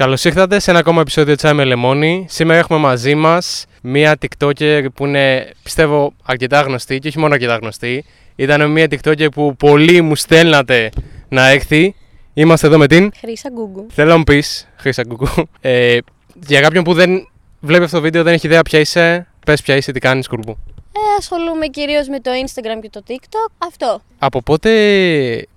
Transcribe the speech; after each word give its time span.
Καλώς 0.00 0.24
ήρθατε 0.24 0.58
σε 0.58 0.70
ένα 0.70 0.78
ακόμα 0.78 1.00
επεισόδιο 1.00 1.34
Τσάι 1.34 1.52
με 1.52 1.64
Λεμόνι. 1.64 2.26
Σήμερα 2.28 2.58
έχουμε 2.58 2.78
μαζί 2.78 3.14
μας 3.14 3.66
μία 3.82 4.18
TikToker 4.20 4.86
που 4.94 5.06
είναι 5.06 5.50
πιστεύω 5.62 6.12
αρκετά 6.22 6.60
γνωστή 6.60 6.98
και 6.98 7.08
όχι 7.08 7.18
μόνο 7.18 7.34
αρκετά 7.34 7.56
γνωστή. 7.56 8.04
Ήταν 8.36 8.70
μία 8.70 8.86
TikToker 8.90 9.26
που 9.32 9.56
πολλοί 9.56 10.00
μου 10.00 10.16
στέλνατε 10.16 10.90
να 11.28 11.48
έρθει. 11.48 11.94
Είμαστε 12.34 12.66
εδώ 12.66 12.78
με 12.78 12.86
την. 12.86 13.12
Χρήσα 13.20 13.48
Γκούγκου. 13.52 13.86
Θέλω 13.90 14.10
να 14.10 14.16
μου 14.16 14.24
πεις, 14.24 14.68
Χρήσα 14.76 15.02
Γκουγκού. 15.06 15.48
Ε, 15.60 15.98
για 16.46 16.60
κάποιον 16.60 16.84
που 16.84 16.94
δεν 16.94 17.28
βλέπει 17.60 17.84
αυτό 17.84 17.96
το 17.96 18.02
βίντεο, 18.02 18.22
δεν 18.22 18.32
έχει 18.32 18.46
ιδέα 18.46 18.62
ποια 18.62 18.78
είσαι, 18.78 19.26
πες 19.46 19.62
ποια 19.62 19.76
είσαι, 19.76 19.92
τι 19.92 20.00
κάνεις, 20.00 20.28
κουρμπού. 20.28 20.58
Ε, 20.92 21.00
ασχολούμαι 21.18 21.66
κυρίως 21.66 22.08
με 22.08 22.20
το 22.20 22.30
Instagram 22.44 22.80
και 22.82 22.90
το 22.90 23.02
TikTok. 23.08 23.52
Αυτό. 23.58 24.02
Από 24.18 24.42
πότε, 24.42 24.70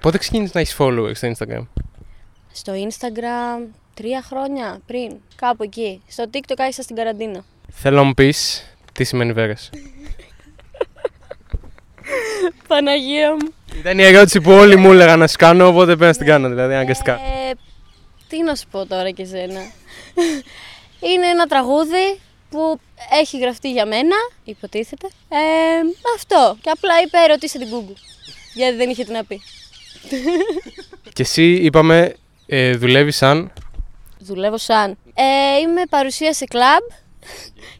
πότε 0.01 0.17
ξεκίνησες 0.17 0.53
να 0.53 0.59
έχεις 0.59 0.75
followers 0.79 1.15
στο 1.15 1.31
Instagram; 1.31 1.65
Στο 2.51 2.73
Instagram 2.73 3.82
τρία 3.93 4.21
χρόνια 4.21 4.79
πριν. 4.85 5.15
Κάπου 5.35 5.63
εκεί. 5.63 6.01
Στο 6.07 6.23
TikTok 6.33 6.55
άρχισα 6.57 6.81
στην 6.81 6.95
καραντίνα. 6.95 7.45
Θέλω 7.71 7.95
να 7.95 8.03
μου 8.03 8.13
πεις 8.13 8.67
τι 8.93 9.03
σημαίνει 9.03 9.33
Vegas. 9.37 9.77
Παναγία 12.67 13.31
μου. 13.31 13.53
Ήταν 13.79 13.99
η 13.99 14.03
ερώτηση 14.03 14.41
που 14.41 14.51
όλοι 14.51 14.75
μου 14.75 14.91
έλεγαν 14.91 15.19
να 15.19 15.27
σου 15.27 15.37
κάνω, 15.37 15.67
οπότε 15.67 15.85
πρέπει 15.85 16.11
να 16.11 16.13
την 16.13 16.25
κάνω, 16.25 16.49
δηλαδή 16.49 16.73
αναγκαστικά. 16.73 17.13
Ε, 17.13 17.53
τι 18.27 18.43
να 18.43 18.55
σου 18.55 18.67
πω 18.71 18.85
τώρα 18.85 19.09
και 19.09 19.25
σένα. 19.25 19.61
Είναι 20.99 21.27
ένα 21.27 21.45
τραγούδι 21.45 22.19
που 22.49 22.79
έχει 23.21 23.37
γραφτεί 23.39 23.71
για 23.71 23.85
μένα, 23.85 24.15
υποτίθεται. 24.43 25.07
Ε, 25.29 25.37
αυτό. 26.15 26.57
Και 26.61 26.69
απλά 26.69 27.01
είπε 27.05 27.25
ρωτήσε 27.27 27.57
την 27.57 27.67
Google. 27.67 27.97
Γιατί 28.53 28.75
δεν 28.75 28.89
είχε 28.89 29.03
τι 29.03 29.11
να 29.11 29.23
πει. 29.23 29.41
Και 31.13 31.21
εσύ 31.21 31.51
είπαμε, 31.51 32.15
ε, 32.45 32.75
δουλεύεις 32.75 33.15
σαν. 33.15 33.53
Δουλεύω 34.23 34.57
σαν. 34.57 34.97
Ε, 35.13 35.59
είμαι 35.61 35.81
παρουσία 35.89 36.33
σε 36.33 36.45
κλαμπ 36.45 36.83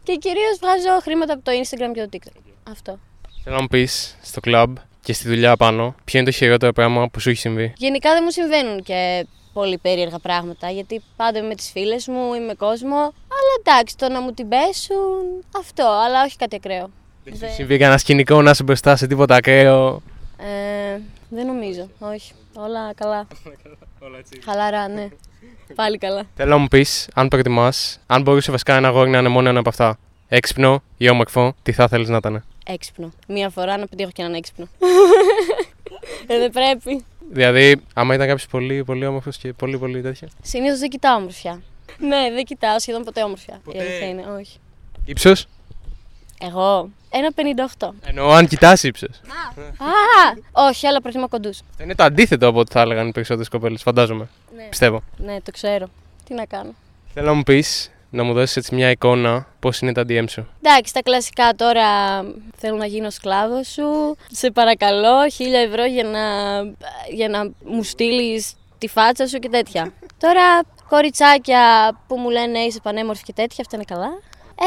και 0.04 0.16
κυρίως 0.16 0.58
βγάζω 0.62 1.00
χρήματα 1.02 1.34
από 1.34 1.44
το 1.44 1.52
Instagram 1.52 1.92
και 1.94 2.02
το 2.02 2.10
TikTok. 2.12 2.42
Αυτό. 2.72 3.00
Θέλω 3.44 3.56
να 3.56 3.62
μου 3.62 3.68
πεις 3.68 4.18
στο 4.22 4.42
club 4.46 4.68
και 5.02 5.14
στη 5.14 5.28
δουλειά 5.28 5.56
πάνω, 5.58 5.96
ποιο 6.04 6.20
είναι 6.20 6.30
το 6.30 6.36
χειρότερο 6.36 6.74
πράγμα 6.74 7.10
που 7.10 7.20
σου 7.20 7.30
έχει 7.30 7.40
συμβεί; 7.40 7.74
Γενικά 7.78 8.14
δεν 8.14 8.22
μου 8.24 8.32
συμβαίνουν 8.32 8.84
και 8.84 9.28
πολύ 9.54 9.78
περίεργα 9.78 10.20
πράγματα, 10.20 10.70
γιατί 10.70 11.02
πάντα 11.16 11.38
είμαι 11.40 11.48
με 11.48 11.56
τις 11.56 11.72
φίλες 11.72 12.08
μου, 12.08 12.34
είμαι 12.34 12.46
με 12.46 12.54
κόσμο. 12.54 12.98
Αλλά 12.98 13.54
εντάξει, 13.60 13.98
το 13.98 14.10
να 14.10 14.22
μου 14.22 14.34
την 14.34 14.48
πέσουν, 14.48 15.44
αυτό, 15.58 15.88
αλλά 16.06 16.24
όχι 16.24 16.38
κάτι 16.38 16.56
ακραίο. 16.56 16.90
Δεν 17.24 17.36
σου 17.36 17.54
συμβεί 17.56 17.78
κανένα 17.78 17.98
σκηνικό 17.98 18.42
να 18.42 18.50
είσαι 18.50 18.64
μπροστά 18.64 18.96
σε 18.96 19.08
τίποτα 19.08 19.36
ακραίο; 19.36 20.02
Ε, 20.38 21.00
δεν 21.30 21.46
νομίζω, 21.46 21.90
όχι. 22.00 22.34
Όλα 22.54 22.94
καλά. 22.94 23.28
Χαλαρά, 24.46 24.88
ναι. 24.88 25.08
Πάλι 25.76 25.98
καλά. 25.98 26.24
Θέλω 26.36 26.50
να 26.50 26.58
μου 26.58 26.68
πεις, 26.68 27.08
αν 27.14 27.28
προτιμά, 27.28 27.74
αν 28.06 28.22
μπορούσε 28.22 28.52
βασικά 28.52 28.76
ένα 28.76 28.88
αγόρι 28.88 29.10
να 29.10 29.18
είναι 29.18 29.28
μόνο 29.30 29.50
ένα 29.50 29.60
από 29.60 29.70
αυτά. 29.70 29.98
Έξυπνο 30.28 30.84
ή 30.98 31.10
όμορφο, 31.10 31.56
τι 31.64 31.72
θα 31.72 31.88
θέλεις 31.88 32.10
να 32.10 32.18
ήταν. 32.18 32.44
Έξυπνο. 32.66 33.12
Μία 33.28 33.50
φορά 33.50 33.78
να 33.78 33.88
πετύχω 33.88 34.10
και 34.14 34.22
έναν 34.22 34.34
έξυπνο. 34.34 34.68
ε, 36.28 36.38
δεν 36.38 36.52
πρέπει. 36.52 37.06
Δηλαδή, 37.32 37.82
άμα 37.94 38.14
ήταν 38.14 38.28
κάποιος 38.28 38.48
πολύ, 38.48 38.84
πολύ 38.84 39.06
όμορφος 39.06 39.38
και 39.38 39.54
πολύ, 39.54 39.78
πολύ 39.78 40.02
τέτοια; 40.02 40.28
Συνήθως 40.42 40.80
δεν 40.80 40.90
κοιτάω 40.90 41.16
ομορφιά. 41.16 41.62
ναι, 42.00 42.30
δεν 42.34 42.44
κοιτάω 42.44 42.80
σχεδόν 42.80 43.04
ποτέ 43.04 43.24
ομορφιά. 43.24 43.60
Ποτέ. 43.64 43.78
Η 43.78 43.82
αλήθεια 43.82 44.08
είναι, 44.08 44.24
όχι. 44.40 44.58
Ήψο. 45.06 45.34
Εγώ, 46.46 46.90
ένα 47.10 47.30
58. 47.78 47.90
Εννοώ 48.06 48.32
αν 48.32 48.48
κοιτάς 48.48 48.84
ύψο. 48.84 49.06
Α, 49.78 50.42
όχι, 50.52 50.88
αλλά 50.88 51.02
προτιμώ 51.02 51.28
κοντούς. 51.28 51.60
Αυτό 51.70 51.84
είναι 51.84 51.96
το 51.96 52.04
αντίθετο 52.04 52.48
από 52.48 52.60
ό,τι 52.60 52.72
θα 52.72 52.82
έλεγαν 52.82 53.08
οι 53.08 53.12
περισσότερες 53.12 53.50
κοπέλες, 53.50 53.82
φαντάζομαι. 53.82 54.28
Ναι. 54.56 54.64
Πιστεύω. 54.64 55.04
ναι, 55.18 55.42
το 55.42 55.52
ξέρω. 55.52 55.88
Τι 56.26 56.34
να 56.34 56.46
κάνω. 56.46 56.74
Θέλω 57.14 57.28
να 57.28 57.34
μου 57.34 57.44
πεις, 57.44 57.92
να 58.10 58.24
μου 58.24 58.34
δώσεις 58.34 58.56
έτσι 58.56 58.76
μια 58.76 58.90
εικόνα 58.90 59.48
πώς 59.60 59.80
είναι 59.80 59.92
τα 59.92 60.02
DM 60.02 60.24
σου. 60.30 60.48
Εντάξει, 60.62 60.94
τα 60.94 61.02
κλασικά 61.02 61.54
τώρα 61.56 61.86
θέλω 62.58 62.78
να 62.78 62.86
γίνω 62.86 63.10
σκλάβος 63.10 63.68
σου. 63.68 64.18
Σε 64.32 64.52
παρακαλώ, 64.52 65.30
χίλια 65.30 65.60
ευρώ 65.60 65.86
για 65.86 66.04
να, 66.04 66.22
για 67.14 67.30
να 67.30 67.50
μου 67.66 67.84
στείλεις 67.84 68.54
τη 68.78 68.88
φάτσα 68.88 69.28
σου 69.28 69.40
και 69.40 69.50
τέτοια. 69.50 69.94
τώρα 70.18 70.42
κοριτσάκια 70.90 71.92
που 72.08 72.18
μου 72.18 72.30
λένε 72.30 72.60
είσαι 72.60 72.80
πανέμορφη 72.84 73.24
και 73.24 73.34
τέτοια, 73.34 73.58
αυτά 73.60 73.76
είναι 73.76 73.86
καλά. 73.88 74.10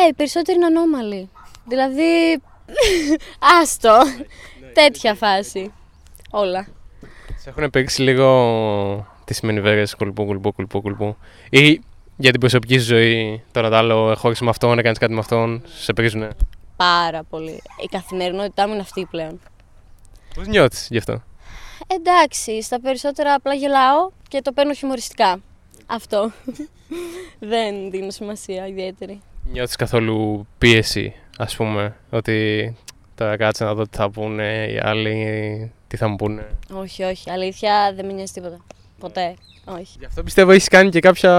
Ε, 0.05 0.09
οι 0.09 0.13
περισσότεροι 0.13 0.57
είναι 0.57 0.67
ανώμαλοι. 0.67 1.31
Δηλαδή, 1.69 2.43
άστο. 3.61 3.99
τέτοια 4.73 5.15
φάση. 5.15 5.73
Όλα. 6.31 6.67
Σε 7.37 7.49
έχουν 7.51 7.71
παίξει 7.71 8.03
λίγο 8.03 9.07
τι 9.25 9.35
σημαίνει 9.35 9.61
βέβαια 9.61 9.87
κουλπού, 9.99 10.25
κουλπού, 10.25 10.53
κουλπού, 10.53 10.81
κουλπού. 10.81 11.17
Ή 11.51 11.81
για 12.17 12.31
την 12.31 12.41
προσωπική 12.41 12.79
σου 12.79 12.85
ζωή, 12.85 13.43
τώρα 13.53 13.69
το 13.69 13.77
άλλο, 13.77 14.15
χώρισε 14.17 14.45
με 14.45 14.51
αυτόν, 14.51 14.79
έκανες 14.79 14.99
κάτι 14.99 15.13
με 15.13 15.19
αυτόν, 15.19 15.63
σε 15.67 15.93
πρίζουνε. 15.93 16.29
Πάρα 16.77 17.23
πολύ. 17.23 17.63
Η 17.83 17.87
καθημερινότητά 17.91 18.67
μου 18.67 18.73
είναι 18.73 18.83
αυτή 18.83 19.07
πλέον. 19.11 19.41
Πώς 20.35 20.47
νιώθεις 20.47 20.87
γι' 20.91 20.99
αυτό; 20.99 21.23
Εντάξει, 21.87 22.63
στα 22.63 22.81
περισσότερα 22.81 23.35
απλά 23.35 23.55
γελάω 23.55 24.11
και 24.29 24.41
το 24.43 24.53
παίρνω 24.53 24.73
χιουμοριστικά. 24.73 25.41
Αυτό. 25.87 26.33
Δεν 27.39 27.91
δίνω 27.91 28.11
σημασία 28.11 28.67
ιδιαίτερη. 28.67 29.21
Νιώθεις 29.45 29.77
καθόλου 29.77 30.47
πίεση, 30.59 31.15
ας 31.39 31.57
πούμε, 31.57 31.97
ότι 32.11 32.77
τώρα 33.15 33.37
κάτσε 33.37 33.65
να 33.65 33.75
δω 33.75 33.83
τι 33.83 33.97
θα 33.97 34.11
πούνε 34.11 34.67
οι 34.67 34.79
άλλοι, 34.83 35.73
τι 35.89 35.97
θα 35.97 36.09
μου 36.09 36.17
πούνε. 36.17 36.47
Όχι, 36.73 37.03
όχι. 37.03 37.31
Αλήθεια 37.31 37.93
δεν 37.97 38.07
με 38.07 38.13
νοιάζει 38.13 38.33
τίποτα. 38.33 38.65
Ποτέ. 38.99 39.35
Όχι. 39.65 39.97
Γι' 39.99 40.05
αυτό 40.05 40.23
πιστεύω 40.23 40.51
έχεις 40.51 40.69
κάνει 40.69 40.91
και 40.91 41.01
κάποια. 41.01 41.33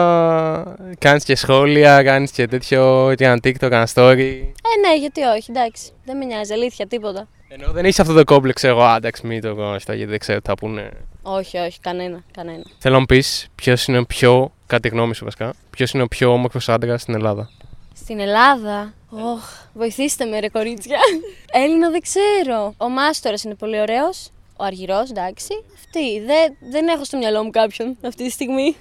Κάνεις 0.99 1.23
και 1.23 1.35
σχόλια, 1.35 2.03
κάνεις 2.03 2.31
και 2.31 2.47
τέτοιο. 2.47 3.13
και 3.17 3.25
ένα 3.25 3.39
TikTok, 3.43 3.71
ένα 3.71 3.87
story. 3.93 4.19
Ε, 4.19 4.87
ναι, 4.87 4.97
γιατί 4.99 5.21
όχι. 5.21 5.51
Εντάξει. 5.51 5.91
Δεν 6.05 6.17
με 6.17 6.25
νοιάζει. 6.25 6.53
Αλήθεια, 6.53 6.87
τίποτα. 6.87 7.27
Ενώ 7.47 7.71
δεν 7.71 7.85
έχεις 7.85 7.99
αυτό 7.99 8.13
το 8.13 8.23
κόμπλεξ, 8.23 8.63
εγώ, 8.63 8.81
«Α, 8.83 8.95
εντάξει, 8.95 9.27
μην 9.27 9.41
το 9.41 9.55
κάνω 9.55 9.75
αυτό, 9.75 9.93
γιατί 9.93 10.09
δεν 10.09 10.19
ξέρω 10.19 10.41
τι 10.41 10.47
θα 10.47 10.55
πούνε. 10.55 10.89
Όχι, 11.21 11.57
όχι. 11.57 11.79
Κανένα. 11.79 12.23
Κανένα. 12.31 12.63
Θέλω 12.77 12.93
να 12.93 12.99
μου 12.99 13.05
πεις 13.05 13.47
ποιος 13.55 13.85
είναι 13.87 13.97
ο 13.97 14.03
πιο, 14.05 14.51
κατά 14.65 14.81
τη 14.81 14.87
γνώμη 14.87 15.15
σου 15.15 15.23
βασικά, 15.23 15.53
ποιος 15.69 15.91
είναι 15.91 16.03
ο 16.03 16.07
πιο 16.07 16.31
όμορφος 16.31 16.69
άντρας 16.69 17.01
στην 17.01 17.13
Ελλάδα. 17.13 17.49
Στην 17.99 18.19
Ελλάδα. 18.19 18.93
Ωχ, 19.09 19.43
βοηθήστε 19.73 20.25
με, 20.25 20.39
ρε 20.39 20.49
κορίτσια. 20.49 20.97
Έλληνα 21.63 21.89
δεν 21.89 22.01
ξέρω. 22.01 22.73
Ο 22.77 22.89
Μάστορας 22.89 23.43
είναι 23.43 23.55
πολύ 23.55 23.79
ωραίος. 23.79 24.29
Ο 24.57 24.63
Αργυρός, 24.63 25.09
εντάξει. 25.09 25.63
Αυτή. 25.75 26.19
Δεν, 26.19 26.55
δεν 26.71 26.87
έχω 26.87 27.03
στο 27.03 27.17
μυαλό 27.17 27.43
μου 27.43 27.49
κάποιον 27.49 27.97
αυτή 28.05 28.23
τη 28.23 28.29
στιγμή. 28.31 28.75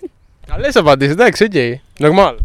Καλές 0.46 0.76
απαντήσεις, 0.76 1.12
εντάξει, 1.12 1.44
OK. 1.44 1.52
Normal. 1.98 2.36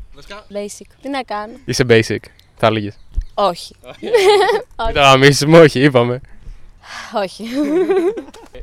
Basic. 0.54 0.88
Τι 1.02 1.09
να 1.09 1.22
κάνω; 1.24 1.54
Είσαι 1.66 1.86
basic, 1.90 2.20
θα 2.58 2.68
έλεγες. 2.68 2.98
Όχι. 3.34 3.76
Μην 4.86 4.94
το 4.94 5.00
γαμίσουμε, 5.00 5.59
όχι, 5.59 5.80
είπαμε. 5.84 6.22
όχι. 7.24 7.44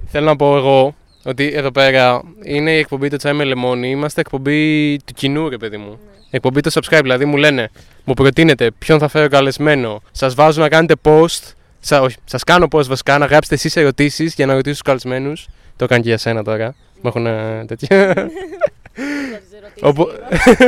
Θέλω 0.06 0.26
να 0.26 0.36
πω 0.36 0.56
εγώ 0.56 0.94
ότι 1.24 1.50
εδώ 1.54 1.70
πέρα 1.70 2.22
είναι 2.44 2.72
η 2.72 2.78
εκπομπή 2.78 3.08
το 3.08 3.16
τσάι 3.16 3.32
με 3.32 3.44
λεμόνι. 3.44 3.90
Είμαστε 3.90 4.20
εκπομπή 4.20 4.96
του 5.04 5.12
κοινού, 5.14 5.48
ρε 5.48 5.56
παιδί 5.56 5.76
μου. 5.76 5.98
Εκπομπή 6.30 6.60
το 6.60 6.70
subscribe, 6.74 7.00
δηλαδή 7.02 7.24
μου 7.24 7.36
λένε, 7.36 7.70
μου 8.04 8.14
προτείνετε 8.14 8.70
ποιον 8.78 8.98
θα 8.98 9.08
φέρω 9.08 9.28
καλεσμένο. 9.28 10.02
Σας 10.12 10.34
βάζω 10.34 10.60
να 10.60 10.68
κάνετε 10.68 10.94
post. 11.02 11.42
Σα, 11.80 12.00
όχι, 12.00 12.16
σας 12.24 12.44
κάνω 12.44 12.66
post 12.70 12.84
βασικά 12.86 13.18
να 13.18 13.26
γράψετε 13.26 13.54
εσείς 13.54 13.76
ερωτήσεις 13.76 14.34
για 14.34 14.46
να 14.46 14.52
ρωτήσω 14.52 14.72
τους 14.74 14.82
καλεσμένους. 14.82 15.46
Το 15.76 15.86
κάνω 15.86 16.02
και 16.02 16.08
για 16.08 16.18
σένα 16.18 16.44
τώρα. 16.44 16.74
Μου 16.94 17.02
έχουν 17.14 17.26
ε, 17.26 17.64
τέτοια. 17.66 18.14
Οπο- 19.80 20.08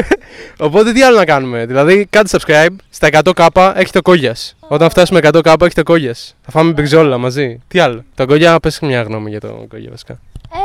Οπότε 0.66 0.92
τι 0.92 1.02
άλλο 1.02 1.16
να 1.16 1.24
κάνουμε. 1.24 1.66
Δηλαδή, 1.66 2.06
κάντε 2.10 2.28
subscribe. 2.38 2.74
Στα 2.90 3.08
100k 3.24 3.72
έχει 3.76 3.92
το 3.92 4.02
κόγιας. 4.02 4.56
Όταν 4.60 4.90
φτάσουμε 4.90 5.20
100k 5.22 5.60
έχει 5.60 5.74
το 5.74 5.82
κόγιας. 5.82 6.36
Θα 6.42 6.50
φάμε 6.50 6.72
μπριζόλα 6.72 7.18
μαζί. 7.18 7.60
Τι 7.68 7.78
άλλο. 7.78 8.04
Το 8.14 8.26
κόγια, 8.26 8.60
πες 8.60 8.80
μια 8.80 9.02
γνώμη 9.02 9.30
για 9.30 9.40
το 9.40 9.66
κόγια 9.68 9.90
βασικά. 9.90 10.12
Ε, 10.52 10.58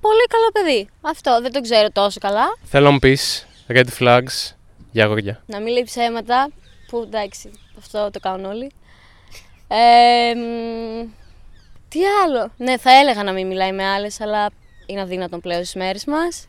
πολύ 0.00 0.26
καλό 0.28 0.48
παιδί. 0.52 0.88
Αυτό 1.00 1.38
δεν 1.42 1.52
το 1.52 1.60
ξέρω 1.60 1.88
τόσο 1.92 2.18
καλά. 2.20 2.44
Θέλω 2.64 2.84
να 2.84 2.90
μου 2.90 2.98
πεις 2.98 3.46
red 3.68 3.86
flags 3.98 4.52
για 4.90 5.04
αγόρια. 5.04 5.42
Να 5.46 5.60
μην 5.60 5.72
λέει 5.72 5.82
ψέματα. 5.84 6.48
Που 6.88 6.98
εντάξει, 7.02 7.50
αυτό 7.78 8.10
το 8.10 8.20
κάνουν 8.20 8.44
όλοι. 8.44 8.70
Ε, 9.68 10.34
μ, 10.34 11.08
τι 11.88 12.00
άλλο; 12.24 12.50
Ναι, 12.56 12.78
θα 12.78 12.90
έλεγα 12.90 13.22
να 13.22 13.32
μην 13.32 13.46
μιλάει 13.46 13.72
με 13.72 13.84
άλλες, 13.84 14.20
αλλά 14.20 14.50
είναι 14.86 15.00
αδύνατον 15.00 15.40
πλέον 15.40 15.60
στις 15.60 15.74
μέρες 15.74 16.04
μας. 16.04 16.48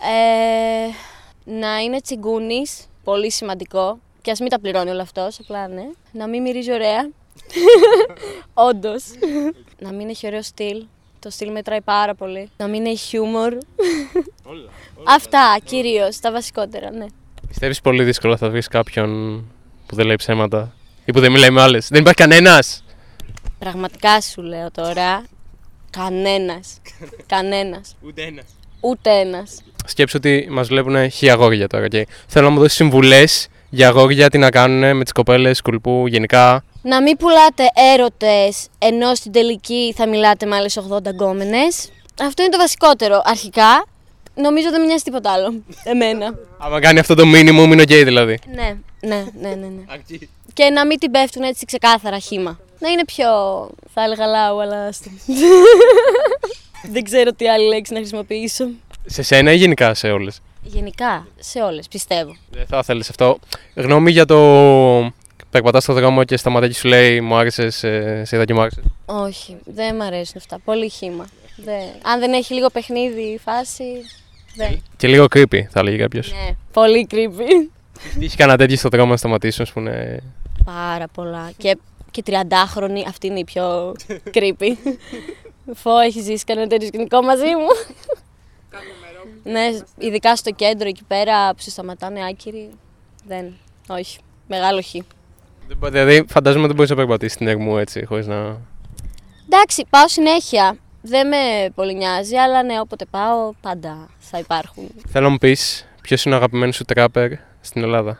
Ε, 0.00 0.88
να 1.44 1.78
είναι 1.78 2.00
τσιγκούνης, 2.00 2.86
πολύ 3.04 3.30
σημαντικό. 3.30 3.98
Και 4.22 4.30
ας 4.30 4.40
μην 4.40 4.48
τα 4.48 4.60
πληρώνει 4.60 4.90
όλο 4.90 5.02
αυτός, 5.02 5.38
απλά 5.40 5.68
ναι. 5.68 5.88
Να 6.12 6.28
μην 6.28 6.42
μυρίζει 6.42 6.72
ωραία. 6.72 7.10
Όντως. 8.68 9.04
να 9.78 9.92
μην 9.92 10.08
έχει 10.08 10.26
ωραίο 10.26 10.42
στυλ. 10.42 10.84
Το 11.20 11.30
στυλ 11.30 11.50
μετράει 11.50 11.80
πάρα 11.80 12.14
πολύ. 12.14 12.50
Να 12.56 12.66
μην 12.66 12.86
έχει 12.86 12.96
χιούμορ. 13.06 13.52
Αυτά 15.04 15.58
κυρίως, 15.64 16.20
τα 16.20 16.32
βασικότερα, 16.32 16.90
ναι. 16.90 17.06
Πιστεύεις 17.48 17.80
πολύ 17.80 18.04
δύσκολο 18.04 18.36
θα 18.36 18.50
βρεις 18.50 18.68
κάποιον 18.68 19.08
που 19.86 19.94
δεν 19.94 20.06
λέει 20.06 20.16
ψέματα 20.16 20.74
ή 21.04 21.12
που 21.12 21.20
δεν 21.20 21.32
μιλάει 21.32 21.50
με 21.50 21.60
άλλες; 21.60 21.88
Δεν 21.88 22.00
υπάρχει 22.00 22.18
κανένας. 22.18 22.84
Πραγματικά 23.58 24.20
σου 24.20 24.42
λέω 24.42 24.70
τώρα, 24.70 25.24
κανένας. 25.90 26.80
κανένας. 27.26 27.96
Ούτε 28.06 28.22
ένας. 28.22 28.44
Ούτε 28.80 29.10
ένας. 29.10 29.62
Σκέψου 29.84 30.16
ότι 30.16 30.46
μας 30.50 30.68
βλέπουν 30.68 31.10
χι 31.10 31.30
αγόρια 31.30 31.66
τώρα. 31.66 31.88
Και 31.88 32.06
θέλω 32.26 32.46
να 32.46 32.52
μου 32.52 32.58
δώσεις 32.58 32.76
συμβουλές 32.76 33.48
για 33.70 33.88
αγόρια 33.88 34.30
τι 34.30 34.38
να 34.38 34.50
κάνουν 34.50 34.96
με 34.96 35.02
τις 35.02 35.12
κοπέλες 35.12 35.60
κουλουπού 35.60 36.06
γενικά. 36.06 36.64
Να 36.82 37.02
μην 37.02 37.16
πουλάτε 37.16 37.70
έρωτες 37.94 38.68
ενώ 38.78 39.14
στην 39.14 39.32
τελική 39.32 39.94
θα 39.96 40.08
μιλάτε 40.08 40.46
με 40.46 40.56
άλλες 40.56 40.78
80 40.90 40.98
γκόμενες. 41.08 41.90
Αυτό 42.22 42.42
είναι 42.42 42.50
το 42.50 42.58
βασικότερο. 42.58 43.22
Αρχικά, 43.24 43.84
νομίζω 44.34 44.70
δεν 44.70 44.80
με 44.80 44.86
νοιάζει 44.86 45.02
τίποτα 45.02 45.32
άλλο. 45.32 45.62
Εμένα. 45.84 46.34
Άμα 46.58 46.80
κάνει 46.80 46.98
αυτό 46.98 47.14
το 47.14 47.26
μίνιμουμ, 47.26 47.62
είναι 47.62 47.82
οκ 47.82 47.88
δηλαδή. 47.88 48.38
ναι, 48.54 48.76
ναι, 49.00 49.24
ναι, 49.40 49.48
ναι, 49.48 49.66
ναι. 49.66 49.82
Και 50.52 50.70
να 50.70 50.86
μην 50.86 50.98
την 50.98 51.10
πέφτουν 51.10 51.42
έτσι 51.42 51.64
ξεκάθαρα 51.64 52.18
χήμα. 52.18 52.58
Να 52.78 52.88
είναι 52.88 53.04
πιο. 53.04 53.26
Θα 53.94 54.02
έλεγα 54.02 54.26
λάου, 54.26 54.60
αλλά. 54.60 54.86
άστο. 54.86 55.10
δεν 56.92 57.04
ξέρω 57.04 57.32
τι 57.32 57.48
άλλη 57.48 57.66
λέξη 57.66 57.92
να 57.92 57.98
χρησιμοποιήσω. 57.98 58.68
Σε 59.06 59.22
σένα 59.22 59.52
ή 59.52 59.56
γενικά 59.56 59.94
σε 59.94 60.10
όλες; 60.10 60.40
Γενικά, 60.62 61.26
σε 61.38 61.60
όλες, 61.60 61.88
πιστεύω. 61.88 62.36
Δεν 62.50 62.66
θα 62.66 62.78
ήθελες 62.78 63.08
αυτό. 63.10 63.38
Γνώμη 63.74 64.10
για 64.10 64.24
το. 64.24 64.36
Περπατά 65.50 65.80
στον 65.80 65.94
δρόμο 65.94 66.24
και 66.24 66.36
σταματάει 66.36 66.68
και 66.68 66.74
σου 66.74 66.88
λέει 66.88 67.20
Μου 67.20 67.34
άρεσες, 67.34 67.76
σε, 67.76 68.24
σε 68.24 68.36
είδα 68.36 68.44
και 68.44 68.54
μου 68.54 68.60
άρεσες. 68.60 68.84
Όχι, 69.06 69.56
δεν 69.64 69.96
μ' 69.96 70.02
αρέσουν 70.02 70.34
αυτά. 70.36 70.58
Πολύ 70.64 70.88
χήμα. 70.88 71.26
Δεν... 71.56 71.88
Αν 72.02 72.20
δεν 72.20 72.32
έχει 72.32 72.54
λίγο 72.54 72.68
παιχνίδι 72.68 73.22
η 73.22 73.38
φάση. 73.38 73.84
Δεν. 74.56 74.82
Και 74.96 75.08
λίγο 75.08 75.24
creepy, 75.34 75.62
θα 75.70 75.80
έλεγε 75.80 75.96
κάποιος. 75.96 76.32
Ναι, 76.32 76.56
πολύ 76.72 77.06
creepy. 77.10 77.68
Τι 78.18 78.24
έχει 78.24 78.36
κανένα 78.36 78.58
τέτοιο 78.58 78.76
στον 78.76 78.90
δρόμο 78.90 79.10
να 79.10 79.16
σταματήσουν, 79.16 79.62
ας 79.62 79.72
πούμε. 79.72 80.22
Πάρα 80.64 81.08
πολλά. 81.08 81.50
Και, 81.56 81.78
και 82.10 82.22
30χρονη, 82.26 83.02
αυτή 83.08 83.26
είναι 83.26 83.38
η 83.38 83.44
πιο 83.44 83.94
creepy. 84.34 84.96
Φω, 85.74 85.98
έχεις 85.98 86.24
ζήσει 86.24 86.44
κανένα 86.44 86.66
τέτοιο 86.66 86.86
σκηνικό 86.86 87.22
μαζί 87.22 87.44
μου; 87.44 87.68
ναι, 89.42 89.68
ειδικά 89.98 90.36
στο 90.36 90.50
κέντρο 90.50 90.88
εκεί 90.88 91.02
πέρα 91.08 91.54
που 91.54 91.62
σε 91.62 91.70
σταματάνε 91.70 92.20
άκυροι. 92.30 92.70
Δεν. 93.26 93.52
Όχι. 93.88 94.18
Μεγάλο 94.48 94.82
χ. 94.82 94.94
Δεν 95.70 95.78
μπο- 95.78 95.88
Δηλαδή, 95.88 96.24
φαντάζομαι 96.28 96.66
δεν 96.66 96.74
μπορείς 96.76 96.90
να 96.90 96.96
περπατήσεις 96.96 97.36
την 97.36 97.46
Ερμού 97.48 97.78
έτσι, 97.78 98.04
χωρίς 98.04 98.26
να. 98.26 98.56
Εντάξει, 99.48 99.86
πάω 99.90 100.08
συνέχεια. 100.08 100.76
Δεν 101.02 101.28
με 101.28 101.36
πολύ 101.74 101.94
νοιάζει, 101.94 102.36
αλλά 102.36 102.62
ναι, 102.62 102.80
όποτε 102.80 103.04
πάω, 103.10 103.52
πάντα 103.60 104.08
θα 104.18 104.38
υπάρχουν. 104.38 104.84
Θέλω 105.08 105.24
να 105.24 105.30
μου 105.30 105.38
πεις 105.38 105.88
ποιος 106.02 106.24
είναι 106.24 106.34
ο 106.34 106.38
αγαπημένος 106.38 106.74
σου 106.76 106.84
τράπερ 106.84 107.30
στην 107.60 107.82
Ελλάδα; 107.82 108.18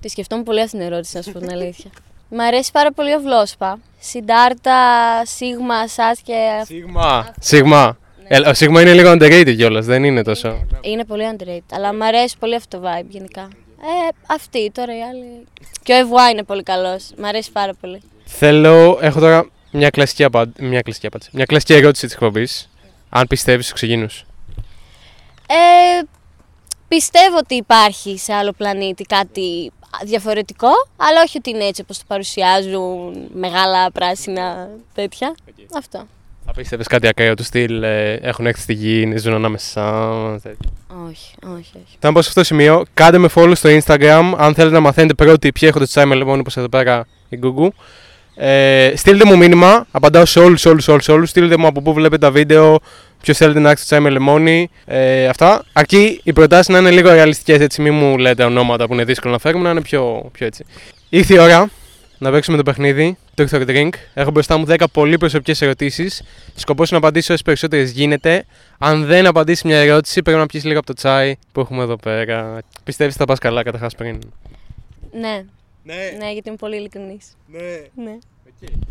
Τη 0.00 0.08
σκεφτόμουν 0.08 0.44
πολύ 0.44 0.60
αυτή 0.60 0.76
την 0.78 0.86
ερώτηση, 0.86 1.16
να 1.16 1.22
σου 1.22 1.32
πω 1.32 1.38
την 1.38 1.50
αλήθεια. 1.50 1.90
Μ' 2.28 2.40
αρέσει 2.40 2.70
πάρα 2.72 2.92
πολύ 2.92 3.14
ο 3.14 3.20
Βλόσπα. 3.20 3.78
Συντάρτα, 3.98 4.76
Σίγμα, 5.24 5.88
Σάσκε. 5.88 6.34
Σίγμα! 6.64 7.34
Σίγμα! 7.40 7.96
Ε, 8.28 8.48
ο 8.48 8.54
Σίγμα 8.54 8.80
είναι 8.80 8.92
λίγο 8.92 9.10
underrated 9.12 9.52
κιόλας, 9.56 9.86
δεν 9.86 10.04
είναι 10.04 10.22
τόσο. 10.22 10.66
Είναι 10.80 11.04
πολύ 11.04 11.22
underrated, 11.36 11.72
αλλά 11.72 11.92
μ' 11.94 12.02
αρέσει 12.02 12.36
πολύ 12.38 12.54
αυτό 12.54 12.78
το 12.80 12.88
vibe 12.88 13.06
γενικά. 13.08 13.48
Ε, 13.84 14.08
αυτή 14.26 14.70
τώρα 14.70 14.96
οι 14.96 15.02
άλλοι. 15.02 15.46
Και 15.82 15.92
ο 15.92 15.96
Ευουά 15.96 16.30
είναι 16.30 16.42
πολύ 16.42 16.62
καλός. 16.62 17.10
Μ' 17.16 17.24
αρέσει 17.24 17.52
πάρα 17.52 17.74
πολύ. 17.74 18.02
Θέλω, 18.24 18.98
έχω 19.00 19.20
τώρα 19.20 19.50
μια 19.70 19.90
κλασική, 19.90 20.24
απα... 20.24 20.52
μια 20.58 20.82
κλασική, 20.82 21.06
απάντηση. 21.06 21.30
Μια 21.32 21.44
κλασική 21.44 21.72
ερώτηση 21.72 22.04
της 22.04 22.14
εκπομπής. 22.14 22.70
Αν 23.08 23.26
πιστεύεις 23.26 23.64
στους 23.66 23.76
ξεγίνου. 23.76 24.06
Ε, 25.46 26.02
πιστεύω 26.88 27.36
ότι 27.36 27.54
υπάρχει 27.54 28.18
σε 28.18 28.32
άλλο 28.32 28.52
πλανήτη 28.52 29.04
κάτι 29.04 29.72
διαφορετικό, 30.04 30.70
αλλά 30.96 31.22
όχι 31.22 31.38
ότι 31.38 31.50
είναι 31.50 31.64
έτσι 31.64 31.80
όπως 31.80 31.98
το 31.98 32.04
παρουσιάζουν 32.06 33.28
μεγάλα 33.32 33.90
πράσινα 33.90 34.68
τέτοια. 34.94 35.34
Αυτό. 35.76 36.06
Θα 36.54 36.60
πίστευε 36.60 36.82
κάτι 36.88 37.08
ακραίο 37.08 37.34
του 37.34 37.44
στυλ. 37.44 37.82
ε, 37.82 38.12
έχουν 38.12 38.46
έρθει 38.46 38.60
στη 38.60 38.72
γη, 38.72 39.16
ζουν 39.16 39.34
ανάμεσα. 39.34 40.10
τέτοια. 40.42 40.70
Όχι, 41.08 41.34
όχι, 41.44 41.72
όχι. 41.84 41.96
Θα 41.98 42.12
πω 42.12 42.22
σε 42.22 42.28
αυτό 42.28 42.40
το 42.40 42.46
σημείο, 42.46 42.84
κάντε 42.94 43.18
με 43.18 43.28
follow 43.34 43.52
στο 43.54 43.70
Instagram 43.70 44.32
αν 44.36 44.54
θέλετε 44.54 44.74
να 44.74 44.80
μαθαίνετε 44.80 45.14
πρώτοι 45.14 45.52
ποιοι 45.52 45.68
έχετε 45.70 45.84
τσάι 45.86 46.04
με 46.04 46.14
λεμόνι 46.14 46.40
όπως 46.40 46.56
εδώ 46.56 46.68
πέρα 46.68 47.06
η 47.28 47.38
Google. 47.42 47.68
Ε, 48.34 48.92
στείλτε 48.96 49.24
μου 49.24 49.36
μήνυμα, 49.36 49.86
απαντάω 49.90 50.24
σε 50.24 50.38
όλους, 50.38 50.64
όλους, 50.66 50.88
όλους, 50.88 51.08
όλους. 51.08 51.30
Στείλτε 51.30 51.56
μου 51.56 51.66
από 51.66 51.82
πού 51.82 51.92
βλέπετε 51.92 52.26
τα 52.26 52.30
βίντεο, 52.32 52.78
ποιος 53.22 53.36
θέλετε 53.36 53.58
να 53.58 53.66
έχετε 53.66 53.82
τσάι 53.84 54.00
με 54.00 54.10
λεμόνι. 54.10 54.70
Ε, 54.84 55.26
αυτά. 55.26 55.64
Αρκεί 55.72 56.20
οι 56.22 56.32
προτάσεις 56.32 56.68
να 56.68 56.78
είναι 56.78 56.90
λίγο 56.90 57.12
ρεαλιστικές, 57.12 57.60
έτσι 57.60 57.82
μην 57.82 57.94
μου 57.94 58.18
λέτε 58.18 58.44
ονόματα 58.44 58.86
που 58.86 58.92
είναι 58.92 59.04
δύσκολο 59.04 59.32
να 59.32 59.38
φέρουμε, 59.38 59.64
να 59.64 59.70
είναι 59.70 59.80
πιο, 59.80 60.28
πιο 60.32 60.46
έτσι. 60.46 60.64
Ήρθε 61.08 61.34
η 61.34 61.38
ώρα 61.38 61.70
να 62.18 62.30
παίξουμε 62.30 62.56
το 62.56 62.62
παιχνίδι, 62.62 63.16
το 63.34 63.44
Truth 63.50 63.60
or 63.60 63.66
Drink. 63.68 63.90
Έχω 64.14 64.30
μπροστά 64.30 64.56
μου 64.58 64.64
10 64.68 64.84
πολύ 64.92 65.18
προσωπικές 65.18 65.62
ερωτήσεις. 65.62 66.22
Σκοπός 66.54 66.90
είναι 66.90 66.98
να 67.00 67.06
απαντήσω 67.06 67.32
όσες 67.32 67.44
περισσότερες 67.44 67.90
γίνεται. 67.90 68.44
Αν 68.78 69.04
δεν 69.04 69.26
απαντήσεις 69.26 69.62
μια 69.62 69.78
ερώτηση, 69.78 70.22
πρέπει 70.22 70.38
να 70.38 70.46
πιεις 70.46 70.64
λίγο 70.64 70.78
από 70.78 70.86
το 70.86 70.92
τσάι 70.92 71.36
που 71.52 71.60
έχουμε 71.60 71.82
εδώ 71.82 71.96
πέρα. 71.96 72.58
Πιστεύεις 72.84 73.14
θα 73.14 73.24
πας 73.24 73.38
καλά 73.38 73.62
καταρχάς 73.62 73.94
πριν; 73.94 74.18
Ναι, 75.12 75.44
Ναι, 75.82 75.94
ναι, 76.18 76.32
γιατί 76.32 76.48
είμαι 76.48 76.56
πολύ 76.56 76.76
ειλικρινής. 76.76 77.36
ναι. 77.46 78.02
Ναι. 78.04 78.18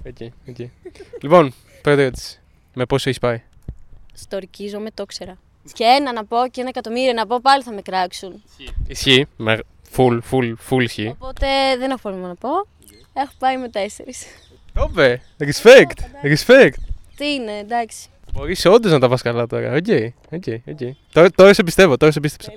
OK, 0.07 0.31
OK. 0.49 0.69
λοιπόν, 1.21 1.53
πρώτη 1.81 2.01
ερώτηση. 2.01 2.39
Με 2.73 2.85
πόσο 2.85 3.09
έχεις 3.09 3.21
πάει; 3.21 3.41
Στ' 4.13 4.31
ορκίζομαι, 4.31 4.91
το 4.93 5.05
'ξερα. 5.05 5.37
Και 5.73 5.83
ένα 5.83 6.13
να 6.13 6.25
πω 6.25 6.37
και 6.51 6.59
ένα 6.61 6.69
εκατομμύριο 6.69 7.13
να 7.13 7.27
πω 7.27 7.39
πάλι 7.41 7.63
θα 7.63 7.73
με 7.73 7.81
κράξουν. 7.81 8.43
Ισχύει. 8.87 9.25
Με 9.37 9.59
full, 9.95 10.19
full, 10.31 10.53
full 10.69 10.81
ισχύει. 10.83 11.07
Οπότε 11.19 11.47
δεν 11.79 11.89
έχω 11.91 11.99
πρόβλημα 12.01 12.27
να 12.27 12.35
πω. 12.35 12.49
Έχω 13.13 13.31
πάει 13.39 13.57
με 13.57 13.69
τέσσερις. 13.69 14.25
Ώπα, 14.77 15.21
respect, 15.39 16.25
respect. 16.33 16.73
Τι 17.15 17.33
είναι, 17.33 17.57
εντάξει. 17.57 18.07
Μπορείς 18.33 18.65
όντως 18.65 18.91
να 18.91 18.99
τα 18.99 19.09
πας 19.09 19.17
καλά 19.23 19.47
τώρα. 19.47 19.73
OK, 19.75 19.85
OK, 20.31 20.43
OK. 20.67 20.95
Τώρα, 21.13 21.31
τώρα 21.31 21.53
σε 21.53 21.63
πιστεύω, 21.63 21.97
τώρα 21.97 22.11
σε 22.11 22.19
πίστεψα. 22.19 22.51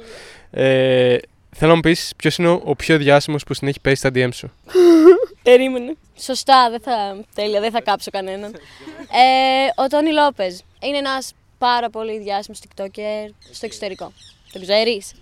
Ε, 0.51 1.17
θέλω 1.51 1.71
να 1.71 1.75
μου 1.75 1.81
πεις 1.81 2.12
ποιος 2.17 2.37
είναι 2.37 2.49
ο, 2.49 2.61
ο 2.65 2.75
πιο 2.77 2.99
διάσημος 2.99 3.45
που 3.45 3.55
στην 3.55 3.69
έχει 3.69 3.81
πέσει 3.81 3.97
στα 3.97 4.11
DM 4.15 4.29
σου. 4.33 4.53
Περίμενε. 5.43 5.95
Σωστά, 6.19 6.71
δεν 6.71 6.81
θα. 6.81 7.25
Τέλεια, 7.35 7.61
δεν 7.61 7.71
θα 7.71 7.81
κάψω 7.81 8.11
κανέναν. 8.11 8.53
ε, 8.55 9.83
ο 9.83 9.87
Τόνι 9.87 10.12
Λόπες 10.12 10.62
είναι 10.83 10.97
ένας 10.97 11.33
πάρα 11.59 11.91
πολύ 11.91 12.19
διάσημος 12.19 12.61
TikToker 12.61 13.31
στο 13.53 13.67
εξωτερικό. 13.67 14.12
Το 14.53 14.61
ξέρεις. 14.61 15.12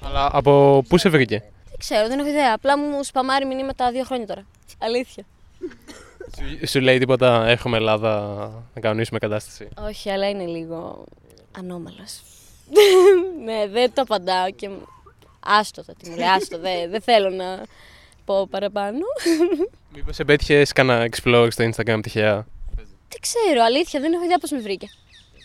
Αλλά 0.00 0.30
από 0.32 0.82
πού 0.88 0.98
σε 0.98 1.08
βρήκε; 1.08 1.42
Δεν 1.84 1.90
ξέρω, 1.98 2.08
δεν 2.08 2.18
έχω 2.18 2.28
ιδέα. 2.28 2.54
Απλά 2.54 2.78
μου 2.78 3.04
σπαμάρει 3.04 3.44
μηνύματα 3.46 3.90
δύο 3.90 4.04
χρόνια 4.04 4.26
τώρα. 4.26 4.46
Αλήθεια. 4.78 5.24
Σου, 6.36 6.68
σου 6.68 6.80
λέει 6.80 6.98
τίποτα, 6.98 7.46
έχουμε 7.46 7.76
Ελλάδα 7.76 8.20
να 8.74 8.80
κανονίσουμε 8.80 9.18
κατάσταση. 9.18 9.68
Όχι, 9.86 10.10
αλλά 10.10 10.28
είναι 10.28 10.44
λίγο 10.46 11.04
ανώμαλος. 11.58 12.22
ναι, 13.44 13.66
δεν 13.66 13.92
το 13.94 14.02
απαντάω 14.02 14.50
και. 14.50 14.68
μου- 14.68 14.86
Άστο 15.46 15.82
θα 15.82 15.94
τι 15.94 16.10
μου 16.10 16.16
λέει, 16.16 16.26
άστο. 16.26 16.58
Δεν 16.58 16.90
δεν 16.90 17.00
θέλω 17.00 17.30
να 17.30 17.62
πω 18.24 18.46
παραπάνω. 18.46 18.98
Μήπως 19.94 20.18
επέτυχες 20.18 20.72
κανένα 20.72 21.08
explore 21.10 21.48
στο 21.50 21.64
Instagram 21.64 21.98
τυχαία; 22.02 22.46
δεν 23.08 23.20
ξέρω, 23.20 23.62
αλήθεια, 23.64 24.00
δεν 24.00 24.12
έχω 24.12 24.24
ιδέα 24.24 24.38
πώς 24.38 24.50
με 24.50 24.58
βρήκε. 24.58 24.86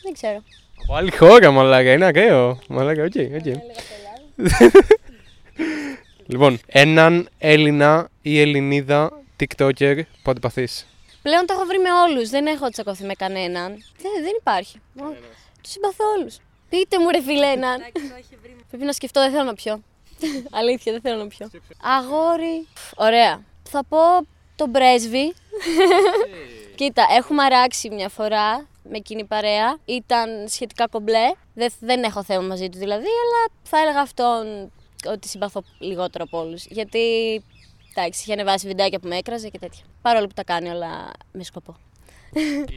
Δεν 0.03 0.13
ξέρω. 0.13 0.41
Από 0.83 0.95
άλλη 0.95 1.11
χώρα, 1.11 1.51
μαλάκα, 1.51 1.91
είναι 1.91 2.05
ακραίο. 2.05 2.59
Μαλάκα, 2.67 3.03
OK, 3.03 3.13
OK. 3.35 3.45
Λοιπόν, 6.27 6.59
έναν 6.67 7.29
Έλληνα 7.37 8.09
ή 8.21 8.39
Ελληνίδα 8.39 9.21
TikToker 9.39 10.01
που 10.23 10.31
αντιπαθείς. 10.31 10.87
Πλέον 11.21 11.45
το 11.45 11.53
έχω 11.53 11.65
βρει 11.65 11.77
με 11.77 11.91
όλους. 11.91 12.29
Δεν 12.29 12.45
έχω 12.45 12.69
τσακωθεί 12.69 13.05
με 13.05 13.13
κανέναν. 13.13 13.71
Δεν, 14.01 14.11
δεν 14.21 14.33
υπάρχει. 14.39 14.81
Τους 15.61 15.71
συμπαθώ 15.71 16.03
όλους. 16.19 16.37
Πείτε 16.69 16.99
μου, 16.99 17.09
ρε 17.09 17.21
φίλε, 17.21 17.45
έναν. 17.45 17.81
Πρέπει 18.69 18.85
να 18.85 18.91
σκεφτώ, 18.91 19.21
δεν 19.21 19.31
θέλω 19.31 19.43
να 19.43 19.53
πιω. 19.53 19.83
Αλήθεια, 20.59 20.91
δεν 20.91 21.01
θέλω 21.01 21.17
να 21.17 21.27
πιω. 21.27 21.49
Αγόρι. 21.81 22.67
Ωραία. 22.95 23.43
Θα 23.63 23.83
πω 23.85 23.97
τον 24.55 24.71
πρέσβη. 24.71 25.33
Κοίτα, 26.75 27.05
έχουμε 27.17 27.43
αράξει 27.43 27.89
μια 27.89 28.09
φορά 28.09 28.67
με 28.83 28.97
εκείνη 28.97 29.23
παρέα. 29.23 29.77
Ήταν 29.85 30.47
σχετικά 30.47 30.87
κομπλέ. 30.87 31.31
Δεν, 31.53 31.73
δεν 31.79 32.03
έχω 32.03 32.23
θέμα 32.23 32.41
μαζί 32.41 32.69
του 32.69 32.77
δηλαδή, 32.77 33.07
αλλά 33.23 33.59
θα 33.63 33.79
έλεγα 33.79 33.99
αυτόν 34.01 34.71
ότι 35.05 35.27
συμπαθώ 35.27 35.63
λιγότερο 35.79 36.23
από 36.23 36.39
όλους. 36.39 36.65
Γιατί 36.65 36.99
εντάξει, 37.95 38.21
είχε 38.23 38.33
ανεβάσει 38.33 38.67
βιντεάκια 38.67 38.99
που 38.99 39.07
με 39.07 39.17
έκραζε 39.17 39.49
και 39.49 39.59
τέτοια. 39.59 39.83
Παρόλο 40.01 40.27
που 40.27 40.33
τα 40.33 40.43
κάνει 40.43 40.69
όλα 40.69 41.11
με 41.31 41.43
σκοπό. 41.43 41.75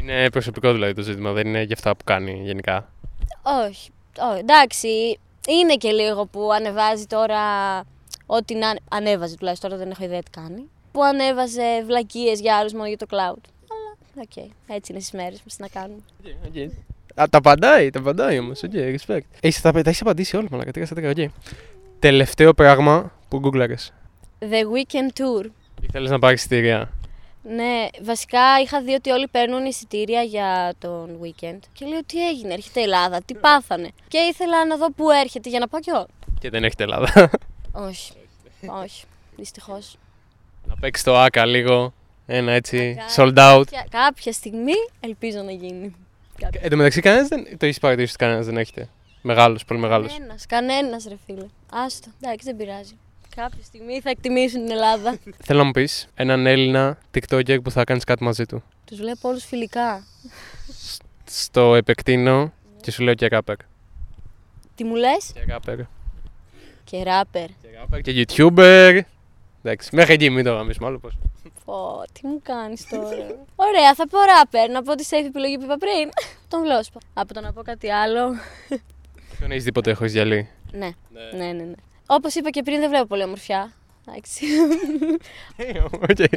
Είναι 0.00 0.30
προσωπικό 0.30 0.72
δηλαδή 0.72 0.94
το 0.94 1.02
ζήτημα, 1.02 1.32
δεν 1.32 1.46
είναι 1.46 1.62
για 1.62 1.74
αυτά 1.74 1.96
που 1.96 2.04
κάνει 2.04 2.40
γενικά. 2.44 2.92
Όχι, 3.42 3.90
όχι, 4.30 4.38
εντάξει. 4.38 5.18
Είναι 5.48 5.74
και 5.74 5.90
λίγο 5.90 6.26
που 6.26 6.52
ανεβάζει 6.52 7.06
τώρα 7.06 7.42
ό,τι 8.26 8.54
να 8.54 8.76
ανέβαζε 8.88 9.36
τουλάχιστον 9.36 9.70
τώρα 9.70 9.82
δεν 9.82 9.90
έχω 9.90 10.04
ιδέα 10.04 10.22
τι 10.22 10.30
κάνει. 10.30 10.68
Που 10.92 11.02
ανέβαζε 11.02 11.82
βλακίες 11.86 12.40
για 12.40 12.56
άλλους 12.56 12.72
μόνο 12.72 12.86
για 12.86 12.96
το 12.96 13.06
clout. 13.10 13.42
Αλλά 13.70 14.22
οκ, 14.22 14.36
έτσι 14.66 14.92
είναι 14.92 15.00
στις 15.00 15.12
μέρες 15.12 15.42
μας, 15.44 15.56
τι 15.56 15.62
να 15.62 15.68
κάνουμε. 15.68 16.00
Α, 17.14 17.28
τα 17.30 17.38
απαντάει, 17.38 17.90
τα 17.90 17.98
απαντάει 17.98 18.38
όμως. 18.38 18.62
OK, 18.62 18.70
respect. 18.74 19.20
Έχεις, 19.40 19.60
τα, 19.60 19.72
τα 19.72 19.78
έχεις 19.84 20.00
απαντήσει 20.00 20.36
όλα, 20.36 20.48
μαλάκα. 20.50 20.70
Τι 20.70 20.80
έκανα, 20.80 21.10
οκ. 21.10 21.30
Τελευταίο 22.00 22.54
πράγμα 22.54 23.12
που 23.28 23.38
γκούγκλαρες; 23.38 23.92
The 24.40 24.44
Weekend 24.44 25.20
Tour. 25.20 25.50
Ήθελες 25.80 26.10
να 26.10 26.18
πάρεις 26.18 26.40
εισιτήρια; 26.40 26.90
Ναι, 27.42 27.86
βασικά 28.02 28.40
είχα 28.62 28.82
δει 28.82 28.92
ότι 28.92 29.10
όλοι 29.10 29.28
παίρνουν 29.28 29.64
εισιτήρια 29.64 30.22
για 30.22 30.74
τον 30.78 31.18
weekend. 31.22 31.58
Και 31.72 31.86
λέω 31.86 32.04
τι 32.06 32.28
έγινε, 32.28 32.52
έρχεται 32.52 32.80
η 32.80 32.82
Ελλάδα, 32.82 33.20
τι 33.24 33.34
πάθανε. 33.34 33.88
Και 34.08 34.18
ήθελα 34.18 34.66
να 34.66 34.76
δω 34.76 34.92
πού 34.92 35.10
έρχεται 35.10 35.48
για 35.48 35.58
να 35.58 35.68
πάω 35.68 35.80
κι 35.80 35.90
εγώ. 35.90 36.06
Και 36.40 36.50
δεν 36.50 36.64
έχετε 36.64 36.82
Ελλάδα. 36.82 37.30
Όχι. 37.72 38.12
Όχι. 38.82 39.04
Δυστυχώς. 39.36 39.96
να 40.64 40.74
παίξεις 40.80 41.04
το 41.04 41.18
άκα 41.18 41.46
λίγο. 41.46 41.92
Ένα 42.26 42.52
έτσι. 42.52 42.98
Άκα. 42.98 43.14
Sold 43.16 43.38
out. 43.38 43.64
Κάποια 43.90 44.32
στιγμή 44.32 44.72
ελπίζω 45.00 45.42
να 45.42 45.52
γίνει. 45.52 45.94
Εν 46.60 46.70
τω 46.70 46.76
μεταξύ, 46.76 47.00
κανένας 47.00 47.28
δεν. 47.28 47.58
Το 47.58 47.66
έχει 47.66 47.80
παρατηρήσει 47.80 48.12
ότι 48.14 48.24
κανένας 48.24 48.46
δεν 48.46 48.56
έχετε. 48.56 48.88
Μεγάλος, 49.22 49.64
πολύ 49.64 49.80
μεγάλος. 49.80 50.12
Κανένας, 50.12 50.46
κανένας 50.46 51.04
ρε 51.08 51.16
φίλε. 51.26 51.46
Άστο, 51.72 52.08
εντάξει, 52.20 52.46
δεν 52.46 52.56
πειράζει. 52.56 52.92
Κάποια 53.36 53.62
στιγμή 53.62 54.00
θα 54.00 54.10
εκτιμήσουν 54.10 54.60
την 54.60 54.70
Ελλάδα. 54.70 55.18
Θέλω 55.44 55.58
να 55.58 55.64
μου 55.64 55.70
πεις 55.70 56.08
έναν 56.14 56.46
Έλληνα 56.46 56.98
TikToker 57.14 57.62
που 57.62 57.70
θα 57.70 57.84
κάνεις 57.84 58.04
κάτι 58.04 58.24
μαζί 58.24 58.46
του. 58.46 58.62
Τους 58.84 58.98
βλέπω 58.98 59.28
όλους 59.28 59.44
φιλικά. 59.44 60.04
Στο 61.24 61.74
επεκτείνω 61.74 62.52
και 62.80 62.90
σου 62.90 63.02
λέω 63.02 63.14
και 63.14 63.26
ράπερ. 63.28 63.56
Τι 64.74 64.84
μου 64.84 64.94
λες, 64.94 65.30
Και 65.34 65.44
ράπερ. 65.48 65.76
και 66.84 67.02
ράπερ. 67.02 67.46
Και 67.46 67.68
ράπερ 67.78 68.00
και 68.00 68.26
YouTuber. 68.26 69.00
Εντάξει, 69.62 69.88
μέχρι 69.96 70.12
εκεί 70.14 70.30
μην 70.30 70.44
το 70.44 70.52
γαμίσουμε 70.52 70.86
άλλο 70.86 70.98
πώς. 70.98 71.14
Πω, 71.64 72.02
τι 72.12 72.26
μου 72.26 72.40
κάνεις 72.42 72.86
τώρα; 72.88 73.08
Ωραία, 73.56 73.94
θα 73.94 74.08
πω 74.08 74.18
ράπερ. 74.20 74.70
Να 74.70 74.82
πω 74.82 74.94
τη 74.94 75.04
safe 75.10 75.24
επιλογή 75.26 75.56
που 75.58 75.64
είπα 75.64 75.76
πριν. 75.76 76.10
Τον 76.48 76.62
γλώσπα. 76.62 77.00
Από 77.14 77.34
το 77.34 77.40
να 77.40 77.52
πω 77.52 77.62
κάτι 77.62 77.90
άλλο. 77.90 78.20
Δεν 79.40 79.50
έχεις 79.50 79.64
τίποτε 79.64 79.90
έχω 79.90 80.04
γυαλί. 80.04 80.48
Ναι, 80.72 80.90
ναι, 81.36 81.52
ναι. 81.52 81.52
ναι. 81.52 81.72
Όπως 82.06 82.34
είπα 82.34 82.50
και 82.50 82.62
πριν, 82.62 82.80
δεν 82.80 82.88
βλέπω 82.88 83.06
πολύ 83.06 83.22
ομορφιά. 83.22 83.72
Εντάξει. 84.08 84.44
Οκ. 85.90 86.18
Εντάξει, 86.18 86.32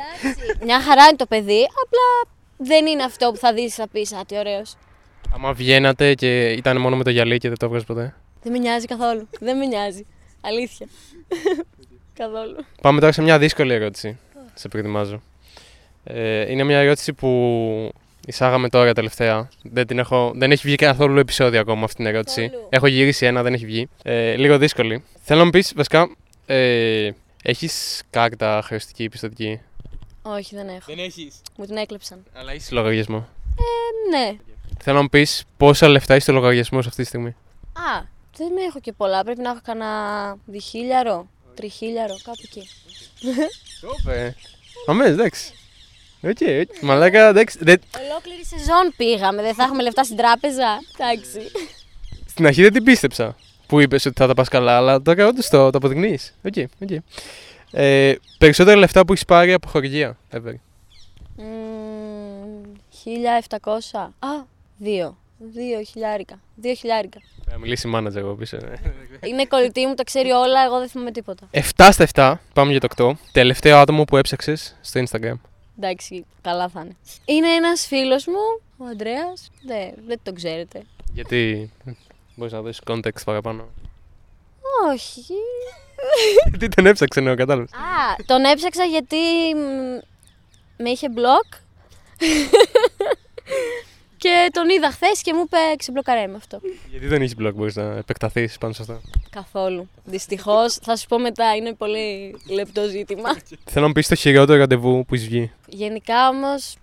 Μια 0.63 0.81
χαρά 0.81 1.03
είναι 1.03 1.15
το 1.15 1.25
παιδί, 1.25 1.67
απλά 1.83 2.33
δεν 2.57 2.85
είναι 2.85 3.03
αυτό 3.03 3.31
που 3.31 3.37
θα 3.37 3.53
δεις 3.53 3.75
θα 3.75 3.87
πεις 3.87 4.13
Α, 4.13 4.25
τι 4.25 4.37
ωραίος. 4.37 4.75
Άμα 5.33 5.53
βγαίνατε 5.53 6.13
και 6.13 6.51
ήταν 6.51 6.77
μόνο 6.77 6.95
με 6.95 7.03
το 7.03 7.09
γυαλί 7.09 7.37
και 7.37 7.47
δεν 7.47 7.57
το 7.57 7.65
έβγαζες 7.65 7.87
ποτέ. 7.87 8.15
Δεν 8.43 8.51
με 8.51 8.57
νοιάζει 8.57 8.85
καθόλου. 8.85 9.27
δεν 9.39 9.57
με 9.57 9.65
νοιάζει. 9.65 10.05
Αλήθεια. 10.41 10.87
καθόλου. 12.13 12.55
Πάμε 12.81 12.99
τώρα 12.99 13.11
σε 13.11 13.21
μια 13.21 13.37
δύσκολη 13.39 13.73
ερώτηση. 13.73 14.17
Σε 14.53 14.67
προετοιμάζω. 14.67 15.21
Ε, 16.03 16.51
είναι 16.51 16.63
μια 16.63 16.79
ερώτηση 16.79 17.13
που 17.13 17.29
εισάγαμε 18.27 18.69
τώρα 18.69 18.93
τελευταία. 18.93 19.49
Δεν, 19.63 19.87
την 19.87 19.99
έχω, 19.99 20.31
δεν 20.35 20.51
έχει 20.51 20.67
βγει 20.67 20.75
καθόλου 20.75 21.19
επεισόδιο 21.19 21.59
ακόμα 21.59 21.83
αυτή 21.83 21.95
την 21.95 22.05
ερώτηση. 22.05 22.41
Καθόλου. 22.41 22.67
Έχω 22.69 22.87
γυρίσει 22.87 23.25
ένα, 23.25 23.43
δεν 23.43 23.53
έχει 23.53 23.65
βγει. 23.65 23.89
Ε, 24.03 24.35
λίγο 24.35 24.57
δύσκολη. 24.57 25.03
Θέλω 25.21 25.39
να 25.39 25.45
μου 25.45 25.51
πεις 25.51 25.73
βασικά, 25.75 26.15
ε, 26.45 27.09
έχεις 27.43 28.03
κάρτα 28.09 28.61
χρεωστική 28.65 29.09
πιστοτική; 29.09 29.61
Όχι, 30.21 30.55
δεν 30.55 30.67
έχω. 30.67 30.93
έχεις; 30.97 31.41
Μου 31.57 31.65
την 31.65 31.77
έκλεψαν. 31.77 32.23
Αλλά 32.33 32.51
έχει 32.51 32.73
λογαριασμό. 32.73 33.27
Ε, 33.57 34.17
ναι. 34.17 34.37
Θέλω 34.79 34.95
να 34.95 35.01
μου 35.01 35.09
πεις 35.09 35.43
πόσα 35.57 35.87
λεφτά 35.87 36.13
έχει 36.13 36.23
στο 36.23 36.33
λογαριασμό 36.33 36.79
αυτή 36.79 36.95
τη 36.95 37.03
στιγμή; 37.03 37.35
Α, 37.73 38.01
δεν 38.37 38.51
έχω 38.67 38.79
και 38.79 38.93
πολλά. 38.93 39.23
Πρέπει 39.23 39.41
να 39.41 39.49
έχω 39.49 39.59
κανένα 39.63 40.35
διχίλιαρο, 40.45 41.27
τριχίλιαρο, 41.55 42.15
κάπου 42.23 42.41
εκεί. 42.43 42.67
Το 43.81 43.89
είπε. 43.99 44.35
Αμέ, 44.87 45.05
εντάξει. 45.05 45.53
OK, 46.23 46.37
OK. 46.61 46.81
Μαλάκα, 46.81 47.27
εντάξει. 47.27 47.57
δεν- 47.61 47.81
Ολόκληρη 48.09 48.45
σεζόν 48.45 48.93
πήγαμε. 48.97 49.41
Δεν 49.41 49.53
θα 49.53 49.63
έχουμε 49.63 49.83
λεφτά 49.83 50.03
στην 50.03 50.17
τράπεζα. 50.17 50.79
Εντάξει. 50.97 51.39
Στην 52.25 52.45
αρχή 52.45 52.61
δεν 52.61 52.73
την 52.73 52.83
πίστεψα 52.83 53.35
που 53.67 53.79
είπες 53.79 54.05
ότι 54.05 54.15
θα 54.19 54.27
τα 54.27 54.33
πας 54.33 54.47
καλά, 54.49 54.75
αλλά 54.77 55.01
τώρα 55.01 55.27
όντως 55.27 55.49
το, 55.49 55.69
το 55.69 55.77
αποδεικνύεις. 55.77 56.33
OK, 56.43 56.53
OK. 56.81 56.89
Ε, 57.71 58.13
περισσότερα 58.37 58.77
λεφτά 58.77 59.05
που 59.05 59.11
έχεις 59.13 59.25
πάρει 59.25 59.53
από 59.53 59.67
χορηγία, 59.67 60.17
ever. 60.31 60.53
Μμμ, 61.35 62.63
1700. 62.89 64.13
Α, 64.19 64.27
δύο. 64.77 65.17
Δύο 65.53 65.81
χιλιάρικα. 65.83 66.39
Δύο 66.55 66.73
χιλιάρικα. 66.73 67.19
Θα 67.51 67.57
μιλήσει 67.59 67.87
η 67.87 67.91
manager 67.95 68.15
εγώ 68.15 68.33
πίσω. 68.35 68.57
ναι. 68.57 68.73
Είναι 69.27 69.45
κολλητή 69.45 69.85
μου, 69.85 69.93
τα 69.93 70.03
ξέρει 70.03 70.29
όλα. 70.31 70.63
Εγώ 70.65 70.79
δεν 70.79 70.87
θυμάμαι 70.89 71.11
τίποτα. 71.11 71.47
7 71.51 71.89
στα 71.91 72.03
7, 72.13 72.33
πάμε 72.53 72.71
για 72.71 72.79
το 72.79 72.87
8. 72.97 73.11
Τελευταίο 73.31 73.77
άτομο 73.77 74.03
που 74.03 74.17
έψαξες 74.17 74.75
στο 74.81 75.03
Instagram. 75.03 75.33
Εντάξει, 75.77 76.25
καλά 76.41 76.69
θα 76.69 76.81
είναι. 76.81 76.95
Είναι 77.25 77.47
ένας 77.47 77.85
φίλος 77.87 78.25
μου, 78.25 78.61
ο 78.77 78.85
Αντρέα. 78.85 79.33
Δεν, 79.65 79.93
δεν 80.07 80.19
τον 80.23 80.35
ξέρετε. 80.35 80.81
Γιατί; 81.13 81.71
Μπορείς 82.35 82.53
να 82.53 82.61
δώσει 82.61 82.81
context 82.87 83.23
παραπάνω. 83.25 83.67
Όχι. 84.91 85.23
Γιατί 86.49 86.67
τον 86.67 86.85
έψαξε, 86.85 87.21
ναι, 87.21 87.35
κατάλαβες. 87.35 87.71
Α, 87.73 88.15
τον 88.25 88.43
έψαξα 88.43 88.83
γιατί 88.83 89.17
μ, 89.55 89.99
με 90.83 90.89
είχε 90.89 91.09
μπλοκ. 91.09 91.45
Και 94.23 94.49
τον 94.51 94.69
είδα 94.69 94.91
χθες 94.91 95.21
και 95.21 95.33
μου 95.33 95.41
είπε 95.45 95.57
ξεμπλοκαρέ 95.77 96.27
με 96.27 96.35
αυτό. 96.35 96.61
Γιατί 96.89 97.07
δεν 97.07 97.21
έχεις 97.21 97.35
blog, 97.39 97.51
μπορείς 97.55 97.75
να 97.75 97.83
επεκταθείς 97.83 98.57
πάνω 98.57 98.73
σε 98.73 98.81
αυτό. 98.81 99.01
Καθόλου. 99.29 99.89
Δυστυχώς, 100.03 100.73
θα 100.73 100.95
σου 100.95 101.07
πω 101.07 101.19
μετά, 101.19 101.55
είναι 101.55 101.73
πολύ 101.73 102.35
λεπτό 102.49 102.87
ζήτημα. 102.87 103.33
Θέλω 103.63 103.81
να 103.81 103.87
μου 103.87 103.91
πεις 103.91 104.07
το 104.07 104.15
χειρότερο 104.15 104.59
ραντεβού 104.59 105.05
που 105.05 105.15
έχεις 105.15 105.27
βγει. 105.27 105.51
Γενικά 105.67 106.29
όμως 106.29 106.75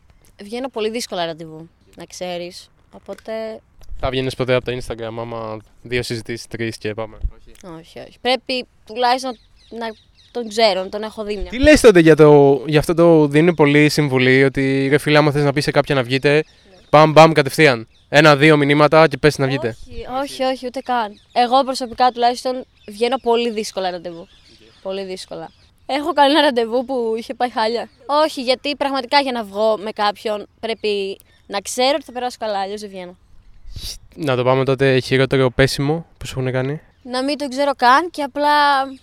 βγαίνω 0.43 0.69
πολύ 0.69 0.91
δύσκολα 0.91 1.27
ραντεβού, 1.27 1.69
να 1.97 2.05
ξέρεις. 2.05 2.71
Οπότε. 2.93 3.33
Θα 4.01 4.11
βγαίνεις 4.11 4.35
ποτέ 4.35 4.55
από 4.55 4.65
το 4.65 4.77
Instagram, 4.77 5.15
άμα 5.19 5.59
δύο 5.83 6.03
συζητήσεις, 6.03 6.47
τρεις 6.47 6.79
και 6.79 6.95
πάμε; 6.95 7.19
Όχι, 7.79 7.99
όχι. 7.99 8.19
Πρέπει 8.21 8.67
τουλάχιστον 8.87 9.39
να 9.71 9.87
τον 10.31 10.49
ξέρω, 10.49 10.83
να 10.83 10.89
τον 10.89 11.03
έχω 11.03 11.25
δει 11.25 11.37
μια. 11.37 11.51
Τι 11.51 11.59
λες 11.59 11.81
τότε 11.81 12.01
για, 12.01 12.17
το, 12.17 12.63
για 12.67 12.79
αυτό 12.79 12.95
το 12.95 13.27
δίνουν 13.27 13.55
πολύ 13.55 13.89
συμβουλή 13.89 14.45
ότι 14.45 14.89
ρε 14.89 14.99
φίλε 14.99 15.19
άμα 15.19 15.31
θες 15.31 15.45
να 15.45 15.53
πεις 15.53 15.65
σε 15.65 15.71
κάποια 15.71 15.95
να 15.95 16.03
βγείτε 16.03 16.45
μπαμ 16.91 17.13
μπαμ 17.13 17.33
κατευθείαν. 17.33 17.89
Ένα-δύο 18.09 18.57
μηνύματα 18.57 19.09
και 19.09 19.17
πες 19.17 19.39
να 19.39 19.47
βγείτε. 19.47 19.77
Όχι, 19.89 20.07
όχι, 20.23 20.43
όχι, 20.43 20.67
ούτε 20.67 20.81
καν. 20.81 21.21
Εγώ 21.33 21.65
προσωπικά 21.65 22.11
τουλάχιστον 22.11 22.65
βγαίνω 22.89 23.17
πολύ 23.17 23.51
δύσκολα 23.51 23.91
ραντεβού. 23.91 24.29
Πολύ 24.83 25.05
δύσκολα. 25.05 25.51
Έχω 25.87 26.13
κάνει 26.13 26.31
ένα 26.31 26.41
ραντεβού 26.41 26.85
που 26.85 27.15
είχε 27.17 27.35
πάει 27.35 27.51
χάλια. 27.51 27.89
Όχι, 28.07 28.43
γιατί 28.43 28.77
πραγματικά 28.77 29.21
για 29.21 29.33
να 29.33 29.45
βγω 29.45 29.79
με 29.79 29.91
κάποιον 29.91 30.47
πρέπει 30.61 31.21
να 31.47 31.61
ξέρω 31.61 31.93
ότι 31.95 32.05
θα 32.05 32.13
περάσω 32.13 32.37
καλά, 32.41 32.59
αλλιώς 32.61 32.81
δεν 32.81 32.91
βγαίνω. 32.91 33.17
Να 34.15 34.37
το 34.37 34.45
πάμε 34.45 34.65
τότε 34.65 35.01
χειρότερο 35.01 35.51
πέσιμο 35.51 36.07
που 36.19 36.27
σου 36.27 36.41
έχουν 36.41 36.53
κάνει. 36.53 36.81
Να 37.03 37.25
μην 37.25 37.39
τον 37.39 37.49
ξέρω 37.49 37.73
καν 37.77 38.11
και 38.11 38.23
απλά, 38.23 38.49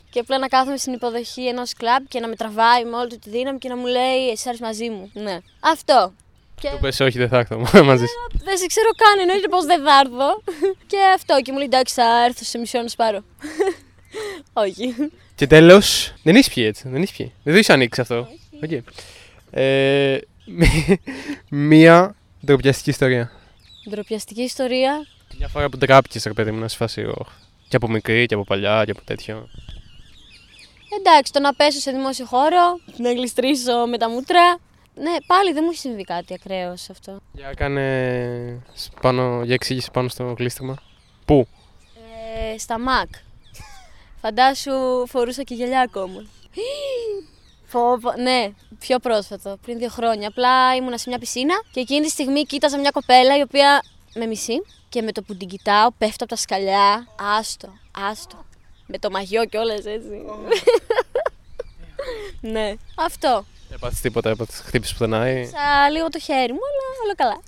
και 0.10 0.20
απλά 0.20 0.38
να 0.38 0.48
κάθομαι 0.48 0.78
στην 0.78 0.94
υποδοχή 0.94 1.48
ενός 1.48 1.74
κλαμπ 1.74 2.06
και 2.08 2.20
να 2.20 2.28
με 2.28 2.36
τραβάει 2.36 2.86
με 2.86 2.96
όλη 2.98 3.10
του 3.10 3.20
τη 3.20 3.30
δύναμη 3.30 3.58
και 3.58 3.70
να 3.70 3.78
μου 3.78 3.86
λέει 3.86 4.30
Εσύ 4.32 4.44
θα 4.48 4.53
'ρθεις 4.53 4.64
μαζί 4.64 4.90
μου. 4.90 5.12
Ναι. 5.14 5.38
Αυτό. 5.60 6.14
Και 6.62 6.70
Του 6.70 6.78
πες 6.82 7.00
όχι 7.00 7.18
δεν 7.18 7.28
θα 7.30 7.38
έρθω 7.38 7.58
μαζί 7.84 8.06
σου. 8.06 8.38
δεν 8.44 8.58
σε 8.58 8.66
ξέρω 8.66 8.90
καν, 8.98 9.20
εννοείται 9.20 9.48
πως 9.48 9.66
δεν 9.66 9.84
θα 9.84 10.00
έρθω. 10.00 10.42
και 10.92 10.98
αυτό. 11.16 11.42
Και 11.42 11.52
μου 11.52 11.58
λέει 11.58 11.66
εντάξει, 11.68 11.94
θα 11.94 12.24
έρθω 12.26 12.44
σε 12.44 12.58
μισό 12.58 12.82
να 12.82 12.88
σε 12.88 12.98
πάρω. 12.98 13.24
Όχι. 14.64 14.96
Και 15.36 15.48
τέλος, 15.48 16.14
δεν 16.24 16.36
έχεις 16.36 16.50
πιει 16.54 16.64
έτσι, 16.68 16.90
δεν 16.90 17.02
έχεις 17.02 17.14
πιει. 17.18 17.26
Δεν 17.44 17.54
το 17.54 17.60
έχεις 17.60 17.70
ανοίξει 17.70 18.02
αυτό. 18.02 18.28
Οκ. 18.64 18.72
Ε, 19.52 20.18
μη- 20.46 21.00
μία 21.50 22.16
ντροπιαστική 22.46 22.90
ιστορία. 22.90 23.32
Ντροπιαστική 23.90 24.42
ιστορία. 24.42 25.06
Μια 25.38 25.48
φορά 25.48 25.70
που 25.70 25.78
τράπηκες 25.78 26.24
ρε 26.24 26.34
παιδί 26.34 26.52
μου 26.52 26.60
να 26.60 26.68
σε 26.68 26.76
φάσει 26.78 27.02
«Ωχ». 27.06 27.28
Και 27.68 27.76
από 27.76 27.90
μικρή 27.90 28.26
και 28.26 28.34
από 28.34 28.44
παλιά 28.44 28.82
και 28.86 28.92
από 28.92 29.02
τέτοιο. 29.06 29.50
Εντάξει, 31.00 31.32
το 31.32 31.40
να 31.40 31.54
πέσω 31.54 31.80
σε 31.80 31.92
δημόσιο 31.92 32.26
χώρο, 32.26 32.80
να 32.98 33.12
γλιστρήσω 33.14 33.86
με 33.88 33.98
τα 33.98 34.10
μούτρα. 34.10 34.60
Ναι, 35.00 35.16
πάλι 35.28 35.54
δεν 35.54 35.62
μου 35.64 35.70
έχει 35.72 35.80
συμβεί 35.80 36.04
κάτι 36.04 36.34
ακραίος 36.34 36.82
σε 36.82 36.92
αυτό. 36.92 37.20
Για 37.34 37.54
κάνε 37.54 38.62
σ- 38.74 39.00
πάνω, 39.02 39.42
για 39.44 39.54
εξήγηση 39.54 39.92
πάνω 39.92 40.08
στο 40.08 40.34
κλείστριμα. 40.38 40.76
Πού; 41.26 41.48
Ε, 42.54 42.58
στα 42.58 42.80
ΜΑΚ. 42.80 43.08
Φαντάσου 44.22 45.08
φορούσα 45.08 45.44
και 45.44 45.54
γυαλιά 45.54 45.82
ακόμα. 45.82 46.26
Πω, 47.72 47.82
πω, 48.02 48.12
ναι, 48.22 48.52
πιο 48.80 49.00
πρόσφατο, 49.00 49.58
πριν 49.62 49.78
δύο 49.78 49.90
χρόνια. 49.90 50.28
Απλά 50.28 50.76
ήμουνα 50.76 50.98
σε 50.98 51.10
μια 51.10 51.20
πισίνα 51.20 51.54
και 51.72 51.80
εκείνη 51.80 52.02
τη 52.06 52.10
στιγμή 52.10 52.44
κοίταζα 52.44 52.80
μια 52.80 52.92
κοπέλα 52.92 53.38
η 53.38 53.42
οποία 53.42 53.82
με 54.16 54.26
μισεί 54.26 54.62
και 54.90 55.02
με 55.02 55.12
το 55.12 55.22
που 55.22 55.36
την 55.36 55.48
κοιτάω 55.48 55.92
πέφτω 55.98 56.24
από 56.24 56.34
τα 56.34 56.36
σκαλιά. 56.40 57.08
Άστο, 57.38 57.74
άστο. 58.10 58.46
Με 58.88 58.98
το 58.98 59.10
μαγιό 59.10 59.46
κιόλας 59.46 59.86
έτσι. 59.86 60.22
ναι, 62.54 62.74
αυτό. 62.98 63.46
Έπαθες 63.74 64.00
τίποτα, 64.02 64.30
έπαθες 64.30 64.62
χτύπησες 64.66 64.94
πουθενά 64.98 65.30
ή... 65.30 65.46
Σα 65.46 65.90
λίγο 65.90 66.08
το 66.10 66.20
χέρι 66.20 66.52
μου, 66.54 66.60
αλλά 66.70 66.84
όλα 67.04 67.16
καλά. 67.16 67.42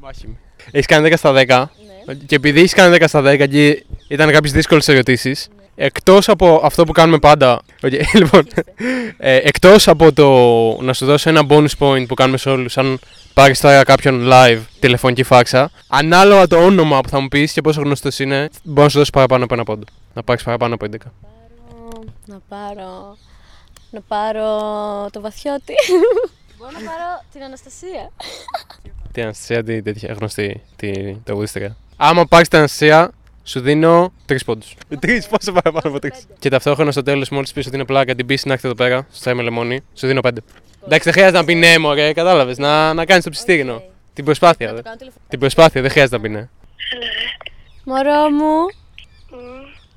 Μάχημη. 0.00 0.38
Έχεις 0.70 0.86
κάνει 0.86 1.08
10 1.10 1.14
στα 1.16 1.32
10 1.32 1.68
Ναι. 2.06 2.14
και 2.14 2.34
επειδή 2.34 2.58
έχεις 2.58 2.74
κάνει 2.74 2.96
10 3.00 3.04
στα 3.08 3.20
10 3.24 3.48
και 3.48 3.84
ήταν 4.08 4.30
κάποιες 4.30 4.52
δύσκολες 4.52 4.88
ερωτήσεις, 4.88 5.48
Ναι. 5.56 5.84
εκτός 5.84 6.28
από 6.28 6.60
αυτό 6.64 6.84
που 6.84 6.92
κάνουμε 6.92 7.18
πάντα, 7.18 7.62
Οκ, 7.82 7.92
λοιπόν, 8.14 8.46
ε, 9.16 9.36
εκτός 9.36 9.88
από 9.88 10.12
το 10.12 10.28
να 10.82 10.92
σου 10.92 11.06
δώσω 11.06 11.28
ένα 11.28 11.42
bonus 11.48 11.70
point 11.78 12.04
που 12.08 12.14
κάνουμε 12.14 12.38
σε 12.38 12.48
όλους, 12.50 12.78
αν 12.78 12.98
πάρεις 13.34 13.60
τώρα 13.60 13.82
κάποιον 13.84 14.28
live 14.32 14.58
τηλεφωνική 14.80 15.22
φάξα, 15.22 15.70
ανάλογα 15.88 16.46
το 16.46 16.56
όνομα 16.64 17.00
που 17.00 17.08
θα 17.08 17.20
μου 17.20 17.28
πεις 17.28 17.52
και 17.52 17.60
πόσο 17.60 17.80
γνωστός 17.80 18.18
είναι, 18.18 18.48
μπορώ 18.62 18.82
να 18.82 18.88
σου 18.88 18.98
δώσω 18.98 19.10
παραπάνω 19.10 19.44
από 19.44 19.54
ένα 19.54 19.64
πόντο. 19.64 19.84
Να 20.14 20.22
πάρεις 20.22 20.42
παραπάνω 20.42 20.74
από 20.74 20.84
11. 20.84 21.12
Πάρω- 21.22 22.04
Να 22.26 22.38
πάρω. 22.48 23.16
Να 23.90 24.00
πάρω 24.00 24.46
το 25.10 25.20
βαθιώτη. 25.20 25.74
Μπορώ 26.58 26.70
να 26.70 26.78
πάρω 26.78 27.24
την 27.32 27.42
Αναστασία. 27.42 28.10
Την 29.12 29.22
Αναστασία, 29.22 29.64
τη 29.64 29.82
τέτοια 29.82 30.12
γνωστή, 30.12 30.62
τη 30.76 31.14
τραγουδίστρια. 31.14 31.76
Άμα 31.96 32.26
πάρεις 32.26 32.48
την 32.48 32.58
Αναστασία, 32.58 33.10
σου 33.44 33.60
δίνω 33.60 34.12
τρεις 34.26 34.44
πόντους. 34.44 34.74
Τρεις, 35.00 35.26
πόσο 35.26 35.52
παραπάνω 35.52 35.88
από 35.88 35.98
τρεις. 35.98 36.26
Και 36.38 36.48
ταυτόχρονα 36.48 36.90
στο 36.90 37.02
τέλος, 37.02 37.28
μόλις 37.28 37.52
πεις 37.52 37.66
ότι 37.66 37.74
είναι 37.74 37.84
πλάκα, 37.84 38.14
την 38.14 38.26
πεις 38.26 38.44
να 38.44 38.52
έρθει 38.52 38.66
εδώ 38.66 38.76
πέρα, 38.76 39.06
στο 39.10 39.20
τσάι 39.20 39.34
με 39.34 39.42
λεμόνι, 39.42 39.84
σου 39.94 40.06
δίνω 40.06 40.20
πέντε. 40.20 40.40
Εντάξει, 40.84 41.04
δεν 41.04 41.12
χρειάζεται 41.12 41.38
να 41.38 41.44
πει 41.44 41.54
ναι, 41.54 41.78
μωρέ, 41.78 42.12
κατάλαβες. 42.12 42.58
Να, 42.58 42.94
να 42.94 43.04
κάνεις 43.04 43.24
το 43.24 43.30
ψηστήρι, 43.30 43.61
ναι. 43.61 43.74
Οκ. 43.74 43.82
Την 44.14 44.24
προσπάθεια. 44.24 44.66
Ναι, 44.66 44.72
δε. 44.72 44.78
το 44.78 44.84
κάνω 44.84 44.96
τηλεφωνικά. 44.96 45.28
Την 45.28 45.38
προσπάθεια, 45.38 45.82
δεν 45.82 45.90
χρειάζεται 45.90 46.16
να 46.16 46.22
πει 46.22 46.28
ναι. 46.28 46.48
Μωρό 47.84 48.30
μου, 48.30 48.66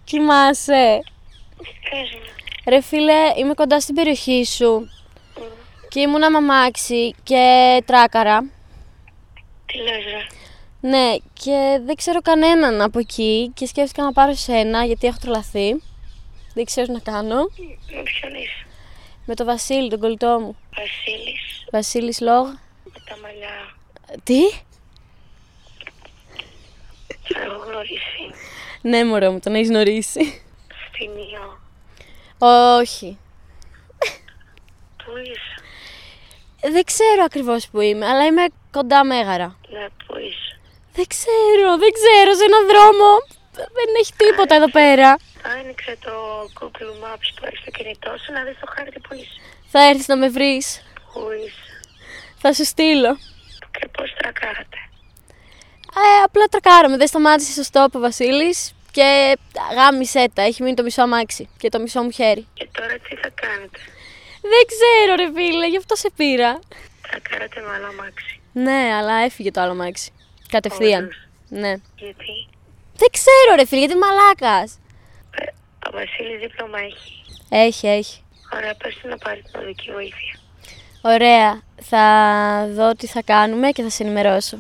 κοιμάσαι. 0.04 1.02
Πες 2.72 2.80
μου. 2.80 2.80
Ρε 2.80 2.82
φίλε, 2.82 3.34
είμαι 3.38 3.54
κοντά 3.54 3.80
στην 3.80 3.96
περιοχή 3.96 4.46
σου 4.46 4.90
και 5.90 6.00
ήμουνα 6.00 6.32
με 6.32 6.56
αμάξι 6.56 7.16
και 7.24 7.84
τράκαρα. 7.86 8.50
Τι 9.66 9.78
λες 9.78 10.04
ρε; 10.04 10.90
Ναι, 10.90 11.16
και 11.34 11.82
δεν 11.86 11.96
ξέρω 11.96 12.22
κανέναν 12.22 12.82
από 12.82 13.00
εκεί 13.00 13.52
και 13.54 13.66
σκέφτηκα 13.66 14.04
να 14.04 14.12
πάρω 14.12 14.34
σένα 14.34 14.86
γιατί 14.86 15.08
έχω 15.08 15.18
τρελαθεί. 15.22 15.82
Δεν 16.54 16.66
ξέρω 16.66 16.86
τι 16.86 16.92
να 16.92 17.00
κάνω. 17.00 17.36
Με 17.36 18.04
ποιον 18.04 18.34
είσαι; 18.34 18.66
Με 19.26 19.36
το 19.36 19.46
Βασίλη, 19.46 19.90
τον 19.90 20.00
κολλητό 20.00 20.40
μου. 20.40 20.58
Βασίλης. 20.76 21.66
Βασίλης 21.72 22.20
Λόγ. 22.20 22.48
Με 22.84 23.00
τα 23.10 23.18
μαλλιά. 23.22 23.76
Τι; 24.24 24.42
Θα 27.34 27.42
έχω 27.42 27.64
γνωρίσει. 27.70 28.34
Ναι, 28.82 29.06
μωρό 29.06 29.32
μου, 29.32 29.40
τον 29.40 29.56
έχεις 29.56 29.68
γνωρίσει. 29.70 30.42
Στην 30.94 31.10
Ιω. 31.10 31.61
Όχι. 32.44 33.18
Πού 34.98 35.12
είσαι; 35.24 35.56
Δεν 36.74 36.84
ξέρω 36.84 37.24
ακριβώς 37.26 37.68
που 37.68 37.82
είμαι, 37.82 38.08
αλλά 38.08 38.26
είμαι 38.26 38.46
κοντά 38.72 39.06
Μέγαρα. 39.06 39.58
Ναι, 39.70 39.88
πού 40.06 40.18
είσαι; 40.18 40.60
Δεν 40.94 41.06
ξέρω, 41.08 41.78
δεν 41.78 41.92
ξέρω, 41.98 42.34
σε 42.36 42.44
έναν 42.44 42.68
δρόμο. 42.68 43.10
Δεν 43.54 43.90
έχει 44.00 44.14
τίποτα 44.18 44.56
εδώ 44.56 44.70
πέρα. 44.70 45.18
Άνοιξε 45.60 45.98
το 46.04 46.14
Google 46.60 46.94
Maps 47.04 47.28
που 47.36 47.46
έχεις 47.46 47.60
στο 47.60 47.72
κινητό 47.72 48.18
σου 48.26 48.32
να 48.32 48.44
δεις 48.44 48.58
το 48.60 48.68
χάρτη 48.76 49.00
που 49.00 49.14
είσαι. 49.14 49.42
Θα 49.72 49.88
έρθεις 49.88 50.08
να 50.08 50.16
με 50.18 50.30
βρεις. 50.30 50.82
Πού 51.14 51.20
είσαι; 51.46 51.92
Θα 52.38 52.54
σου 52.54 52.66
στείλω. 52.66 53.18
Και 53.72 53.88
πώς 53.88 54.14
τρακάρατε; 54.18 54.78
Ε, 55.96 56.24
απλά 56.24 56.46
τρακάραμε. 56.46 56.98
Δεν 56.98 57.08
σταμάτησε 57.08 57.52
στο 57.52 57.64
στόπ 57.64 57.96
ο 57.96 58.00
Βασίλης 58.00 58.74
και 58.92 59.38
γάμισε 59.76 60.30
τα. 60.34 60.42
Έχει 60.42 60.64
μείνει 60.64 60.76
το 60.76 60.84
μισό 60.84 61.02
αμάξι 61.02 61.50
και 61.58 61.70
το 61.70 61.80
μισό 61.80 62.02
μου 62.02 62.12
χέρι. 62.12 62.48
Και 62.54 62.68
τώρα 62.72 62.98
τι 62.98 63.16
θα 63.16 63.30
κάνετε; 63.42 63.80
Δεν 64.42 64.64
ξέρω, 64.72 65.16
ρε 65.16 65.32
φίλε, 65.36 65.68
γι' 65.68 65.78
αυτό 65.78 65.96
σε 65.96 66.10
πήρα. 66.16 66.60
Τρακάρατε 67.02 67.62
με 67.62 67.74
άλλο 67.76 67.86
αμάξι. 67.86 68.40
Ναι, 68.54 68.94
αλλά 68.94 69.14
έφυγε 69.14 69.52
το 69.52 69.62
άλλο 69.62 69.72
αμάξι. 69.72 70.12
Κατευθείαν. 70.50 71.04
Όντως. 71.04 71.28
Ναι. 71.50 71.74
Γιατί; 71.96 72.48
Δεν 72.96 73.10
ξέρω, 73.12 73.56
ρε 73.56 73.66
φίλε, 73.66 73.80
γιατί 73.80 73.96
μαλάκας. 73.98 74.80
Ε, 75.32 75.46
ο 75.88 75.92
Βασίλης 75.92 76.40
δίπλωμα 76.40 76.80
έχει. 76.80 77.24
Έχει, 77.50 77.88
έχει. 77.88 78.24
Ωραία, 78.54 78.76
πες 78.76 78.98
του 79.02 79.08
να 79.08 79.18
πάρει 79.18 79.42
την 79.42 79.60
οδική 79.60 79.92
βοήθεια. 79.92 80.40
Ωραία. 81.02 81.62
Θα 81.82 82.04
δω 82.74 82.92
τι 82.96 83.08
θα 83.08 83.22
κάνουμε 83.22 83.70
και 83.72 83.82
θα 83.82 83.90
σε 83.90 84.04
ενημερώσω. 84.04 84.58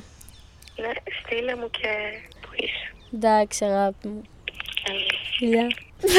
Ναι, 0.76 0.92
στείλε 1.24 1.56
μου 1.56 1.70
και 1.70 1.88
που 2.42 2.50
είσαι. 2.54 2.90
Εντάξει, 3.15 3.65
αγάπη 3.65 4.08
μου. 4.08 4.22
Έλα. 4.89 5.00
Φιλιά. 5.38 5.68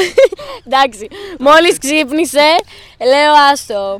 Εντάξει, 0.67 1.07
μόλις 1.39 1.77
ξύπνησε, 1.77 2.55
λέω 2.99 3.33
άστο. 3.51 3.99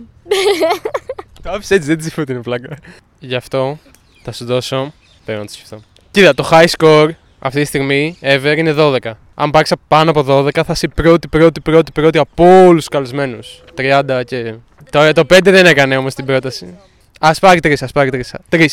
Το 1.41 1.49
άφησε 1.49 1.75
έτσι, 1.75 1.87
δεν 1.87 1.97
της 1.97 2.07
είπα 2.07 2.21
ότι 2.21 2.31
είναι 2.31 2.41
πλάκα. 2.41 2.77
Γι' 3.19 3.35
αυτό 3.35 3.77
θα 4.23 4.31
σου 4.31 4.45
δώσω. 4.45 4.93
Πρέπει 5.25 5.39
να 5.39 5.45
το 5.45 5.53
σκεφτώ. 5.53 5.81
Κοίτα, 6.11 6.33
το 6.33 6.49
high 6.51 6.67
score 6.77 7.09
αυτή 7.39 7.59
τη 7.59 7.65
στιγμή 7.65 8.17
ever 8.21 8.53
είναι 8.57 8.75
12. 8.77 8.97
Αν 9.35 9.51
πάρεις 9.51 9.73
πάνω 9.87 10.11
από 10.11 10.25
12, 10.27 10.51
θα 10.53 10.65
είσαι 10.69 10.87
πρώτη, 10.87 11.27
πρώτη, 11.27 11.61
πρώτη, 11.61 11.91
πρώτη 11.91 12.17
από 12.17 12.65
όλους 12.65 12.75
τους 12.75 12.87
καλεσμένους. 12.87 13.63
30 13.77 14.21
και. 14.25 14.55
Τώρα 14.89 15.13
το 15.13 15.25
5 15.33 15.39
δεν 15.43 15.65
έκανε 15.65 15.97
όμως 15.97 16.13
την 16.13 16.25
πρόταση. 16.25 16.77
Α 17.19 17.33
πάρει 17.33 17.59
3, 17.63 17.73
ας 17.79 17.91
πάρει 17.91 18.09
3. 18.09 18.39
3. 18.49 18.65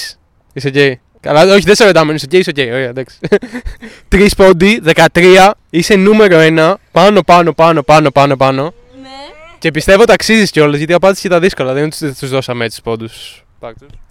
Είσαι 0.53 0.69
οκ. 0.69 0.99
Καλά, 1.21 1.55
όχι, 1.55 1.65
δεν 1.65 1.75
σε 1.75 1.85
ρωτάμε, 1.85 2.13
είσαι 2.13 2.27
οκ, 2.27 2.33
είσαι 2.33 2.51
οκ. 2.51 2.57
Ωραία, 2.59 2.89
εντάξει. 2.89 3.19
3 4.13 4.29
πόντοι, 4.37 4.83
13, 5.13 5.51
είσαι 5.71 5.95
νούμερο 5.95 6.37
1. 6.41 6.75
Πάνω, 6.93 7.23
πάνω, 7.23 7.53
πάνω, 7.53 7.83
πάνω, 7.83 8.11
πάνω, 8.11 8.37
πάνω. 8.37 8.63
Ναι. 9.03 9.09
Και 9.59 9.71
πιστεύω 9.71 10.03
ότι 10.03 10.13
αξίζει 10.13 10.51
κιόλας 10.51 10.79
γιατί 10.79 10.93
απάντησες 10.93 11.23
και 11.23 11.29
τα 11.29 11.41
δύσκολα. 11.41 11.73
Δεν 11.73 11.91
τους 11.91 12.19
τους 12.19 12.31
δώσαμε 12.31 12.65
έτσι 12.65 12.83
πόντους. 12.83 13.45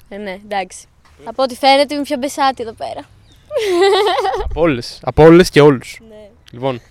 Ε, 0.09 0.17
ναι, 0.17 0.37
εντάξει. 0.45 0.77
Από 1.23 1.43
ό,τι 1.43 1.55
φαίνεται 1.55 1.93
είμαι 1.93 2.03
πιο 2.03 2.17
μπεσάτη 2.17 2.61
εδώ 2.63 2.73
πέρα. 2.73 3.01
από 4.49 4.61
όλες. 4.61 4.99
Από 5.03 5.23
όλες 5.23 5.49
και 5.49 5.61
όλους. 5.61 5.97
Ναι. 6.09 6.29
Λοιπόν. 6.51 6.81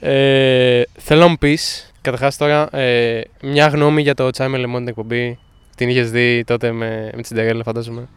Ε, 0.00 0.82
θέλω 0.98 1.20
να 1.20 1.26
μου 1.26 1.36
πεις, 1.36 1.92
καταρχάς 2.00 2.36
τώρα, 2.36 2.76
ε, 2.76 3.20
μια 3.40 3.66
γνώμη 3.66 4.02
για 4.02 4.14
το 4.14 4.30
τσάι 4.30 4.48
με 4.48 4.58
λεμόνι 4.58 4.78
την 4.78 4.88
εκπομπή. 4.88 5.38
Την 5.76 5.88
είχες 5.88 6.10
δει 6.10 6.44
τότε 6.44 6.72
με, 6.72 7.10
με 7.14 7.22
την 7.22 7.36
Cinderella, 7.36 7.60
φαντάζομαι. 7.64 8.08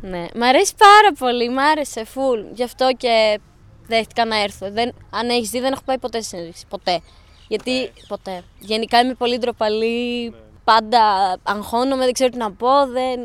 Ναι. 0.00 0.26
Μ' 0.34 0.42
αρέσει 0.42 0.72
πάρα 0.76 1.12
πολύ, 1.18 1.50
μ' 1.50 1.58
άρεσε 1.58 2.06
full. 2.14 2.44
Γι' 2.54 2.62
αυτό 2.62 2.90
και 2.96 3.40
δέχτηκα 3.86 4.24
να 4.24 4.42
έρθω. 4.42 4.70
Δεν, 4.70 4.94
αν 5.10 5.28
έχεις 5.28 5.50
δει, 5.50 5.60
δεν 5.60 5.72
έχω 5.72 5.82
πάει 5.84 5.98
ποτέ 5.98 6.20
σε 6.20 6.28
συνέντευξη. 6.28 6.64
Ποτέ. 6.68 7.00
Γιατί 7.48 7.92
ποτέ. 8.08 8.42
Γενικά 8.58 9.00
είμαι 9.00 9.14
πολύ 9.14 9.38
ντροπαλή. 9.38 10.34
Πάντα 10.64 11.00
αγχώνομαι, 11.42 12.04
δεν 12.04 12.12
ξέρω 12.12 12.30
τι 12.30 12.36
να 12.36 12.52
πω. 12.52 12.86
Δεν... 12.86 13.20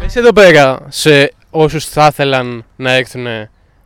Πες 0.00 0.16
εδώ 0.16 0.32
πέρα 0.32 0.86
σε 0.88 1.32
όσους 1.50 1.84
θα 1.84 2.06
ήθελαν 2.06 2.64
να 2.76 2.92
έρθουν 2.92 3.26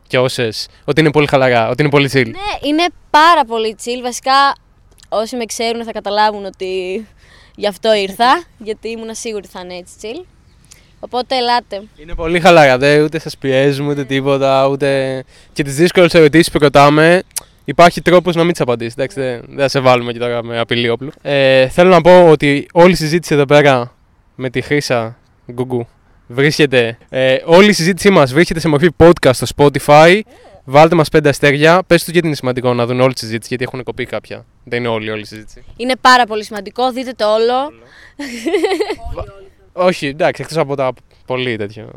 και 0.07 0.17
όσες 0.17 0.67
ότι 0.85 1.01
είναι 1.01 1.11
πολύ 1.11 1.27
χαλαρά, 1.27 1.69
ότι 1.69 1.81
είναι 1.81 1.91
πολύ 1.91 2.09
chill. 2.13 2.25
Ναι, 2.25 2.69
είναι 2.69 2.85
πάρα 3.09 3.45
πολύ 3.45 3.75
chill. 3.83 4.01
Βασικά, 4.03 4.55
όσοι 5.09 5.35
με 5.35 5.45
ξέρουν 5.45 5.83
θα 5.83 5.91
καταλάβουν 5.91 6.45
ότι 6.45 7.07
γι' 7.55 7.67
αυτό 7.67 7.93
ήρθα. 7.93 8.43
γιατί 8.57 8.89
ήμουν 8.89 9.15
σίγουρη 9.15 9.43
ότι 9.43 9.51
θα 9.51 9.59
είναι 9.59 9.75
έτσι 9.75 9.93
chill. 10.01 10.25
Οπότε 10.99 11.35
ελάτε. 11.35 11.81
Είναι 11.95 12.15
πολύ 12.15 12.39
χαλαρά, 12.39 12.77
δε, 12.77 13.01
ούτε 13.01 13.19
σας 13.19 13.37
πιέζουμε 13.37 13.91
ούτε 13.91 14.03
τίποτα, 14.03 14.67
ούτε. 14.67 15.23
και 15.53 15.63
τις 15.63 15.75
δύσκολες 15.75 16.13
ερωτήσεις 16.13 16.51
που 16.51 16.59
ρωτάμε, 16.59 17.23
υπάρχει 17.65 18.01
τρόπος 18.01 18.35
να 18.35 18.43
μην 18.43 18.51
τις 18.51 18.61
απαντήσεις. 18.61 18.93
Εντάξει, 18.93 19.19
δεν, 19.19 19.41
δεν 19.47 19.57
θα 19.57 19.67
σε 19.67 19.79
βάλουμε 19.79 20.11
και 20.11 20.19
τώρα 20.19 20.43
με 20.43 20.59
απειλή 20.59 20.89
όπλου. 20.89 21.11
Ε, 21.21 21.67
θέλω 21.67 21.89
να 21.89 22.01
πω 22.01 22.29
ότι 22.29 22.67
όλη 22.73 22.91
η 22.91 22.95
συζήτηση 22.95 23.33
εδώ 23.33 23.45
πέρα 23.45 23.95
με 24.35 24.49
τη 24.49 24.61
Χρύσα 24.61 25.17
Γκουγκού 25.51 25.87
βρίσκεται. 26.29 26.97
Ε, 27.09 27.37
όλη 27.45 27.69
η 27.69 27.73
συζήτησή 27.73 28.09
μας 28.09 28.33
βρίσκεται 28.33 28.59
σε 28.59 28.67
μορφή 28.67 28.89
podcast 28.97 29.33
στο 29.33 29.47
Spotify. 29.55 30.21
Βάλτε 30.63 30.95
μας 30.95 31.09
πέντε 31.09 31.29
αστέρια. 31.29 31.83
Πες 31.87 32.03
τους 32.03 32.13
γιατί 32.13 32.27
είναι 32.27 32.35
σημαντικό 32.35 32.73
να 32.73 32.85
δουν 32.85 32.99
όλη 32.99 33.13
τη 33.13 33.19
συζήτηση, 33.19 33.47
γιατί 33.49 33.63
έχουν 33.63 33.83
κοπεί 33.83 34.05
κάποια. 34.05 34.45
Δεν 34.63 34.79
είναι 34.79 34.87
όλη, 34.87 35.09
όλη 35.09 35.21
η 35.21 35.25
συζήτηση. 35.25 35.63
Είναι 35.77 35.95
πάρα 36.01 36.25
πολύ 36.25 36.43
σημαντικό, 36.43 36.91
δείτε 36.91 37.13
το 37.15 37.33
όλο. 37.33 37.73
Όχι, 39.79 40.07
εντάξει, 40.07 40.41
εκτός 40.41 40.57
από 40.57 40.75
τα 40.75 40.91
πολύ 41.25 41.55
τέτοιο 41.55 41.89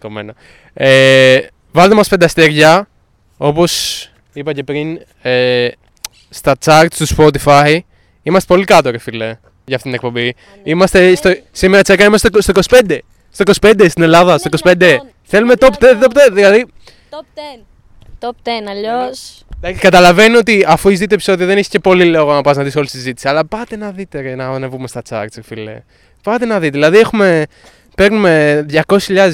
κομμένα. 0.00 0.34
Ε, 0.72 1.38
βάλτε 1.72 1.94
μας 1.94 2.08
πέντε 2.08 2.24
αστέρια, 2.24 2.88
όπως 3.36 4.04
είπα 4.32 4.52
και 4.52 4.64
πριν, 4.64 5.00
ε, 5.22 5.68
στα 6.30 6.56
charts 6.64 6.86
του 6.96 7.06
Spotify. 7.16 7.78
Είμαστε 8.22 8.54
πολύ 8.54 8.64
κάτω, 8.64 8.90
ρε 8.90 8.98
φίλε, 8.98 9.38
για 9.64 9.76
αυτήν 9.76 9.90
την 9.90 9.94
εκπομπή. 9.94 10.34
Είμαστε 10.62 11.14
στο, 11.14 11.34
σήμερα 11.50 11.82
τσέκα 11.82 12.04
είμαστε 12.04 12.28
στο 12.38 12.52
25. 12.68 12.98
Στο 13.30 13.52
25 13.60 13.86
στην 13.88 14.02
Ελλάδα, 14.02 14.38
στο 14.38 14.48
25. 14.62 14.72
δυνατόν. 14.76 15.08
Θέλουμε 15.22 15.54
Είναι 15.62 15.76
top 15.78 15.84
10, 15.84 16.04
top 16.04 16.28
10, 16.28 16.32
δηλαδή. 16.32 16.66
Top 17.10 17.24
10. 17.56 17.64
Top 18.20 18.28
10, 18.28 18.50
αλλιώς. 18.68 19.44
Εντάξει, 19.62 19.80
καταλαβαίνω 19.80 20.38
ότι 20.38 20.64
αφού 20.68 20.88
έχει 20.88 20.98
δει 20.98 21.06
το 21.06 21.14
επεισόδιο 21.14 21.46
δεν 21.46 21.58
έχει 21.58 21.68
και 21.68 21.78
πολύ 21.78 22.04
λόγο 22.04 22.32
να 22.32 22.40
πας 22.40 22.56
να 22.56 22.62
δεις 22.62 22.76
όλη 22.76 22.86
τη 22.86 22.90
συζήτηση. 22.90 23.28
Αλλά 23.28 23.46
πάτε 23.46 23.76
να 23.76 23.90
δείτε, 23.90 24.20
ρε, 24.20 24.34
να 24.34 24.48
ανεβούμε 24.48 24.88
στα 24.88 25.02
charts, 25.08 25.34
ρε 25.34 25.42
φίλε. 25.42 25.82
Πάτε 26.22 26.44
να 26.44 26.58
δείτε. 26.60 26.72
Δηλαδή 26.72 26.98
έχουμε, 26.98 27.46
παίρνουμε 27.96 28.66
200.000 28.70 28.78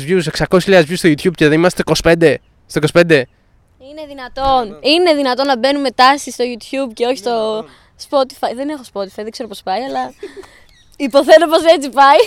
views, 0.08 0.22
600.000 0.48 0.58
views 0.58 0.96
στο 0.96 1.08
YouTube 1.08 1.34
και 1.34 1.48
δεν 1.48 1.52
είμαστε 1.52 1.82
25. 2.02 2.34
Στο 2.66 2.80
25. 2.92 3.22
Είναι 3.78 4.06
δυνατόν. 4.08 4.78
Είναι 4.80 5.14
δυνατόν 5.14 5.46
να 5.46 5.58
μπαίνουμε 5.58 5.90
τάση 5.90 6.30
στο 6.30 6.44
YouTube 6.44 6.92
και 6.94 7.04
όχι 7.04 7.16
στο 7.16 7.64
Spotify. 8.08 8.54
Δεν 8.54 8.68
έχω 8.68 8.82
Spotify, 8.92 9.08
δεν 9.14 9.30
ξέρω 9.30 9.48
πώς 9.48 9.62
πάει, 9.62 9.82
αλλά. 9.82 10.12
Υποθέτω 11.06 11.46
πως 11.46 11.64
έτσι 11.74 11.88
πάει. 11.90 12.18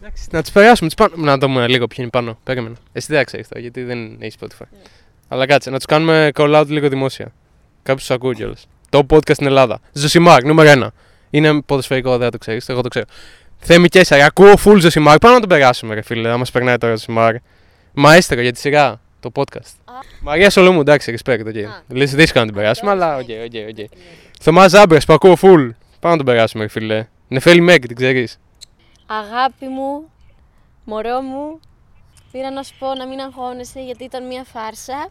Εντάξει, 0.00 0.28
να 0.30 0.42
τους 0.42 0.52
περάσουμε. 0.52 0.88
Τους 0.88 1.06
πάνω... 1.06 1.24
Να 1.24 1.38
δούμε 1.38 1.68
λίγο 1.68 1.86
ποιοι 1.86 1.96
είναι 2.00 2.10
πάνω. 2.10 2.38
Περίμενα. 2.44 2.76
Εσύ 2.92 3.12
δεν 3.12 3.24
ξέρεις 3.24 3.46
αυτό 3.46 3.58
γιατί 3.58 3.82
δεν 3.82 4.16
έχεις 4.20 4.34
Spotify. 4.40 4.66
Αλλά 5.28 5.46
κάτσε, 5.46 5.70
να 5.70 5.76
τους 5.76 5.86
κάνουμε 5.86 6.30
call 6.34 6.60
out 6.60 6.66
λίγο 6.66 6.88
δημόσια. 6.88 7.32
Κάποιος 7.82 8.06
τους 8.06 8.16
ακούει 8.16 8.34
κιόλας. 8.34 8.66
Το 8.90 9.06
podcast 9.10 9.32
στην 9.32 9.46
Ελλάδα. 9.46 9.80
Ζωσιμάρ, 9.92 10.44
νούμερο 10.44 10.82
1. 10.84 10.88
Είναι 11.30 11.60
ποδοσφαιρικό, 11.60 12.18
δεν 12.18 12.30
το 12.30 12.38
ξέρεις. 12.38 12.68
Εγώ 12.68 12.80
το 12.80 12.88
ξέρω. 12.88 13.04
Θέμη 13.64 13.88
Κέσσαρη, 13.88 14.22
ακούω 14.22 14.52
full 14.64 14.76
Ζωσιμάρ. 14.78 15.18
Πάμε 15.18 15.34
να 15.34 15.40
τον 15.40 15.48
περάσουμε, 15.48 15.94
ρε 15.94 16.02
φίλε. 16.02 16.28
Να 16.28 16.36
μας 16.36 16.50
περνάει 16.50 16.78
τώρα 16.78 16.94
Ζωσιμάρ. 16.94 17.34
Μαέστρο 17.92 18.40
για 18.40 18.52
τη 18.52 18.58
σειρά. 18.58 19.00
Το 19.20 19.30
podcast. 19.34 19.94
Μαρία 20.20 20.50
Σολομού, 20.50 20.80
εντάξει, 20.80 21.14
respect. 21.18 21.40
Okay. 21.40 21.64
Λες 21.88 22.14
δύσκολο 22.14 22.44
να 22.44 22.50
την 22.50 22.60
περάσουμε, 22.60 22.90
αλλά 22.90 23.16
οκ, 23.16 23.28
οκ, 23.28 23.78
οκ. 23.78 23.90
Θωμάς 24.40 24.70
Ζάμπρε 24.70 24.98
που 25.06 25.12
ακούω 25.12 25.32
full. 25.32 25.70
Πάμε 26.00 26.14
να 26.14 26.16
τον 26.16 26.24
περάσουμε, 26.24 26.62
ρε 26.62 26.68
φίλε. 26.68 27.06
Νεφέλη 27.28 27.60
Μέγκ, 27.60 27.84
την 27.86 27.96
ξέρεις. 27.96 28.38
Αγάπη 29.06 29.66
μου, 29.66 30.10
μωρό 30.84 31.20
μου, 31.20 31.60
πήρα 32.32 32.50
να 32.50 32.62
σου 32.62 32.74
πω 32.78 32.94
να 32.94 33.06
μην 33.06 33.20
αγχώνεσαι 33.20 33.80
γιατί 33.80 34.04
ήταν 34.04 34.26
μια 34.26 34.44
φάρσα. 34.52 35.08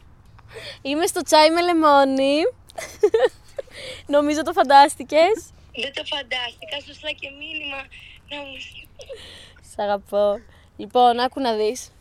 Είμαι 0.81 1.05
στο 1.05 1.21
τσάι 1.21 1.49
με 1.49 1.61
λεμόνι. 1.61 2.37
Νομίζω 4.15 4.41
το 4.41 4.51
φαντάστηκες. 4.51 5.37
Δεν 5.83 5.93
το 5.93 6.03
φαντάστηκα, 6.13 6.75
σου 6.85 6.93
στείλα 6.93 7.11
και 7.11 7.29
μήνυμα 7.39 7.77
να 7.77 7.83
μου... 7.83 8.10
Σ' 9.71 9.79
αγαπώ. 9.79 10.41
Λοιπόν, 10.77 11.19
άκου 11.19 11.39
να 11.39 11.53
δεις. 11.53 11.91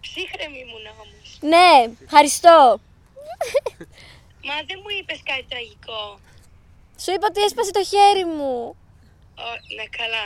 Ψύχρεμη 0.00 0.58
ήμουν 0.58 0.86
όμως. 0.92 1.38
Ναι, 1.40 1.94
ευχαριστώ. 2.04 2.80
Μα 4.46 4.54
δεν 4.66 4.78
μου 4.82 4.90
είπες 4.98 5.20
κάτι 5.24 5.44
τραγικό. 5.48 6.18
Σου 7.02 7.12
είπα 7.12 7.26
ότι 7.30 7.42
έσπασε 7.42 7.70
το 7.70 7.84
χέρι 7.84 8.24
μου. 8.24 8.76
Ω, 9.44 9.48
ναι, 9.76 9.84
καλά. 9.98 10.24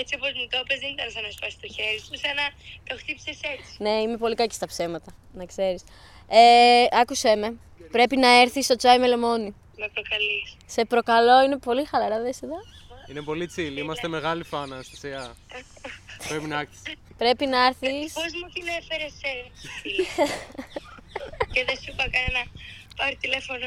Έτσι 0.00 0.14
όπως 0.14 0.32
μου 0.36 0.46
το 0.50 0.58
είπες 0.62 0.78
δεν 0.80 0.90
ήταν 0.90 1.10
σαν 1.10 1.22
να 1.22 1.30
σπάσει 1.30 1.56
το 1.60 1.68
χέρι 1.74 1.98
σου, 1.98 2.16
σαν 2.22 2.34
να 2.34 2.46
το 2.88 2.94
χτύπησες 3.00 3.38
έτσι. 3.54 3.72
Ναι, 3.78 3.90
είμαι 3.90 4.16
πολύ 4.16 4.34
κακή 4.34 4.54
στα 4.54 4.66
ψέματα, 4.66 5.10
να 5.32 5.44
ξέρεις. 5.44 5.82
Ε, 6.28 6.86
άκουσέ 7.00 7.34
με. 7.36 7.58
Πρέπει 7.90 8.16
να 8.16 8.40
έρθεις 8.40 8.64
στο 8.64 8.76
τσάι 8.76 8.98
με 8.98 9.06
λεμόνι. 9.06 9.54
Με 9.76 9.88
προκαλείς. 9.94 10.56
Σε 10.66 10.84
προκαλώ, 10.84 11.42
είναι 11.42 11.58
πολύ 11.58 11.84
χαλαρά, 11.84 12.20
δες 12.20 12.42
εδώ. 12.42 12.56
Είναι 13.10 13.22
πολύ 13.22 13.50
chill. 13.56 13.76
Είμαστε 13.76 14.08
μεγάλοι 14.08 14.44
φαν, 14.44 14.72
Αναστασία. 14.72 15.36
Πρέπει 16.28 16.44
να 16.46 16.58
έρθεις. 16.60 16.82
Πρέπει 17.18 17.46
να 17.46 17.66
έρθεις. 17.66 18.12
Πώς 18.12 18.32
μου 18.42 18.48
την 18.52 18.64
έφερες 18.80 19.12
έτσι, 19.22 19.68
φίλε. 19.82 20.04
και 21.52 21.64
δεν 21.64 21.76
σου 21.76 21.90
είπα 21.92 22.04
κανένα 22.10 22.42
πάρει 22.96 23.16
τηλέφωνο. 23.16 23.66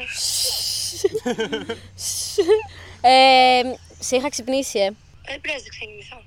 ε, 3.10 3.62
σε 3.98 4.16
είχα 4.16 4.28
ξυπνήσει, 4.28 4.78
ε. 4.78 4.90
Δεν 5.24 5.40
πρέπει 5.40 5.62
να 5.62 5.68
ξεκινηθώ. 5.68 6.22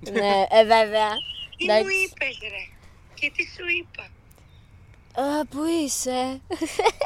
ναι, 0.00 0.46
ε, 0.50 0.64
βέβαια. 0.64 1.08
Τι 1.56 1.64
μου 1.64 1.72
Εντάξει. 1.72 1.94
είπες 1.94 2.38
ρε; 2.40 2.64
Και 3.14 3.32
τι 3.36 3.42
σου 3.42 3.66
είπα; 3.78 4.04
Α, 5.22 5.46
πού 5.46 5.64
είσαι; 5.84 6.40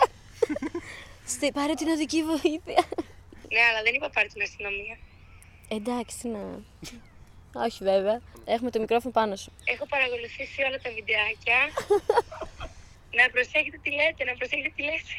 Στη, 1.33 1.53
πάρε 1.53 1.75
την 1.75 1.89
οδική 1.89 2.23
βοήθεια. 2.25 2.85
Ναι, 3.53 3.61
αλλά 3.71 3.83
δεν 3.83 3.95
είπα 3.95 4.11
πάρει 4.11 4.29
την 4.29 4.43
αστυνομία. 4.43 4.99
Εντάξει, 5.77 6.19
τι 6.19 6.29
να... 6.29 6.41
Όχι 7.53 7.85
βέβαια. 7.85 8.21
Έχουμε 8.45 8.71
το 8.71 8.81
μικρόφωνο 8.81 9.13
πάνω 9.13 9.37
σου. 9.37 9.53
Έχω 9.65 9.87
παρακολουθήσει 9.87 10.63
όλα 10.63 10.79
τα 10.85 10.91
βιντεάκια. 10.97 11.59
να 13.19 13.25
προσέχετε 13.35 13.79
τι 13.83 13.91
λέτε, 13.91 14.25
να 14.25 14.35
προσέχετε 14.39 14.73
τι 14.77 14.83
λέτε. 14.89 15.13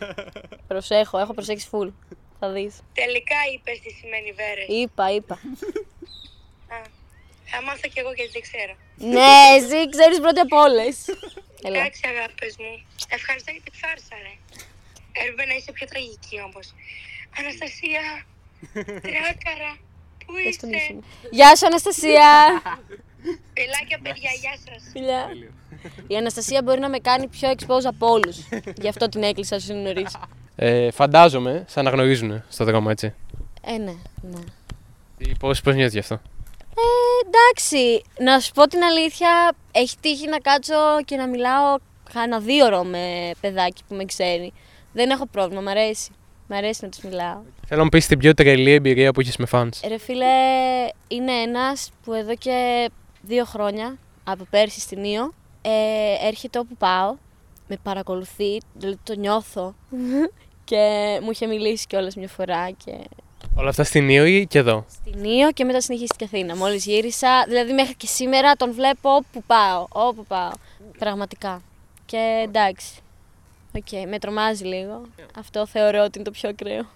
Προσέχω, 0.70 1.18
έχω 1.18 1.34
προσέξει 1.34 1.68
full. 1.72 1.90
Θα 2.38 2.50
δεις. 2.50 2.74
Τελικά 2.94 3.36
είπες 3.54 3.80
τι 3.80 3.90
σημαίνει 3.90 4.32
βέρες. 4.32 4.66
Είπα, 4.68 5.04
είπα. 5.14 5.34
Α, 6.74 6.76
θα 7.44 7.62
μάθω 7.62 7.88
κι 7.92 7.98
εγώ 7.98 8.12
γιατί 8.12 8.32
δεν 8.36 8.42
ξέρω. 8.48 8.74
ναι, 9.16 9.34
εσύ 9.56 9.78
ξέρεις 9.94 10.18
πρώτη 10.24 10.40
από 10.40 10.56
όλες. 10.66 10.96
Έλα. 11.66 11.78
Εντάξει 11.78 12.02
αγάπες 12.12 12.52
μου. 12.62 12.72
Ευχαριστώ 13.08 13.50
για 13.54 13.62
την 13.66 13.74
φάρσα 13.80 14.14
ρε. 14.24 14.34
Έρβε 15.24 15.44
να 15.44 15.54
είσαι 15.54 15.72
πιο 15.72 15.86
τραγική 15.86 16.36
όμως. 16.48 16.66
Αναστασία, 17.38 18.02
τράκαρα, 18.74 19.70
πού 20.26 20.32
Πες 20.44 20.56
τον 20.56 20.68
είσαι. 20.72 20.82
ίσο 20.84 20.92
μου. 20.94 21.02
Γεια 21.30 21.56
σου 21.56 21.66
Αναστασία. 21.66 22.28
Πελάκια 23.52 23.98
παιδιά, 24.02 24.30
γεια 24.40 24.54
σας. 24.64 24.82
Φιλιά. 24.92 25.26
Η 26.06 26.16
Αναστασία 26.16 26.62
μπορεί 26.62 26.80
να 26.80 26.88
με 26.88 26.98
κάνει 26.98 27.28
πιο 27.28 27.50
expose 27.50 27.84
από 27.84 28.06
όλους. 28.06 28.36
Γι' 28.80 28.88
αυτό 28.88 29.08
την 29.08 29.22
έκλεισα 29.22 29.56
όσο 29.56 29.72
είναι 29.72 29.82
νωρίς. 29.82 30.16
Ε, 30.56 30.90
φαντάζομαι, 30.90 31.64
σαν 31.68 31.84
να 31.84 31.90
γνωρίζουν 31.90 32.42
στο 32.48 32.64
δρόμο, 32.64 32.88
έτσι. 32.90 33.14
Ε, 33.66 33.72
ναι, 33.78 33.94
ναι. 34.22 34.40
Τι- 35.18 35.32
Πώς, 35.38 35.60
πώς 35.60 35.74
νιώθεις 35.74 35.92
γι' 35.92 35.98
αυτό; 35.98 36.14
Ε, 36.14 37.26
εντάξει, 37.28 38.02
να 38.18 38.40
σου 38.40 38.52
πω 38.52 38.66
την 38.66 38.82
αλήθεια, 38.82 39.54
έχει 39.72 39.96
τύχει 40.00 40.28
να 40.28 40.38
κάτσω 40.38 40.74
και 41.04 41.16
να 41.16 41.26
μιλάω 41.28 41.76
κάνα 42.12 42.38
δύο 42.40 42.66
ώρο 42.66 42.84
με 42.84 43.30
παιδάκι 43.40 43.82
που 43.88 43.94
με 43.94 44.04
ξέρει. 44.04 44.52
Δεν 44.92 45.10
έχω 45.10 45.26
πρόβλημα, 45.26 45.60
μ' 45.60 45.68
αρέσει. 45.68 46.10
Μ' 46.48 46.52
αρέσει 46.52 46.78
να 46.82 46.88
τους 46.88 47.00
μιλάω. 47.02 47.40
Θέλω 47.74 47.84
να 47.84 47.90
μου 47.92 47.98
πεις 47.98 48.06
την 48.06 48.18
πιο 48.18 48.34
τρελή 48.34 48.72
εμπειρία 48.72 49.12
που 49.12 49.20
έχεις 49.20 49.36
με 49.36 49.46
fans. 49.50 49.68
Ρε 49.88 49.98
φίλε, 49.98 50.26
είναι 51.08 51.32
ένας 51.32 51.90
που 52.04 52.12
εδώ 52.12 52.34
και 52.34 52.90
δύο 53.22 53.44
χρόνια, 53.44 53.98
από 54.24 54.46
πέρσι 54.50 54.80
στην 54.80 55.04
Ήο, 55.04 55.34
ε, 55.62 55.70
έρχεται 56.26 56.58
όπου 56.58 56.76
πάω, 56.76 57.16
με 57.68 57.76
παρακολουθεί, 57.82 58.60
δηλαδή 58.74 58.98
το 59.02 59.14
νιώθω 59.14 59.74
και 60.64 60.78
μου 61.22 61.30
είχε 61.30 61.46
μιλήσει 61.46 61.86
κιόλας 61.86 62.16
μια 62.16 62.28
φορά 62.28 62.70
και 62.70 62.92
Όλα 63.54 63.68
αυτά 63.68 63.84
στην 63.84 64.08
Ίο 64.08 64.24
ή 64.24 64.46
και 64.46 64.58
εδώ; 64.58 64.84
στην 64.88 65.24
Ίο 65.24 65.52
και 65.52 65.64
μετά 65.64 65.80
συνεχίστηκε 65.80 66.24
Αθήνα. 66.24 66.56
Μόλις 66.56 66.84
γύρισα, 66.84 67.44
δηλαδή 67.48 67.72
μέχρι 67.72 67.94
και 67.94 68.06
σήμερα 68.06 68.54
τον 68.54 68.72
βλέπω 68.72 69.14
όπου 69.14 69.42
πάω, 69.46 69.86
όπου 69.88 70.24
πάω, 70.24 70.52
πραγματικά. 70.98 71.62
Και 72.06 72.42
εντάξει, 72.44 72.94
οκ, 73.76 74.08
με 74.08 74.18
τρομάζει 74.18 74.64
λίγο. 74.64 75.02
Αυτό 75.38 75.66
θεωρώ 75.66 76.02
ότι 76.02 76.18
είναι 76.18 76.24
το 76.24 76.30
πιο 76.30 76.48
ακραίο. 76.48 76.86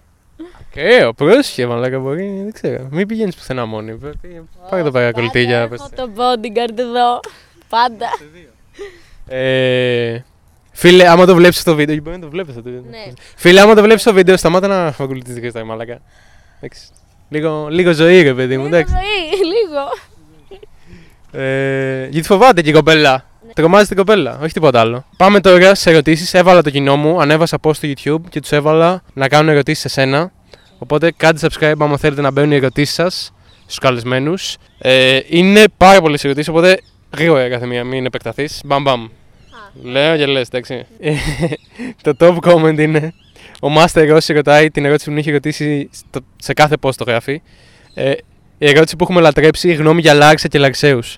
Ακραίο, 0.69 1.13
πρόσεχε, 1.13 1.65
μαλάκα 1.67 1.99
μπορεί, 1.99 2.41
δεν 2.43 2.51
ξέρω. 2.53 2.87
Μην 2.91 3.07
πηγαίνεις 3.07 3.35
πουθενά 3.35 3.65
μόνη. 3.65 3.95
Πρέπει- 3.97 4.41
Πάρε 4.69 4.83
το 4.83 4.91
παρακολουθεί 4.91 5.43
για 5.43 5.59
να 5.59 5.67
Πάντα 5.67 5.89
πες. 5.89 5.99
έχω 5.99 6.07
το 6.07 6.11
bodyguard 6.23 6.77
εδώ, 6.79 7.19
πάντα. 7.69 8.05
Ε, 9.27 10.19
φίλε, 10.71 11.07
άμα 11.07 11.25
το 11.25 11.35
βλέπεις 11.35 11.63
το 11.63 11.75
βίντεο, 11.75 11.95
μπορεί 11.95 12.15
να 12.15 12.21
το 12.21 12.29
βλέπεις 12.29 12.57
αυτό. 12.57 12.69
Ναι. 12.69 12.81
Φίλε, 13.35 13.59
άμα 13.61 13.75
το 13.75 13.81
βλέπεις 13.81 14.03
το 14.03 14.13
βίντεο, 14.13 14.37
σταμάτα 14.37 14.67
να 14.67 14.85
ακολουθείς 14.99 15.33
τη 15.33 15.39
Χριστάκη, 15.39 15.65
μαλάκα. 15.65 15.99
Εντάξει. 16.59 16.87
Λίγο, 17.29 17.67
λίγο 17.69 17.91
ζωή, 17.93 18.21
ρε 18.21 18.33
παιδί 18.33 18.57
μου, 18.57 18.63
Λίγο 18.63 18.75
εντάξει. 18.75 18.93
ζωή, 18.93 19.39
λίγο. 19.47 19.83
Ε, 21.31 22.07
γιατί 22.07 22.27
φοβάται 22.27 22.61
και 22.61 22.69
η 22.69 22.73
κοπέλα. 22.73 23.25
Τρομάζει 23.57 23.87
την 23.87 23.97
κοπέλα, 23.97 24.39
όχι 24.43 24.53
τίποτα 24.53 24.79
άλλο. 24.79 25.05
Πάμε 25.17 25.39
τώρα 25.39 25.75
σε 25.75 25.89
ερωτήσεις. 25.89 26.33
Έβαλα 26.33 26.61
το 26.61 26.69
κοινό 26.69 26.95
μου, 26.97 27.21
ανέβασα 27.21 27.57
post 27.61 27.75
στο 27.75 27.87
YouTube 27.87 28.29
και 28.29 28.39
τους 28.39 28.51
έβαλα 28.51 29.01
να 29.13 29.27
κάνουν 29.27 29.49
ερωτήσεις 29.49 29.81
σε 29.81 29.89
σένα. 29.89 30.31
Οπότε 30.77 31.11
κάντε 31.17 31.47
subscribe 31.47 31.73
άμα 31.79 31.97
θέλετε 31.97 32.21
να 32.21 32.31
μπαίνουν 32.31 32.51
οι 32.51 32.55
ερωτήσεις 32.55 32.95
σας 32.95 33.33
στους 33.61 33.77
καλεσμένους. 33.77 34.55
Ε, 34.77 35.19
είναι 35.27 35.63
πάρα 35.77 36.01
πολλές 36.01 36.23
ερωτήσεις, 36.23 36.49
οπότε 36.49 36.79
γρήγορα 37.17 37.49
κάθε 37.49 37.65
μία, 37.65 37.83
μην 37.83 38.05
επεκταθείς. 38.05 38.61
Μπαμ 38.65 38.81
μπαμ. 38.83 39.07
Λέω 39.83 40.17
και 40.17 40.25
λες, 40.25 40.47
εντάξει. 40.47 40.85
Ε, 40.99 41.13
το 42.11 42.13
top 42.19 42.37
comment 42.51 42.77
είναι. 42.79 43.13
Ο 43.61 43.67
Master 43.77 44.13
Rossi 44.15 44.33
ρωτάει 44.33 44.69
την 44.71 44.85
ερώτηση 44.85 45.05
που 45.05 45.11
μου 45.11 45.17
είχε 45.17 45.31
ρωτήσει 45.31 45.89
στο- 45.93 46.19
σε 46.37 46.53
κάθε 46.53 46.75
post 46.81 46.95
το 46.95 47.03
γράφει. 47.07 47.41
Ε, 47.93 48.11
η 48.57 48.69
ερώτηση 48.69 48.95
που 48.95 49.03
έχουμε 49.03 49.21
λατρέψει, 49.21 49.69
η 49.69 49.73
γνώμη 49.73 50.01
για 50.01 50.13
Λάρισα 50.13 50.47
και 50.47 50.59
Λαρσέους. 50.59 51.17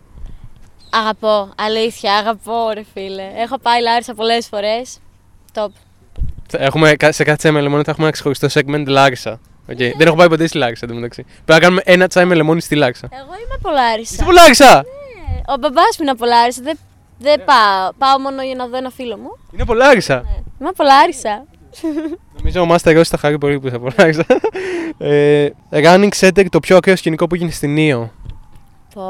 Αγαπώ, 0.90 1.50
αλήθεια, 1.58 2.14
αγαπώ 2.16 2.70
ρε 2.74 2.82
φίλε. 2.94 3.24
Έχω 3.38 3.60
πάει 3.60 3.82
Λάρισα 3.82 4.14
πολλές 4.14 4.48
φορές. 4.48 4.98
Top. 5.54 5.68
Θα 6.48 6.58
Έχουμε, 6.64 6.94
κα- 6.96 7.12
σε 7.12 7.24
κάθε 7.24 7.38
τσάι 7.38 7.52
με 7.52 7.62
λεμόνι 7.62 7.84
θα 7.84 7.92
έχουμε 7.92 8.06
ένα 8.08 8.14
ξεχωριστό 8.16 8.48
segment 8.54 8.84
Λάρισα. 8.88 9.40
Okay. 9.72 9.92
Δεν 9.98 10.08
έχω 10.08 10.16
πάει 10.16 10.30
ποτέ 10.30 10.48
στη 10.48 10.58
Λάρισα 10.58 10.86
εντωμεταξύ. 10.86 11.24
Πρέπει 11.24 11.44
να 11.46 11.60
κάνουμε 11.60 11.82
ένα 11.86 12.08
τσάι 12.08 12.26
με 12.26 12.36
λεμόνι 12.36 12.62
στη 12.62 12.76
Λάρισα. 12.76 13.08
Εγώ 13.12 13.24
είμαι 13.34 13.54
από 13.58 13.70
Λάρισα. 13.70 14.14
Είσαι 14.14 14.24
από 14.24 14.32
Λάρισα! 14.32 14.76
Ναι, 14.76 15.42
Ο 15.54 15.58
μπαμπάς 15.60 15.98
μου 15.98 16.02
είναι 16.02 16.12
από 16.12 16.26
Λάρισα. 16.26 16.62
Δεν, 16.64 16.78
δεν 17.20 17.44
πάω. 17.46 17.92
Πάω 17.98 18.20
μόνο 18.20 18.42
για 18.44 18.56
να 18.56 18.68
δω 18.68 18.78
ένα 18.78 18.90
φίλο 18.90 19.18
μου. 19.18 19.30
Είναι 19.54 19.62
από 19.62 19.74
Λάρισα! 19.74 20.16
Ναι. 20.16 20.30
Είμαι 20.60 20.70
από 20.70 20.84
Λάρισα. 20.84 21.46
Νομίζω 22.38 22.62
ο 22.62 22.66
Μάστα 22.66 22.90
εγώ 22.90 23.04
θα 23.04 23.18
χαρεί 23.18 23.38
πολύ 23.38 23.60
που 23.60 23.68
είσαι 23.68 23.76
από 23.76 23.88
Λάρισα. 23.98 24.26
ε, 24.98 25.50
running 25.72 26.10
center 26.20 26.46
το 26.50 26.60
πιο 26.60 26.78
ακραίο 26.78 26.96
σκηνικό 26.96 27.28
που 27.28 27.36
έγινε 27.36 27.52
στην 27.52 27.74
Νίο. 27.74 28.12
Πω, 28.94 29.02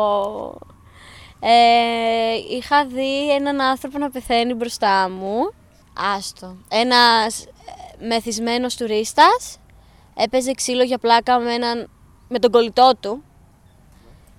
πω. 0.00 0.58
Ε, 1.40 2.34
είχα 2.56 2.86
δει 2.86 3.34
έναν 3.34 3.60
άνθρωπο 3.60 3.98
να 3.98 4.10
πεθαίνει 4.10 4.54
μπροστά 4.54 5.10
μου. 5.10 5.52
Άστο. 6.16 6.56
Ένας 6.68 7.44
ε, 7.44 8.06
μεθυσμένος 8.06 8.76
τουρίστας 8.76 9.58
έπαιζε 10.16 10.52
ξύλο 10.52 10.82
για 10.82 10.98
πλάκα 10.98 11.38
με, 11.38 11.52
έναν, 11.52 11.90
με 12.28 12.38
τον 12.38 12.50
κολλητό 12.50 12.92
του. 13.00 13.22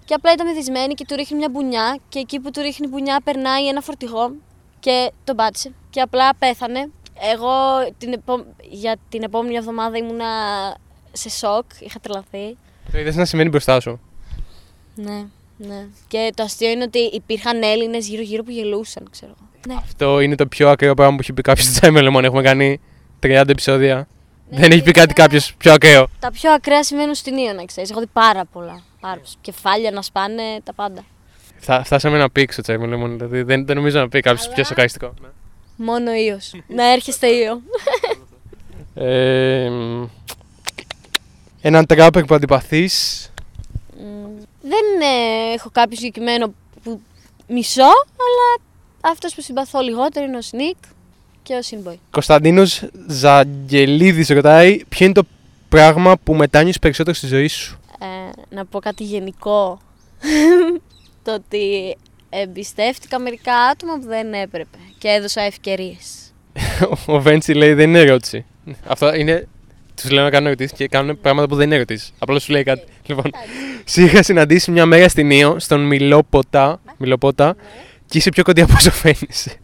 Και 0.05 0.13
απλά 0.13 0.31
ήταν 0.31 0.47
μεθυσμένη 0.47 0.93
και 0.93 1.05
του 1.07 1.15
ρίχνει 1.15 1.37
μια 1.37 1.49
μπουνιά 1.49 1.97
και 2.09 2.19
εκεί 2.19 2.39
που 2.39 2.51
του 2.51 2.61
ρίχνει 2.61 2.87
μπουνιά 2.87 3.21
περνάει 3.23 3.67
ένα 3.67 3.81
φορτηγό 3.81 4.31
και 4.79 5.11
τον 5.23 5.35
πάτησε. 5.35 5.73
Και 5.89 6.01
απλά 6.01 6.35
πέθανε. 6.35 6.91
Εγώ 7.33 7.51
την 7.97 8.13
επο... 8.13 8.45
για 8.69 8.95
την 9.09 9.23
επόμενη 9.23 9.55
εβδομάδα 9.55 9.97
ήμουνα 9.97 10.27
σε 11.11 11.29
σοκ, 11.29 11.65
είχα 11.79 11.99
τρελαθεί. 11.99 12.57
Το 12.91 12.97
είδες 12.97 13.15
να 13.15 13.25
σημαίνει 13.25 13.49
μπροστά 13.49 13.79
σου. 13.79 13.99
Ναι, 14.95 15.25
ναι. 15.67 15.85
Και 16.07 16.31
το 16.35 16.43
αστείο 16.43 16.69
είναι 16.69 16.83
ότι 16.83 16.99
υπήρχαν 16.99 17.61
Έλληνες 17.63 18.07
γύρω-γύρω 18.07 18.43
που 18.43 18.51
γελούσαν, 18.51 19.07
ξέρω 19.11 19.31
εγώ. 19.37 19.49
Ναι. 19.67 19.73
Αυτό 19.83 20.19
είναι 20.19 20.35
το 20.35 20.47
πιο 20.47 20.69
ακραίο 20.69 20.93
πράγμα 20.93 21.15
που 21.15 21.21
έχει 21.21 21.33
πει 21.33 21.41
κάποιος 21.41 21.65
στο 21.67 21.79
τσάι 21.79 21.91
με 21.91 22.01
λεμόνι. 22.01 22.25
Έχουμε 22.25 22.41
κάνει 22.41 22.79
30 23.23 23.43
επεισόδια. 23.47 24.07
Ναι, 24.49 24.59
Δεν 24.59 24.71
έχει 24.71 24.81
πει 24.83 24.91
κάτι 24.91 25.13
κάποιος 25.13 25.53
πιο 25.57 25.73
ακραίο. 25.73 26.07
Τα 26.19 26.31
πιο 26.31 26.51
ακραία 26.53 26.83
συμβαίνουν 26.83 27.15
στην 27.15 27.37
Ήω, 27.37 27.53
να 27.53 27.65
ξέρεις. 27.65 27.89
Έχω 27.89 27.99
δει 27.99 28.07
πάρα 28.13 28.45
πολλά. 28.45 28.81
Πάρα 28.99 29.13
πολλά. 29.15 29.27
Κεφάλια 29.41 29.91
να 29.91 30.01
σπάνε, 30.01 30.43
τα 30.63 30.73
πάντα. 30.73 31.05
Φτα- 31.59 31.83
φτάσαμε 31.85 32.17
να 32.17 32.29
πει 32.29 32.47
στο 32.51 32.61
τσάι 32.61 32.77
με 32.77 32.87
λεμόνι. 32.87 33.15
Δηλαδή 33.15 33.41
δεν, 33.41 33.65
δεν 33.65 33.75
νομίζω 33.75 33.99
να 33.99 34.09
πει 34.09 34.19
κάποιος 34.19 34.45
Αλλά- 34.45 34.53
πιο 34.55 34.63
σοκαριστικό. 34.63 35.13
Μόνο 35.75 36.13
Ήω. 36.13 36.37
να 36.67 36.91
έρχεστε 36.91 37.27
Ήω. 37.27 37.61
Ε, 38.95 39.69
μ, 39.69 40.05
έναν 41.61 41.85
τράπερ 41.85 42.23
που 42.23 42.35
αντιπαθείς 42.35 43.25
Μμ, 43.97 44.43
Δεν 44.61 45.01
ε, 45.01 45.53
έχω 45.53 45.69
κάποιο 45.69 45.97
συγκεκριμένο 45.97 46.53
που 46.83 47.01
μισώ, 47.47 47.83
αλλά 48.17 48.65
αυτός 49.01 49.35
που 49.35 49.41
συμπαθώ 49.41 49.79
λιγότερο 49.79 50.25
είναι 50.25 50.37
ο 50.37 50.41
Σνικ 50.41 50.77
και 51.43 51.53
ο 51.53 51.61
Σινμπόι. 51.61 51.99
Κωνσταντίνος 52.11 52.89
Ζαγγελίδης 53.07 54.29
ρωτάει 54.29 54.85
ποιο 54.89 55.05
είναι 55.05 55.13
το 55.13 55.23
πράγμα 55.69 56.17
που 56.17 56.35
μετάνιωσε 56.35 56.79
περισσότερο 56.79 57.15
στη 57.15 57.27
ζωή 57.27 57.47
σου; 57.47 57.79
Ε, 57.99 58.55
να 58.55 58.65
πω 58.65 58.79
κάτι 58.79 59.03
γενικό. 59.03 59.79
το 61.23 61.33
ότι 61.33 61.97
εμπιστεύτηκα 62.29 63.19
μερικά 63.19 63.53
άτομα 63.53 63.93
που 63.93 64.05
δεν 64.07 64.33
έπρεπε 64.33 64.77
και 64.97 65.07
έδωσα 65.07 65.41
ευκαιρίες. 65.41 66.33
Ο 67.05 67.19
Βέντσι 67.19 67.53
λέει 67.53 67.73
δεν 67.73 67.89
είναι 67.89 67.99
ερώτηση. 67.99 68.45
Αυτό 68.87 69.15
είναι. 69.15 69.47
Τους 70.01 70.11
λέω 70.11 70.23
να 70.23 70.29
κάνουν 70.29 70.47
ερωτήσεις 70.47 70.77
και 70.77 70.87
κάνουν 70.87 71.19
πράγματα 71.21 71.47
που 71.47 71.55
δεν 71.55 71.65
είναι 71.65 71.75
ερωτήσεις. 71.75 72.13
Απλά 72.19 72.39
σου 72.39 72.51
λέει 72.51 72.63
κάτι. 72.63 72.83
Λοιπόν, 73.05 73.31
σε 73.83 74.01
είχα 74.03 74.23
συναντήσει 74.23 74.71
μια 74.71 74.85
μέρα 74.85 75.09
στην 75.09 75.31
Ήο, 75.31 75.59
στον 75.59 75.81
Μιλόποτα, 75.81 76.81
Μιλοπότα, 76.97 77.55
και 78.05 78.17
είσαι 78.17 78.29
πιο 78.29 78.43
κοντά 78.43 78.63
από 78.63 78.73
όσο 78.73 78.91
φαίνεσαι. 78.91 79.55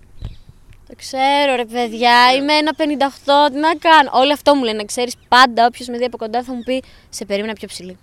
Το 0.88 0.93
ξέρω 0.97 1.56
ρε 1.56 1.65
παιδιά, 1.65 2.34
είμαι 2.38 2.54
ένα 2.54 2.71
58, 2.78 3.52
τι 3.54 3.60
να 3.60 3.76
κάνω. 3.80 4.10
Όλο 4.13 4.34
αυτό 4.34 4.56
μου 4.56 4.63
λένε, 4.63 4.78
να 4.78 4.84
ξέρεις 4.86 5.13
πάντα 5.28 5.65
όποιος 5.65 5.88
με 5.88 5.97
δει 5.97 6.04
από 6.04 6.17
κοντά 6.17 6.43
θα 6.43 6.54
μου 6.54 6.63
πει 6.63 6.84
σε 7.10 7.26
περίμενα 7.26 7.54
πιο 7.54 7.67
ψηλή. 7.67 7.97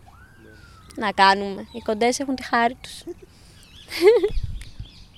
Να 0.97 1.11
κάνουμε, 1.13 1.61
οι 1.73 1.79
κοντές 1.85 2.19
έχουν 2.19 2.35
τη 2.35 2.45
χάρη 2.45 2.77
τους. 2.83 3.03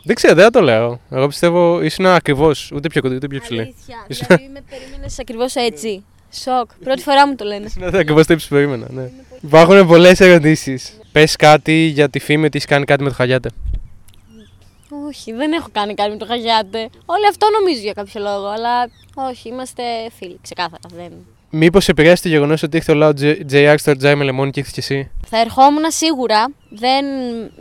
Δεν 0.05 0.15
ξέρω, 0.15 0.35
δεν 0.35 0.45
θα 0.45 0.51
το 0.51 0.61
λέω. 0.61 1.01
Εγώ 1.11 1.27
πιστεύω 1.27 1.83
ήσουν 1.83 2.07
ακριβώς. 2.07 2.71
Ούτε 2.75 2.89
πιο 2.89 3.01
κοντά, 3.01 3.15
ούτε 3.15 3.27
πιο 3.27 3.41
ψηλή. 3.41 3.61
Αλήθεια, 3.61 4.05
Ήσουν- 4.09 4.27
δηλαδή 4.27 4.49
με 4.53 4.63
περίμενες 4.71 5.19
ακριβώς 5.19 5.55
έτσι. 5.55 6.05
Σοκ, 6.43 6.71
πρώτη 6.85 7.03
φορά 7.03 7.27
μου 7.27 7.35
το 7.35 7.45
λένε. 7.45 7.67
Ήσουν 7.67 7.83
ακριβώς 7.95 8.27
το 8.27 8.33
ύψο 8.33 8.49
που 8.49 8.55
περίμενα. 8.55 8.87
Ναι. 8.91 9.11
Υπάρχουν 9.41 9.87
πολλές 9.87 10.21
ερωτήσεις. 10.21 10.99
Πες 11.13 11.37
κάτι 11.37 11.73
για 11.73 12.09
τη 12.09 12.19
φήμη 12.19 12.45
ότι 12.45 12.57
έχει 12.57 12.67
κάνει 12.67 12.85
κάτι 12.85 13.03
με 13.03 13.09
το 13.09 13.15
Χαγιάτε. 13.15 13.51
Όχι, 15.07 15.33
δεν 15.33 15.53
έχω 15.53 15.69
κάνει 15.73 15.95
κάτι 15.95 16.11
με 16.11 16.17
το 16.17 16.27
Χαγιάτε. 16.27 16.89
Όλοι 17.07 17.27
αυτό 17.31 17.47
νομίζω 17.61 17.81
για 17.81 17.93
κάποιο 17.93 18.21
λόγο, 18.21 18.47
αλλά 18.47 18.91
όχι, 19.15 19.49
είμαστε 19.49 19.83
φίλοι, 20.19 20.39
ξεκάθαρα. 20.43 20.89
Δεν... 20.97 21.13
Μήπως 21.51 21.89
επηρέασε 21.89 22.23
το 22.23 22.29
γεγονός 22.29 22.63
ότι 22.63 22.77
έχει 22.77 22.87
το 22.87 22.95
λαό 22.95 23.11
JR 23.51 23.75
στο 23.79 23.97
Τζάι 23.97 24.15
με 24.15 24.25
λεμόνι 24.25 24.51
και 24.51 24.61
ήρθε 24.61 24.73
κι 24.75 24.81
εσύ; 24.81 25.11
Θα 25.27 25.39
ερχόμουν 25.41 25.85
σίγουρα, 25.89 26.53
δεν 26.69 27.05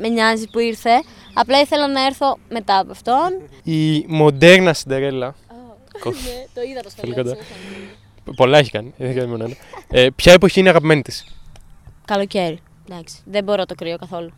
με 0.01 0.07
νοιάζει 0.07 0.49
που 0.51 0.59
ήρθε. 0.59 1.03
Απλά 1.33 1.59
ήθελα 1.59 1.87
να 1.87 2.05
έρθω 2.05 2.37
μετά 2.49 2.77
από 2.79 2.91
αυτόν. 2.91 3.41
Η 3.63 4.05
μοντέρνα 4.07 4.73
Σιντερέλα. 4.73 5.35
ναι, 6.03 6.11
το 6.53 6.61
είδα 6.69 6.81
το 6.81 6.89
Πολύ 7.01 7.13
κοντά. 7.13 7.35
Πολλά 8.35 8.57
έχει 8.57 8.71
κάνει. 8.71 8.93
Δεν 8.97 9.07
έχει 9.07 9.17
κάνει 9.17 9.29
μόνο 9.29 9.43
ένα. 9.43 9.55
Ε, 9.89 10.09
ποια 10.15 10.33
εποχή 10.33 10.59
είναι 10.59 10.69
αγαπημένη 10.69 11.01
της; 11.01 11.25
Καλοκαίρι. 12.05 12.59
Εντάξει, 12.89 13.15
δεν 13.25 13.43
μπορώ 13.43 13.65
το 13.65 13.75
κρύο 13.75 13.97
καθόλου. 13.97 14.33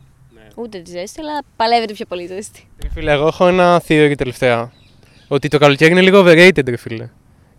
Ούτε 0.56 0.80
τη 0.80 0.92
ζέστη, 0.92 1.22
αλλά 1.22 1.44
παλεύεται 1.56 1.94
πιο 1.94 2.06
πολύ 2.06 2.24
η 2.24 2.28
ζέστη. 2.28 2.68
Ρε 2.82 2.90
φίλε, 2.90 3.12
εγώ 3.12 3.28
έχω 3.28 3.48
ένα 3.48 3.80
θείο 3.80 4.16
τελευταία. 4.16 4.72
Ότι 5.28 5.48
το 5.48 5.58
καλοκαίρι 5.58 5.92
είναι 5.92 6.02
λίγο 6.02 6.24
overrated, 6.26 6.66
ρε 6.68 6.78
φίλε. 6.78 7.10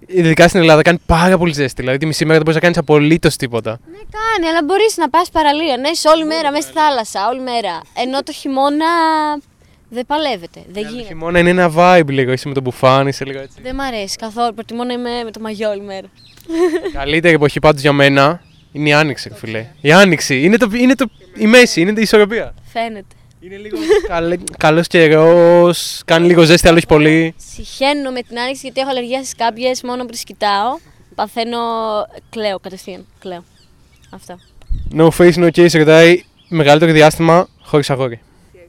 Ειδικά 0.06 0.48
στην 0.48 0.60
Ελλάδα 0.60 0.82
κάνει 0.82 0.98
πάρα 1.06 1.38
πολύ 1.38 1.52
ζέστη. 1.52 1.80
Δηλαδή 1.80 1.98
τη 1.98 2.06
μισή 2.06 2.24
μέρα 2.24 2.34
δεν 2.34 2.42
μπορείς 2.42 2.54
να 2.54 2.62
κάνεις 2.62 2.78
απολύτως 2.78 3.36
τίποτα. 3.36 3.78
Ναι, 3.90 3.98
κάνει, 3.98 4.46
αλλά 4.50 4.64
μπορείς 4.64 4.96
να 4.96 5.10
πας 5.10 5.30
παραλία. 5.30 5.76
Ναι, 5.76 5.88
είσαι 5.88 6.08
όλη 6.08 6.24
μέρα 6.24 6.50
μέσα 6.50 6.62
στη 6.62 6.72
θάλασσα, 6.78 7.28
όλη 7.28 7.40
μέρα. 7.40 7.82
Ενώ 8.04 8.22
το 8.22 8.32
χειμώνα 8.32 8.86
δεν 9.90 10.06
παλεύεται. 10.06 10.60
Δεν 10.72 10.82
Το 10.82 10.88
γίνεται. 10.88 11.06
χειμώνα 11.08 11.38
είναι 11.38 11.50
ένα 11.50 11.72
vibe 11.76 12.06
λίγο. 12.08 12.32
Είσαι 12.32 12.48
με 12.48 12.54
το 12.54 12.60
μπουφάν, 12.60 13.06
είσαι 13.06 13.24
λίγο 13.24 13.40
έτσι. 13.40 13.58
Δεν 13.62 13.74
μ' 13.74 13.80
αρέσει 13.80 14.16
καθόλου. 14.16 14.54
Προτιμώ 14.54 14.84
να 14.84 14.92
είμαι 14.92 15.22
με 15.24 15.30
το 15.30 15.40
μαγιό 15.40 15.70
όλη 15.70 15.80
μέρα. 15.80 16.06
Καλύτερη 16.92 17.34
εποχή 17.34 17.58
πάντως 17.60 17.80
για 17.80 17.92
μένα 17.92 18.42
είναι 18.72 18.88
η 18.88 18.92
άνοιξη, 18.92 19.28
ρε 19.28 19.34
φίλε. 19.34 19.66
Η 19.80 19.92
άνοιξη 19.92 20.42
είναι, 20.42 20.56
το, 20.56 20.70
είναι 20.74 20.94
το, 20.94 21.06
η 21.36 21.46
μέση, 21.46 21.80
είναι 21.80 21.92
η 21.96 22.02
ισορροπία. 22.02 22.54
Φαίνεται. 22.72 23.14
Είναι 23.40 23.56
λίγο 23.56 23.76
καλός 24.58 24.86
καιρός, 24.86 26.02
κάνει 26.04 26.26
λίγο 26.26 26.42
ζέστη, 26.42 26.68
άλλο 26.68 26.76
όχι 26.76 26.86
πολύ. 26.86 27.34
Συχαίνω 27.36 28.10
με 28.10 28.22
την 28.22 28.38
άνοιξη 28.38 28.60
γιατί 28.62 28.80
έχω 28.80 28.90
αλλεργία 28.90 29.18
στις 29.18 29.34
κάποιε 29.34 29.70
μόνο 29.84 30.04
που 30.04 30.10
τι 30.12 30.24
κοιτάω. 30.24 30.78
Παθαίνω. 31.14 31.58
Κλαίω 32.30 32.58
κατευθείαν. 32.58 33.06
Κλαίω. 33.18 33.44
Αυτό. 34.10 34.34
No 34.96 35.08
face, 35.18 35.34
no 35.34 35.50
case, 35.56 35.72
ρωτάει 35.72 36.24
μεγαλύτερο 36.48 36.92
διάστημα 36.92 37.48
χωρίς 37.62 37.90
αγόρι. 37.90 38.20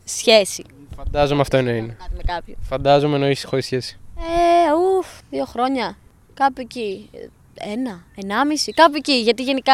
Σχέση. 0.05 0.63
Φαντάζομαι 1.03 1.41
αυτό 1.41 1.57
εννοεί. 1.57 1.95
Κάτι 1.99 2.13
με 2.15 2.21
κάποιον. 2.25 2.57
Φαντάζομαι 2.61 3.15
εννοείς 3.15 3.43
χωρίς 3.43 3.65
σχέση. 3.65 3.97
Ε, 4.17 4.71
ουφ, 4.97 5.07
δύο 5.29 5.45
χρόνια. 5.45 5.97
Κάπου 6.33 6.61
εκεί. 6.61 7.09
Ε, 7.13 7.71
Ένα, 7.71 8.03
ενάμιση, 8.15 8.71
κάπου 8.73 8.95
εκεί. 8.95 9.13
Γιατί 9.13 9.43
γενικά 9.43 9.73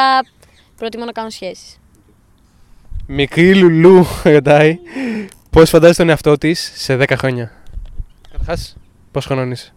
προτιμώ 0.77 1.05
να 1.05 1.11
κάνω 1.11 1.29
σχέσεις. 1.29 1.79
Μικρή 3.07 3.55
Λουλού 3.55 4.05
ρωτάει 4.23 4.79
πώς 5.49 5.69
φαντάζεται 5.69 5.97
τον 5.97 6.09
εαυτό 6.09 6.38
της 6.38 6.71
σε 6.75 6.95
10 6.97 7.13
χρόνια; 7.17 7.51
Καταρχάς, 8.31 8.75
πόσο 9.11 9.27
χρονών 9.27 9.51
είσαι. 9.51 9.73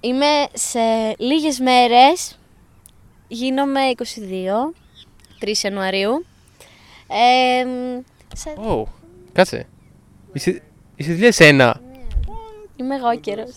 Είμαι 0.00 0.46
σε 0.52 0.78
λίγες 1.18 1.58
μέρες, 1.58 2.38
γίνομαι 3.28 3.80
22, 3.90 4.74
3 5.40 5.52
Ιανουαρίου. 5.62 6.26
Ε, 7.08 7.64
μ, 7.64 8.00
σε... 8.34 8.50
Ω, 8.50 8.88
κάτσε. 9.32 9.66
Είσαι, 10.32 10.62
είσαι 10.96 11.34
2001. 11.38 11.72
Είμαι 12.76 12.94
εγώ 12.96 13.18
καιρός. 13.20 13.54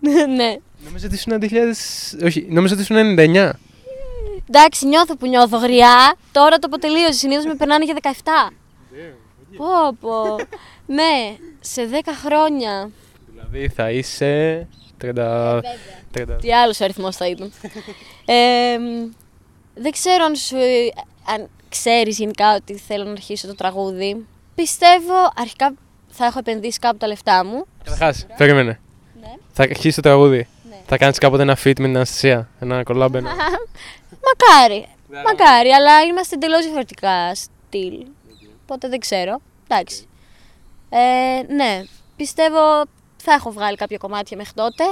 ναι. 0.36 0.56
Νόμιζα 0.84 1.06
ότι 1.06 1.14
ήσουν 1.14 1.38
2000. 1.40 2.24
Όχι, 2.24 2.46
νόμιζα 2.50 2.74
ότι 2.74 2.82
ήσουν 2.82 2.96
99. 3.18 3.50
Εντάξει, 4.48 4.86
νιώθω 4.86 5.16
που 5.16 5.26
νιώθω 5.26 5.56
γριά. 5.56 6.16
Τώρα 6.32 6.58
το 6.58 6.66
αποτελείωσε. 6.66 7.12
Συνήθως 7.12 7.44
με 7.44 7.54
περνάνε 7.54 7.84
για 7.84 7.94
17. 8.02 8.52
Πω, 9.56 9.96
πω. 10.00 10.36
ναι, 10.86 11.36
σε 11.60 11.88
10 11.92 11.94
χρόνια. 12.24 12.90
Δηλαδή 13.32 13.68
θα 13.68 13.90
είσαι. 13.90 14.66
30. 15.04 15.60
30. 16.14 16.38
Τι 16.40 16.52
άλλος 16.54 16.80
αριθμός 16.80 17.16
θα 17.16 17.28
ήταν. 17.28 17.52
ε, 18.24 18.78
μ, 18.78 19.10
δεν 19.74 19.92
ξέρω 19.92 20.24
αν, 20.24 20.34
σου, 20.36 20.56
αν 21.34 21.48
ξέρεις 21.68 22.18
γενικά 22.18 22.54
ότι 22.54 22.74
θέλω 22.78 23.04
να 23.04 23.10
αρχίσω 23.10 23.46
το 23.46 23.54
τραγούδι. 23.54 24.26
Πιστεύω 24.54 25.14
αρχικά 25.36 25.74
θα 26.08 26.24
έχω 26.24 26.38
επενδύσει 26.38 26.78
κάπου 26.78 26.96
τα 26.96 27.06
λεφτά 27.06 27.44
μου. 27.44 27.66
Καταρχά, 27.84 28.26
περίμενε. 28.36 28.80
Ναι. 29.20 29.34
Θα 29.52 29.62
αρχίσεις 29.62 29.94
το 29.94 30.00
τραγούδι. 30.00 30.48
Ναι. 30.68 30.76
Θα 30.86 30.96
κάνεις 30.96 31.18
κάποτε 31.18 31.42
ένα 31.42 31.56
feat 31.56 31.64
με 31.64 31.72
την 31.72 31.96
Αναστασία. 31.96 32.48
Ένα 32.60 32.82
collab. 32.86 33.14
Ένα... 33.20 33.30
Μακάρι. 34.26 34.88
Μακάρι, 35.26 35.70
αλλά 35.70 36.02
είμαστε 36.02 36.34
εντελώς 36.34 36.62
διαφορετικά 36.62 37.34
στυλ. 37.34 38.06
Οπότε 38.62 38.88
δεν 38.88 38.98
ξέρω. 38.98 39.40
Εντάξει. 39.68 40.08
Ε, 40.88 41.54
ναι, 41.54 41.82
πιστεύω 42.16 42.84
θα 43.16 43.32
έχω 43.32 43.50
βγάλει 43.50 43.76
κάποια 43.76 43.96
κομμάτια 43.98 44.36
μέχρι 44.36 44.52
τότε. 44.54 44.84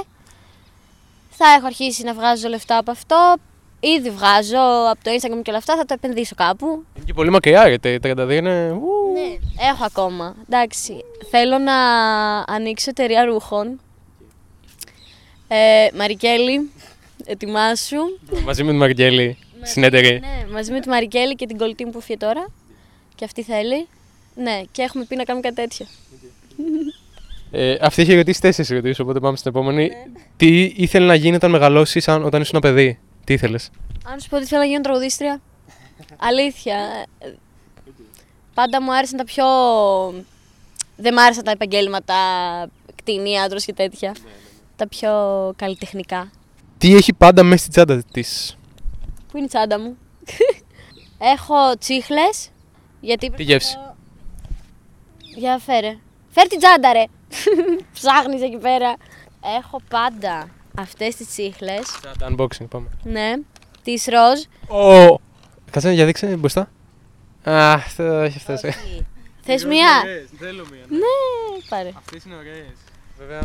Θα 1.29 1.47
έχω 1.57 1.65
αρχίσει 1.65 2.03
να 2.03 2.13
βγάζω 2.13 2.47
λεφτά 2.47 2.77
από 2.77 2.91
αυτό. 2.91 3.35
Ήδη 3.79 4.09
βγάζω 4.09 4.89
από 4.91 5.03
το 5.03 5.11
Instagram 5.11 5.41
και 5.41 5.49
όλα 5.49 5.57
αυτά. 5.57 5.75
Θα 5.75 5.85
το 5.85 5.93
επενδύσω 5.93 6.35
κάπου. 6.35 6.65
Είναι 6.95 7.05
και 7.05 7.13
πολύ 7.13 7.29
μακριά, 7.29 7.67
γιατί 7.67 7.99
32 8.03 8.29
είναι. 8.31 8.71
ου. 8.71 9.13
Ναι, 9.13 9.65
έχω 9.69 9.83
ακόμα. 9.85 10.35
Εντάξει. 10.49 11.03
Θέλω 11.29 11.57
να 11.57 11.75
ανοίξω 12.47 12.89
εταιρεία 12.89 13.25
ρούχων. 13.25 13.79
Ε, 15.47 15.87
Μαρικέλη, 15.97 16.71
ετοιμάσου. 17.25 17.97
Μαζί 18.45 18.63
με 18.63 18.69
τον 18.69 18.79
Μαργέλη. 18.79 19.37
Συνέτερη. 19.61 20.19
Ναι, 20.19 20.53
μαζί 20.53 20.71
με 20.71 20.79
τη 20.79 20.89
Μαρικέλη 20.89 21.35
και 21.35 21.45
την 21.45 21.57
κολλητή 21.57 21.85
μου 21.85 21.91
που 21.91 22.01
φύγει 22.01 22.17
τώρα. 22.17 22.47
Και 23.15 23.25
αυτή 23.25 23.43
θέλει. 23.43 23.87
Ναι, 24.35 24.61
και 24.71 24.81
έχουμε 24.81 25.05
πει 25.05 25.15
να 25.15 25.23
κάνουμε 25.23 25.49
κάτι 25.49 25.61
τέτοιο. 25.61 25.85
Ε, 27.51 27.77
αυτή 27.81 28.01
έχει 28.01 28.15
ρωτήσει 28.15 28.41
τέσσερις 28.41 28.71
ερωτήσεις, 28.71 28.99
οπότε 28.99 29.19
πάμε 29.19 29.37
στην 29.37 29.51
επόμενη. 29.51 29.87
Ναι. 29.87 30.21
Τι 30.37 30.63
ήθελε 30.63 31.05
να 31.05 31.15
γίνει 31.15 31.35
όταν 31.35 31.51
μεγαλώσεις 31.51 32.07
όταν 32.07 32.41
ήσουν 32.41 32.59
παιδί, 32.59 32.99
Τι 33.27 33.33
ήθελες; 33.33 33.69
Αν 34.05 34.19
σου 34.19 34.29
πω 34.29 34.35
ότι 34.37 34.45
θέλω 34.45 34.61
να 34.61 34.67
γίνω 34.67 34.81
τραγουδίστρια. 34.81 35.41
Αλήθεια. 36.17 37.05
ε, 37.19 37.33
Πάντα 38.53 38.81
μου 38.81 38.93
άρεσαν 38.95 39.17
τα 39.17 39.23
πιο. 39.23 39.45
Δεν 40.95 41.13
μ' 41.13 41.17
άρεσαν 41.17 41.43
τα 41.43 41.51
επαγγέλματα 41.51 42.15
κτηνίατρος 42.95 43.65
και 43.65 43.73
τέτοια. 43.73 44.15
Τα 44.75 44.87
πιο 44.87 45.11
καλλιτεχνικά. 45.55 46.31
Τι 46.77 46.95
έχει 46.95 47.13
πάντα 47.13 47.43
μέσα 47.43 47.57
στην 47.57 47.71
τσάντα 47.71 48.03
της; 48.11 48.57
Πού 49.31 49.37
είναι 49.37 49.45
η 49.45 49.49
τσάντα 49.49 49.79
μου; 49.79 49.97
Έχω 51.35 51.77
τσίχλες. 51.79 52.49
Γιατί 53.01 53.29
Τι 53.29 53.43
γεύση; 53.43 53.73
προσπαθώ- 53.73 53.95
Για 55.35 55.57
φέρε. 55.57 55.97
Φέρ 56.29 56.47
την 56.47 56.59
τσάντα 56.59 56.93
ρε. 56.93 57.03
Ψάχνεις 57.93 58.41
εκεί 58.41 58.57
πέρα. 58.57 58.95
Έχω 59.57 59.79
πάντα 59.89 60.49
αυτές 60.77 61.15
τις 61.15 61.27
τσίχλες. 61.27 61.99
Τσάντα 62.01 62.27
unboxing, 62.35 62.67
πάμε. 62.69 62.87
Ναι. 63.03 63.33
Τις 63.83 64.05
ροζ. 64.05 64.41
Ω! 64.81 65.19
Κάτσε 65.71 65.91
για 65.91 66.05
δείξε 66.05 66.25
μπροστά. 66.27 66.61
Α, 67.43 67.71
αυτό 67.71 68.03
έχει 68.03 68.39
φτάσει. 68.39 68.73
Θες 69.49 69.65
μία; 69.65 70.03
Θέλω 70.39 70.65
μία. 70.71 70.83
Ναι, 70.89 71.61
πάρε. 71.69 71.91
Αυτές 71.97 72.23
είναι 72.23 72.35
ωραίες. 72.35 72.73
Βέβαια. 73.17 73.41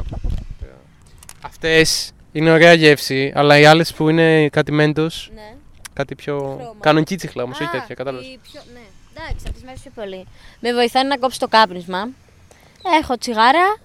Αυτές 1.40 2.12
είναι 2.32 2.52
ωραία 2.52 2.72
γεύση, 2.72 3.32
αλλά 3.34 3.58
οι 3.58 3.64
άλλες 3.64 3.92
που 3.94 4.08
είναι 4.08 4.48
κάτι 4.48 4.72
μέντος, 4.72 5.30
Ναι. 5.34 5.54
κάτι 5.92 6.14
πιο. 6.14 6.38
Χρώμα. 6.38 6.74
Κάνουν 6.80 7.04
κίτσιχλα 7.04 7.42
όμως, 7.42 7.60
όχι 7.60 7.68
Α, 7.68 7.70
τέτοια, 7.70 7.94
κατάλαβες. 7.94 8.26
η 8.26 8.38
πιο- 8.42 8.62
Ναι. 8.72 8.80
Εντάξει, 9.16 9.44
από 9.48 9.58
τι 9.58 9.64
μέρε 9.64 9.76
πιο 9.82 9.90
πολύ. 9.94 10.26
Με 10.60 10.72
βοηθάνε 10.72 11.08
να 11.08 11.16
κόψω 11.18 11.38
το 11.38 11.48
κάπνισμα. 11.48 12.08
Έχω 13.00 13.18
τσιγάρα, 13.18 13.76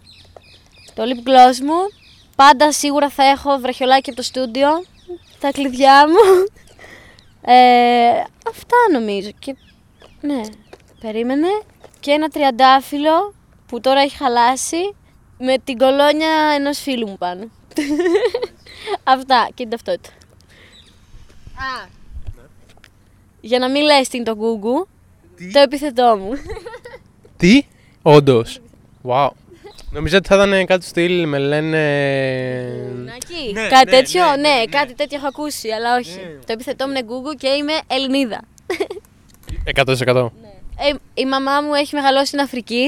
το 0.94 1.04
lip 1.04 1.28
gloss 1.28 1.58
μου. 1.66 1.97
Πάντα 2.38 2.72
σίγουρα 2.72 3.10
θα 3.10 3.24
έχω 3.24 3.58
βραχιολάκι 3.60 4.10
από 4.10 4.18
το 4.18 4.24
στούντιο. 4.24 4.70
Τα 5.40 5.52
κλειδιά 5.52 6.08
μου. 6.08 6.46
Ε, 7.42 8.24
αυτά 8.48 8.76
νομίζω. 8.92 9.30
Και, 9.40 9.56
ναι, 10.22 10.42
περίμενε. 11.00 11.48
Και 12.00 12.12
ένα 12.12 12.28
τριαντάφυλλο 12.28 13.34
που 13.68 13.80
τώρα 13.80 14.00
έχει 14.00 14.16
χαλάσει 14.16 14.96
με 15.38 15.58
την 15.64 15.78
κολόνια 15.78 16.30
ενός 16.56 16.80
φίλου 16.80 17.08
μου 17.08 17.18
πάνω. 17.18 17.50
Αυτά 19.04 19.48
και 19.48 19.54
την 19.54 19.70
ταυτότητα. 19.70 20.10
Α. 21.56 21.88
Για 23.42 23.60
να 23.60 23.70
μην 23.70 23.84
λες 23.84 24.08
τι 24.08 24.18
είναι 24.18 24.26
το 24.26 24.36
γκούγκου, 24.36 24.88
το 25.54 25.60
επιθετό 25.60 26.18
μου. 26.18 26.32
Τι, 27.38 27.66
όντως. 28.02 28.60
Wow. 29.10 29.30
Νομίζω 29.92 30.18
ότι 30.18 30.28
θα 30.28 30.36
ήταν 30.36 30.66
κάτι 30.66 30.82
στο 30.82 30.90
στυλ 30.90 31.28
με 31.28 31.38
λένε. 31.38 31.78
Νάκι, 33.06 33.52
Ναι, 33.54 33.68
κάτι 33.68 33.86
ναι, 33.86 33.92
τέτοιο, 33.92 34.26
ναι, 34.26 34.36
ναι, 34.36 34.50
ναι, 34.50 34.56
ναι. 34.60 34.66
κάτι 34.66 34.94
τέτοιο 34.94 35.18
έχω 35.18 35.28
ακούσει, 35.28 35.70
αλλά 35.70 35.96
όχι. 35.96 36.20
Το 36.46 36.54
επιθετό 36.54 36.86
μου 36.86 36.92
είναι 36.92 37.04
γκούγκου 37.04 37.34
και 37.34 37.48
είμαι 37.48 37.74
Ελληνίδα. 37.88 38.42
100%. 39.76 40.30
Ε, 40.80 40.94
η 41.14 41.26
μαμά 41.26 41.62
μου 41.62 41.74
έχει 41.74 41.96
μεγαλώσει 41.96 42.26
στην 42.26 42.40
Αφρική. 42.40 42.86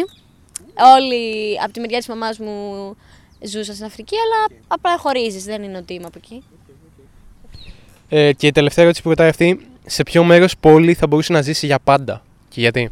Όλοι 0.97 1.59
από 1.63 1.71
τη 1.71 1.79
μεριά 1.79 1.97
της 1.97 2.07
μαμάς 2.07 2.39
μου 2.39 2.95
ζούσαν 3.41 3.75
στην 3.75 3.85
Αφρική, 3.85 4.15
αλλά 4.15 4.62
απλά 4.67 4.97
χωρίζεις, 4.97 5.43
δεν 5.43 5.63
είναι 5.63 5.77
ότι 5.77 5.93
είμαι 5.93 6.05
από 6.05 6.19
εκεί. 6.23 6.43
Ε, 8.09 8.33
και 8.33 8.47
η 8.47 8.51
τελευταία 8.51 8.83
ερώτηση 8.83 9.03
που 9.03 9.09
ρωτάει 9.09 9.29
αυτή, 9.29 9.67
σε 9.85 10.03
ποιο 10.03 10.23
μέρος 10.23 10.57
πόλη 10.57 10.93
θα 10.93 11.07
μπορούσε 11.07 11.33
να 11.33 11.41
ζήσει 11.41 11.65
για 11.65 11.79
πάντα 11.79 12.23
και 12.49 12.59
γιατί; 12.59 12.89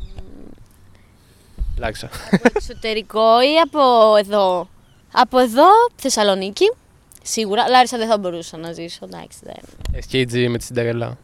Λάξα. 1.77 2.09
από 2.31 2.49
εξωτερικό 2.55 3.41
ή 3.41 3.57
από 3.63 4.15
εδώ; 4.15 4.69
Από 5.11 5.39
εδώ, 5.39 5.67
Θεσσαλονίκη. 5.95 6.71
Σίγουρα. 7.23 7.69
Λάρισα 7.69 7.97
δεν 7.97 8.07
θα 8.07 8.17
μπορούσα 8.17 8.57
να 8.57 8.71
ζήσω. 8.71 9.05
Εντάξει, 9.05 9.39
δεν. 9.43 9.55
SKG 10.09 10.47
με 10.49 10.57
τη 10.57 10.63
Συνταρέλα. 10.63 11.17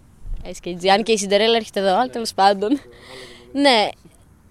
SKG. 0.46 0.88
Αν 0.88 1.04
και 1.04 1.12
η 1.12 1.18
Σιντερέλα 1.18 1.56
έρχεται 1.56 1.80
εδώ, 1.80 1.94
αλλά 1.94 2.10
τέλος 2.10 2.34
πάντων. 2.34 2.70
ναι, 3.54 3.90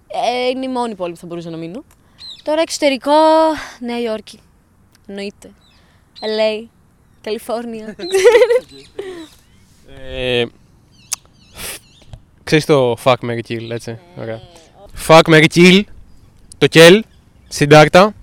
ε, 0.07 0.47
είναι 0.49 0.65
η 0.65 0.69
μόνη 0.69 0.95
πόλη 0.95 1.13
που 1.13 1.19
θα 1.19 1.25
μπορούσα 1.27 1.49
να 1.49 1.57
μείνω. 1.57 1.83
Τώρα 2.43 2.61
εξωτερικό, 2.61 3.11
Νέα 3.79 3.99
Υόρκη. 4.01 4.39
Εννοείται. 5.07 5.51
LA, 6.19 6.67
Καλιφόρνια. 7.21 7.95
Ε, 10.11 10.45
ξέρεις 12.43 12.65
το 12.65 12.95
fuck 13.03 13.15
marry 13.21 13.39
kill, 13.47 13.69
έτσι. 13.69 13.99
Ωραία. 14.19 14.41
Fuck 15.07 15.21
marry 15.23 15.45
kill, 15.55 15.81
Toquel, 16.57 17.03
Sidarta, 17.47 18.13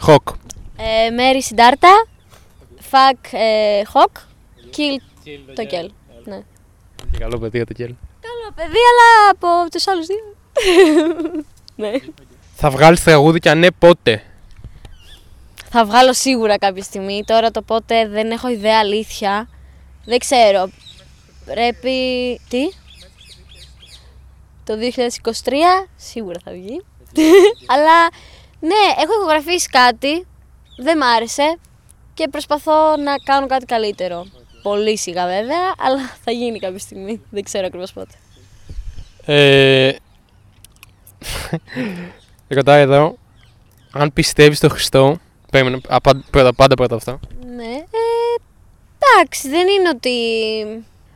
Hawk. 0.00 0.28
ε, 0.76 1.10
marry 1.10 1.42
Sidarta, 1.42 2.06
fuck 2.80 3.16
ε, 3.32 3.84
Hawk, 3.84 4.16
kill 4.70 5.00
Toquel. 5.54 5.90
Ναι. 6.24 6.42
Και 7.12 7.18
καλό 7.18 7.38
παιδί 7.38 7.64
ο 7.64 7.72
Toquel. 7.72 7.94
Καλό 8.20 8.52
παιδί, 8.54 8.78
αλλά 8.90 9.30
από 9.30 9.70
τους 9.70 9.86
άλλους 9.88 10.06
δύο. 10.06 10.34
ναι. 11.76 11.90
Θα 12.54 12.70
βγάλεις 12.70 13.02
τραγούδι 13.02 13.38
και 13.38 13.50
αν 13.50 13.58
ναι 13.58 13.70
πότε; 13.70 14.22
Θα 15.70 15.84
βγάλω 15.84 16.12
σίγουρα 16.12 16.58
κάποια 16.58 16.82
στιγμή. 16.82 17.22
Τώρα 17.26 17.50
το 17.50 17.62
πότε 17.62 18.08
δεν 18.08 18.30
έχω 18.30 18.48
ιδέα 18.48 18.78
αλήθεια. 18.78 19.48
Δεν 20.04 20.18
ξέρω. 20.18 20.70
Πρέπει. 21.44 21.94
Τι; 22.48 22.68
Το 24.64 24.74
2023 25.44 25.52
σίγουρα 25.96 26.38
θα 26.44 26.52
βγει. 26.52 26.82
Αλλά 27.72 28.08
ναι, 28.60 29.02
έχω 29.02 29.12
ηχογραφήσει 29.12 29.68
κάτι. 29.68 30.26
Δεν 30.76 30.96
μ' 30.98 31.02
άρεσε. 31.02 31.58
Και 32.14 32.28
προσπαθώ 32.28 32.96
να 32.96 33.16
κάνω 33.24 33.46
κάτι 33.46 33.64
καλύτερο. 33.64 34.26
Πολύ 34.62 34.98
σιγά 34.98 35.26
βέβαια, 35.26 35.74
αλλά 35.78 35.98
θα 36.24 36.30
γίνει 36.30 36.58
κάποια 36.58 36.78
στιγμή. 36.78 37.20
Δεν 37.30 37.42
ξέρω 37.42 37.66
ακριβώς 37.66 37.92
πότε. 37.92 38.14
Ε, 39.24 39.96
ρωτάει 42.48 42.80
εδώ, 42.82 43.16
αν 43.92 44.12
πιστεύεις 44.12 44.56
στο 44.58 44.68
Χριστό, 44.68 45.18
περίμενε, 45.50 45.80
απα- 45.88 46.24
πρώτα, 46.30 46.54
πάντα 46.54 46.74
πρώτα 46.74 46.94
αυτά. 46.94 47.20
Ναι. 47.56 47.72
Ε, 47.72 48.40
εντάξει, 48.98 49.48
δεν 49.48 49.68
είναι 49.68 49.88
ότι. 49.88 50.12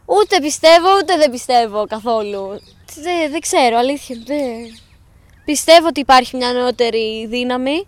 Ούτε 0.04 0.40
πιστεύω, 0.40 0.88
ούτε 1.02 1.16
δεν 1.16 1.30
πιστεύω 1.30 1.86
καθόλου. 1.86 2.60
Δεν, 2.94 3.30
δεν 3.30 3.40
ξέρω, 3.40 3.76
αλήθεια. 3.76 4.16
Δεν... 4.26 4.78
Πιστεύω 5.44 5.86
ότι 5.86 6.00
υπάρχει 6.00 6.36
μια 6.36 6.52
νεότερη 6.52 7.26
δύναμη, 7.26 7.86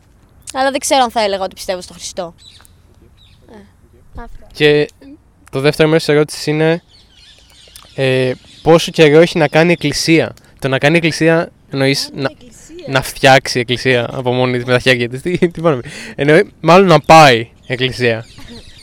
αλλά 0.52 0.70
δεν 0.70 0.80
ξέρω 0.80 1.02
αν 1.02 1.10
θα 1.10 1.22
έλεγα 1.22 1.42
ότι 1.42 1.54
πιστεύω 1.54 1.80
στο 1.80 1.92
Χριστό. 1.92 2.34
Ε, 3.52 3.56
αυτό. 4.22 4.46
Και 4.52 4.88
το 5.50 5.60
δεύτερο 5.60 5.88
μέρος 5.88 6.04
της 6.04 6.14
ερώτησης 6.14 6.46
είναι 6.46 6.82
ε, 7.94 8.32
πόσο 8.62 8.90
καιρό 8.90 9.20
έχει 9.20 9.38
να 9.38 9.48
κάνει 9.48 9.68
η 9.68 9.72
εκκλησία; 9.72 10.34
Το 10.58 10.68
να 10.68 10.78
κάνει 10.78 10.94
η 10.94 10.96
εκκλησία 10.96 11.50
εννοείς 11.70 12.10
να, 12.12 12.30
να 12.86 13.02
φτιάξει 13.02 13.58
η 13.58 13.60
εκκλησία 13.60 14.08
από 14.12 14.32
μόνη 14.32 14.56
της 14.56 14.64
με 14.64 14.72
τα 14.72 14.78
χέρια 14.78 15.08
της. 15.08 15.22
Τι, 15.22 15.38
τι 15.38 15.60
πάνω 15.60 15.80
Εννοεί 16.14 16.52
μάλλον 16.60 16.86
να 16.86 17.00
πάει 17.00 17.38
η 17.38 17.52
εκκλησία. 17.66 18.24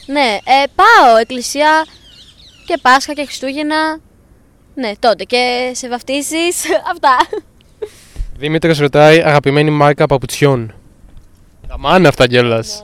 Ναι, 0.06 0.38
ε, 0.44 0.64
πάω 0.76 1.18
εκκλησία 1.18 1.86
και 2.66 2.78
Πάσχα 2.82 3.14
και 3.14 3.26
Χριστούγεννα. 3.26 4.00
Ναι, 4.76 4.92
τότε 5.00 5.24
και 5.24 5.72
σε 5.74 5.90
βαφτίσεις, 5.90 6.64
αυτά. 6.92 7.18
Δήμητρος 8.42 8.80
ρωτάει 8.80 9.22
αγαπημένη 9.22 9.70
μάρκα 9.70 10.06
παπουτσιών. 10.06 10.74
Τα 11.68 11.78
μάνα 11.78 12.10
αυτά 12.10 12.28
κιόλας. 12.28 12.84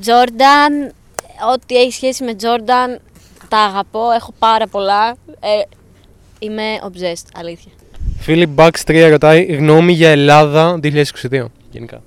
Τζόρνταν, 0.00 0.92
ό,τι 1.52 1.76
έχει 1.76 1.92
σχέση 1.92 2.24
με 2.24 2.34
Τζόρνταν, 2.34 3.00
τα 3.48 3.58
αγαπώ, 3.58 4.10
έχω 4.10 4.34
πάρα 4.38 4.66
πολλά. 4.66 5.16
Ε, 5.40 5.62
είμαι 6.38 6.62
obsessed, 6.82 7.26
αλήθεια. 7.34 7.72
Φίλιπ 8.18 8.48
Μπαξ 8.48 8.82
3 8.86 9.08
ρωτάει 9.10 9.42
γνώμη 9.42 9.92
για 9.92 10.10
Ελλάδα 10.10 10.78
2022. 10.82 11.44
Γενικά. 11.70 12.02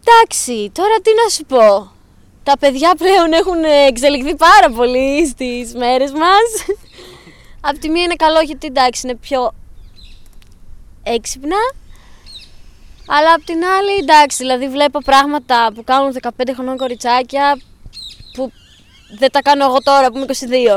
Εντάξει, 0.00 0.70
τώρα 0.72 0.96
τι 1.02 1.10
να 1.24 1.30
σου 1.30 1.44
πω. 1.44 1.92
Τα 2.42 2.58
παιδιά 2.60 2.94
πλέον 2.98 3.32
έχουν 3.32 3.88
εξελιχθεί 3.88 4.34
πάρα 4.36 4.70
πολύ 4.76 5.26
στις 5.26 5.74
μέρες 5.74 6.12
μας. 6.12 6.76
Απ' 7.60 7.78
τη 7.78 7.88
μία 7.88 8.02
είναι 8.02 8.14
καλό 8.14 8.40
γιατί 8.40 8.66
εντάξει 8.66 9.06
είναι 9.06 9.16
πιο 9.16 9.54
έξυπνα. 11.02 11.56
Αλλά 13.06 13.32
απ' 13.34 13.44
την 13.44 13.64
άλλη 13.64 13.98
εντάξει, 14.00 14.36
δηλαδή 14.36 14.68
βλέπω 14.68 15.02
πράγματα 15.02 15.72
που 15.74 15.84
κάνουν 15.84 16.16
15 16.22 16.28
χρονών 16.54 16.76
κοριτσάκια 16.76 17.58
που 18.32 18.52
δεν 19.18 19.30
τα 19.30 19.42
κάνω 19.42 19.64
εγώ 19.64 19.82
τώρα 19.82 20.10
που 20.10 20.16
είμαι 20.16 20.26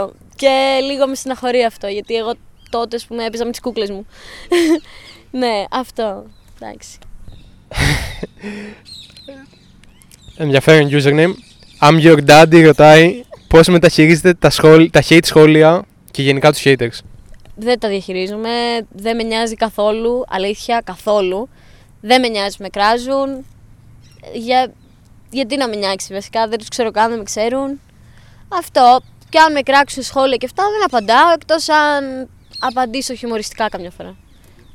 22. 0.05 0.09
Και 0.35 0.79
λίγο 0.83 1.07
με 1.07 1.15
συναχωρεί 1.15 1.63
αυτό 1.63 1.87
γιατί 1.87 2.15
εγώ 2.15 2.33
τότε 2.69 2.99
που 3.07 3.15
με 3.15 3.25
έπαιζα 3.25 3.45
με 3.45 3.51
τις 3.51 3.59
κούκλες 3.59 3.89
μου. 3.89 4.05
ναι, 5.41 5.63
αυτό. 5.71 6.25
Εντάξει. 6.59 6.97
Ενδιαφέρον 10.37 10.89
username. 10.91 11.33
I'm 11.79 12.01
your 12.01 12.25
daddy 12.27 12.63
ρωτάει 12.63 13.23
πώς 13.47 13.67
μεταχειρίζετε 13.67 14.33
τα, 14.33 14.49
σχόλ, 14.49 14.89
τα 14.89 15.03
hate 15.09 15.25
σχόλια 15.25 15.85
και 16.11 16.21
γενικά 16.21 16.51
τους 16.51 16.61
haters. 16.65 16.99
δεν 17.55 17.79
τα 17.79 17.87
διαχειρίζομαι, 17.87 18.87
δεν 18.91 19.15
με 19.15 19.23
νοιάζει 19.23 19.55
καθόλου, 19.55 20.23
αλήθεια, 20.27 20.81
καθόλου. 20.83 21.49
Δεν 22.01 22.21
με 22.21 22.27
νοιάζει 22.27 22.57
που 22.57 22.63
με 22.63 22.69
κράζουν. 22.69 23.45
Για... 24.33 24.71
Γιατί 25.29 25.57
να 25.57 25.67
με 25.67 25.75
νοιάξει 25.75 26.13
βασικά, 26.13 26.47
δεν 26.47 26.57
τους 26.57 26.67
ξέρω 26.67 26.91
καν, 26.91 27.09
δεν 27.09 27.17
με 27.17 27.23
ξέρουν. 27.23 27.79
Αυτό. 28.49 28.99
Και 29.29 29.39
αν 29.39 29.51
με 29.51 29.61
κράξουν 29.61 30.03
σχόλια 30.03 30.37
και 30.37 30.45
αυτά 30.45 30.63
δεν 30.63 30.83
απαντάω, 30.85 31.31
εκτός 31.33 31.69
αν 31.69 32.29
απαντήσω 32.59 33.15
χιουμοριστικά 33.15 33.69
καμιά 33.69 33.91
φορά. 33.91 34.15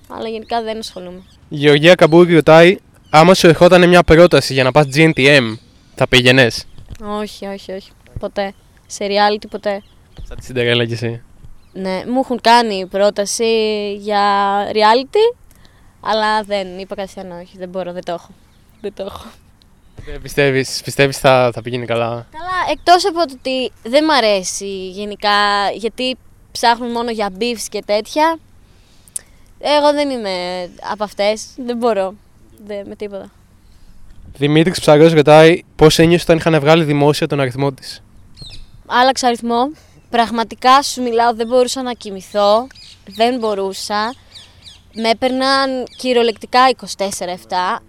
Αλλά 0.08 0.28
γενικά 0.28 0.62
δεν 0.62 0.78
ασχολούμαι. 0.78 1.22
Η 1.48 1.56
Γεωργία 1.56 1.94
Καμπούρη 1.94 2.34
ρωτάει 2.34 2.76
άμα 3.10 3.34
σου 3.34 3.46
ερχόταν 3.46 3.88
μια 3.88 4.02
πρόταση 4.02 4.52
για 4.52 4.62
να 4.62 4.70
πας 4.70 4.86
GNTM, 4.94 5.56
θα 5.94 6.08
πήγαινες; 6.08 6.66
Όχι, 7.20 7.46
όχι, 7.46 7.72
όχι. 7.72 7.90
Ποτέ. 8.18 8.54
Σε 8.86 9.06
reality 9.06 9.46
ποτέ. 9.50 9.82
Σαν 10.22 10.36
τη 10.36 10.44
Συνταρέλα 10.44 10.84
κι 10.84 10.92
εσύ. 10.92 11.22
Ναι, 11.72 12.02
μου 12.06 12.18
έχουν 12.18 12.40
κάνει 12.40 12.86
πρόταση 12.86 13.44
για 13.94 14.22
reality, 14.72 15.36
αλλά 16.00 16.42
δεν 16.42 16.78
είπα 16.78 16.94
καθένα 16.94 17.38
όχι, 17.40 17.58
δεν 17.58 17.68
μπορώ, 17.68 17.92
δεν 17.92 18.04
το 18.04 18.12
έχω. 18.12 18.30
Δεν 18.80 18.92
το 18.94 19.02
έχω. 19.02 19.26
Δεν 20.04 20.22
πιστεύεις, 20.22 20.80
πιστεύεις 20.84 21.18
θα, 21.18 21.50
θα 21.54 21.62
πηγαίνει 21.62 21.86
καλά; 21.86 22.26
Καλά, 22.30 22.72
εκτός 22.72 23.06
από 23.06 23.14
το 23.14 23.34
ότι 23.38 23.72
δεν 23.82 24.04
μ' 24.04 24.10
αρέσει 24.10 24.88
γενικά, 24.88 25.30
γιατί 25.74 26.16
ψάχνουν 26.52 26.90
μόνο 26.90 27.10
για 27.10 27.30
beefs 27.38 27.66
και 27.68 27.82
τέτοια, 27.86 28.38
εγώ 29.58 29.92
δεν 29.92 30.10
είμαι 30.10 30.68
από 30.90 31.04
αυτές, 31.04 31.46
δεν 31.56 31.76
μπορώ, 31.76 32.14
δεν, 32.66 32.86
με 32.88 32.96
τίποτα. 32.96 33.30
Δημήτρης 34.36 34.80
Ψαρός 34.80 35.12
ρωτάει 35.12 35.62
πώς 35.76 35.98
ένιωσε 35.98 36.22
όταν 36.24 36.36
είχαν 36.36 36.60
βγάλει 36.60 36.84
δημόσια 36.84 37.26
τον 37.26 37.40
αριθμό 37.40 37.72
της; 37.72 38.02
Άλλαξα 38.86 39.26
αριθμό, 39.26 39.70
πραγματικά 40.10 40.82
σου 40.82 41.02
μιλάω, 41.02 41.34
δεν 41.34 41.46
μπορούσα 41.46 41.82
να 41.82 41.92
κοιμηθώ, 41.92 42.66
δεν 43.06 43.38
μπορούσα. 43.38 44.14
Με 44.94 45.08
έπαιρναν 45.08 45.84
κυριολεκτικά 45.96 46.60
24-7. 46.68 47.82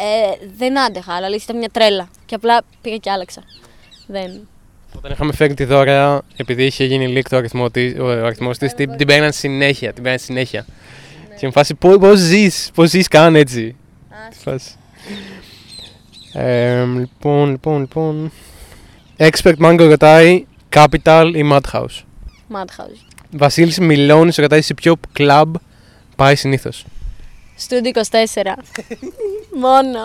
Ε, 0.00 0.46
δεν 0.56 0.80
άντεχα, 0.80 1.12
αλλά 1.14 1.26
αλήθεια 1.26 1.44
ήταν 1.48 1.58
μια 1.58 1.68
τρέλα. 1.72 2.08
Και 2.26 2.34
απλά 2.34 2.62
πήγα 2.80 2.96
και 2.96 3.10
άλλαξα. 3.10 3.42
Δεν. 4.06 4.48
Όταν 4.96 5.12
είχαμε 5.12 5.32
φέρει 5.32 5.54
τη 5.54 5.64
δώρα, 5.64 6.22
επειδή 6.36 6.64
είχε 6.64 6.84
γίνει 6.84 7.12
leak 7.16 7.28
το 7.28 7.36
αριθμό 7.36 7.70
της, 7.70 7.98
ο 7.98 8.08
αριθμός 8.08 8.58
της, 8.58 8.74
την, 8.74 8.96
την 8.96 9.06
παίρναν 9.06 9.32
συνέχεια, 9.32 9.92
την 9.92 10.02
παίρναν 10.02 10.20
συνέχεια. 10.20 10.66
Και 11.38 11.46
μου 11.46 11.52
φάση, 11.52 11.74
πώς, 11.74 11.96
πώς 11.96 12.18
ζεις, 12.18 12.70
πώς 12.74 12.90
ζεις 12.90 13.08
καν 13.08 13.36
έτσι; 13.36 13.76
Φάση. 14.30 14.74
Ε, 16.32 16.84
λοιπόν, 16.84 17.50
λοιπόν, 17.50 17.80
λοιπόν. 17.80 18.32
Expert 19.16 19.56
Mango 19.58 19.86
ρωτάει 19.88 20.46
Capital 20.74 21.32
ή 21.34 21.50
Madhouse; 21.52 22.02
Madhouse. 22.52 22.98
Βασίλης 23.30 23.78
Μιλώνης 23.78 24.36
ρωτάει 24.36 24.62
σε 24.62 24.74
ποιο 24.74 24.94
κλαμπ 25.12 25.54
πάει 26.16 26.36
συνήθως; 26.36 26.84
Στούντιο 27.56 27.90
24. 27.94 28.00
Μόνο. 29.60 29.98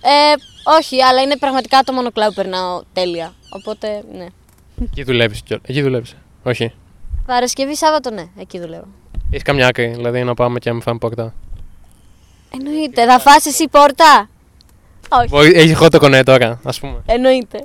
ε, 0.00 0.34
όχι, 0.78 1.02
αλλά 1.02 1.20
είναι 1.22 1.36
πραγματικά 1.36 1.80
το 1.84 1.92
μόνο 1.92 2.10
κλαμπ 2.10 2.28
που 2.28 2.34
περνάω 2.34 2.82
τέλεια. 2.92 3.34
Οπότε, 3.50 4.02
ναι. 4.16 4.26
Εκεί 4.82 5.02
δουλεύεις 5.02 5.42
κιόλας. 5.42 5.64
Εκεί 5.68 5.82
δουλεύεις. 5.82 6.16
Όχι. 6.42 6.72
Παρασκευή, 7.26 7.76
Σάββατο, 7.76 8.10
ναι, 8.10 8.24
εκεί 8.38 8.58
δουλεύω. 8.60 8.86
Έχεις 9.30 9.42
καμιά 9.42 9.66
άκρη, 9.66 9.86
δηλαδή 9.86 10.22
να 10.22 10.34
πάμε 10.34 10.58
και 10.58 10.68
να 10.68 10.74
με 10.74 10.80
φάμε 10.82 10.98
πόρτα. 10.98 11.34
Εννοείται. 12.54 13.04
Θα 13.06 13.18
φας 13.18 13.46
εσύ 13.46 13.68
πόρτα; 13.68 14.28
Όχι. 15.08 15.28
Μπορεί- 15.28 15.56
Έχει 15.56 15.74
χώρο 15.74 15.88
το 15.88 15.98
κονέ 15.98 16.22
τώρα, 16.22 16.60
ας 16.64 16.80
πούμε. 16.80 17.02
Εννοείται. 17.06 17.64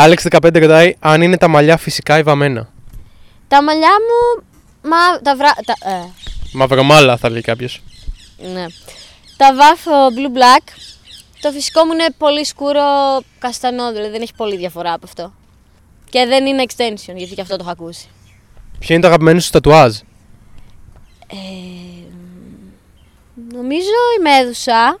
Άλεξ 0.00 0.24
15 0.30 0.60
ρωτάει 0.60 0.96
αν 0.98 1.22
είναι 1.22 1.36
τα 1.36 1.48
μαλλιά 1.48 1.76
φυσικά 1.76 2.18
ή 2.18 2.22
βαμμένα. 2.22 2.68
τα 3.48 3.62
μαλλιά 3.62 3.88
μου. 3.90 4.44
Μα 4.82 5.20
τα 5.22 5.36
βρά. 5.36 5.52
Τα, 5.64 5.90
ε, 5.90 6.04
Μαυρομάλα 6.52 7.16
θα 7.16 7.30
λέει 7.30 7.40
κάποιος. 7.40 7.82
ναι. 8.52 8.66
Τα 9.36 9.54
βάφω 9.54 9.90
blue 10.16 10.36
black. 10.38 10.64
Το 11.40 11.50
φυσικό 11.50 11.84
μου 11.84 11.92
είναι 11.92 12.06
πολύ 12.18 12.44
σκούρο 12.44 12.82
καστανό, 13.38 13.92
δηλαδή 13.92 14.10
δεν 14.10 14.22
έχει 14.22 14.34
πολύ 14.36 14.56
διαφορά 14.56 14.92
από 14.92 15.04
αυτό. 15.06 15.32
Και 16.10 16.26
δεν 16.26 16.46
είναι 16.46 16.64
extension, 16.68 17.14
γιατί 17.16 17.34
και 17.34 17.40
αυτό 17.40 17.56
το 17.56 17.62
έχω 17.62 17.70
ακούσει. 17.70 18.08
Ποιο 18.78 18.94
είναι 18.94 19.02
το 19.02 19.08
αγαπημένο 19.08 19.40
σου 19.40 19.50
τατουάζ; 19.50 19.96
Ε, 21.26 21.36
νομίζω 23.52 23.98
η 24.18 24.22
Μέδουσα. 24.22 24.98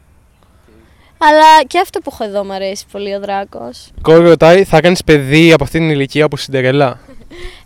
Αλλά 1.18 1.64
και 1.66 1.78
αυτό 1.78 2.00
που 2.00 2.10
έχω 2.12 2.24
εδώ 2.24 2.44
μου 2.44 2.52
αρέσει 2.52 2.84
πολύ 2.92 3.14
ο 3.14 3.20
Δράκος. 3.20 3.90
Κόρη 4.02 4.28
ρωτάει, 4.28 4.64
θα 4.64 4.80
κάνεις 4.80 5.04
παιδί 5.04 5.52
από 5.52 5.64
αυτή 5.64 5.78
την 5.78 5.90
ηλικία 5.90 6.24
όπως 6.24 6.42
Σιντερελά. 6.42 6.98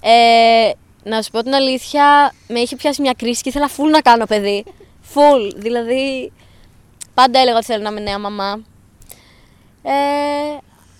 Ε, 0.05 0.71
να 1.05 1.23
σου 1.23 1.31
πω 1.31 1.43
την 1.43 1.55
αλήθεια, 1.55 2.35
με 2.49 2.61
είχε 2.61 2.77
πιάσει 2.77 3.01
μια 3.01 3.15
κρίση 3.19 3.43
και 3.43 3.49
ήθελα 3.49 3.69
full 3.69 3.91
να 3.91 4.01
κάνω 4.01 4.25
παιδί. 4.25 4.65
Full. 5.15 5.53
Δηλαδή, 5.57 6.33
πάντα 7.15 7.41
έλεγα 7.41 7.57
ότι 7.57 7.65
θέλω 7.65 7.83
να 7.83 7.91
είμαι 7.91 8.01
νέα 8.01 8.19
μαμά. 8.19 8.61
Ε, 9.83 9.93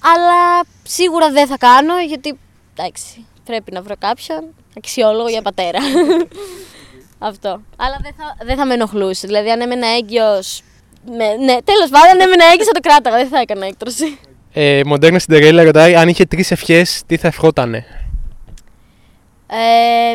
αλλά 0.01 0.67
σίγουρα 0.83 1.31
δεν 1.31 1.47
θα 1.47 1.59
κάνω 1.59 2.01
γιατί, 2.01 2.39
εντάξει, 2.77 3.27
πρέπει 3.45 3.73
να 3.73 3.83
βρω 3.83 3.95
κάποιον 3.99 4.45
αξιόλογο 4.77 5.29
για 5.29 5.43
πατέρα. 5.43 5.79
Αυτό. 7.19 7.63
Αλλά 7.77 7.99
δεν 8.03 8.15
θα, 8.17 8.45
δεν 8.45 8.57
θα 8.57 8.67
με 8.67 8.75
ενοχλούσε. 8.75 9.27
Δηλαδή, 9.27 9.51
αν 9.51 9.61
έμενα 9.61 9.87
έγκυος... 9.87 10.63
Με, 11.07 11.35
ναι, 11.35 11.57
τέλος 11.63 11.91
πάντων, 11.91 12.11
αν 12.11 12.21
έμενα 12.21 12.45
έγκυος 12.53 12.67
θα 12.67 12.73
το 12.73 12.81
κράταγα, 12.81 13.17
δεν 13.17 13.29
θα 13.29 13.39
έκανα 13.39 13.67
έκτρωση. 13.67 14.19
Ε, 14.53 14.81
μοντέρνα 14.85 15.19
Σιντερέλα 15.19 15.63
ρωτάει 15.63 15.95
αν 15.97 16.09
είχε 16.09 16.25
τρεις 16.25 16.51
ευχές, 16.51 17.03
τι 17.07 17.17
θα 17.17 17.29
ευχότανε; 17.29 17.85
Ε, 19.47 20.13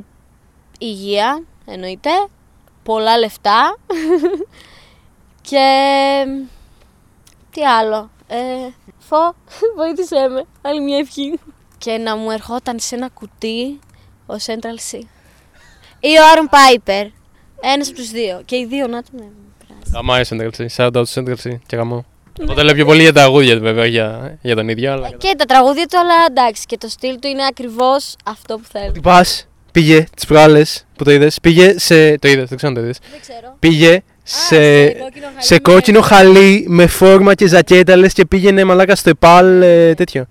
υγεία, 0.79 1.43
εννοείται. 1.65 2.09
Πολλά 2.83 3.17
λεφτά. 3.17 3.77
και... 5.49 5.65
Τι 7.51 7.65
άλλο. 7.65 8.09
Ε, 8.27 8.35
φω, 8.97 9.35
βοήθησέ 9.77 10.27
με. 10.27 10.45
Άλλη 10.61 10.81
μια 10.81 10.97
ευχή. 10.97 11.39
Και 11.77 11.97
να 11.97 12.15
μου 12.15 12.31
ερχόταν 12.31 12.79
σε 12.79 12.95
ένα 12.95 13.09
κουτί 13.09 13.79
ο 14.25 14.33
Central 14.45 14.91
C. 14.91 14.99
Ή 15.99 16.17
ο 16.17 16.27
Άρον 16.31 16.49
Πάιπερ. 16.49 17.05
Ένας 17.61 17.87
από 17.87 17.97
τους 17.97 18.09
δύο. 18.09 18.41
Και 18.45 18.55
οι 18.55 18.65
δύο 18.65 18.87
να 18.87 19.03
του 19.03 19.09
ναι, 19.11 19.23
μου 19.23 19.46
πειράζει. 19.46 19.46
Γαμάει 19.93 20.21
Central 20.29 20.49
C, 20.57 20.65
shout 20.75 20.91
out 20.91 21.03
Central 21.13 21.35
C 21.43 21.57
και 21.65 21.75
γαμό. 21.75 22.05
Εγώ 22.49 22.63
λέω 22.63 22.73
πιο 22.73 22.85
πολύ 22.85 23.01
για 23.01 23.13
τα 23.13 23.23
αγούδια 23.23 23.59
βέβαια, 23.59 23.85
για, 23.85 24.37
για 24.41 24.55
τον 24.55 24.69
ίδιο, 24.69 24.91
αλλά... 24.91 25.09
Και 25.17 25.33
τα 25.37 25.45
τραγούδια 25.45 25.85
του, 25.85 25.97
αλλά 25.99 26.13
εντάξει. 26.29 26.65
Και 26.65 26.77
το 26.77 26.87
στυλ 26.89 27.19
του 27.19 27.27
είναι 27.27 27.45
ακριβώς 27.49 28.15
αυτό 28.25 28.57
που 28.57 28.63
θέλω. 28.71 28.91
Τι 28.91 28.99
πας, 28.99 29.47
πήγε 29.71 30.05
τις 30.15 30.25
προάλλες 30.25 30.85
που 30.95 31.03
το 31.03 31.11
είδες, 31.11 31.39
πήγε 31.41 31.79
σε... 31.79 32.17
Το 32.17 32.27
είδες, 32.27 32.47
δεν 32.49 32.57
ξέρω 32.57 32.67
αν 32.67 32.73
το 32.73 32.81
είδες. 32.81 32.97
Δεν 33.11 33.19
ξέρω. 33.21 33.55
Πήγε 33.59 34.03
σε, 34.23 34.87
κόκκινο 34.87 35.21
χαλί 35.25 35.41
σε 35.43 35.53
με- 35.53 35.59
κόκκινο 35.59 36.01
χαλί 36.01 36.65
με 36.67 36.87
φόρμα 36.87 37.35
και 37.35 37.47
ζακέτα 37.47 37.95
λες 37.95 38.13
και 38.13 38.25
πήγαινε 38.25 38.63
μαλάκα 38.63 38.95
στο 38.95 39.09
ΕΠΑΛ 39.09 39.61
ε, 39.61 39.93
τέτοιο. 39.93 40.25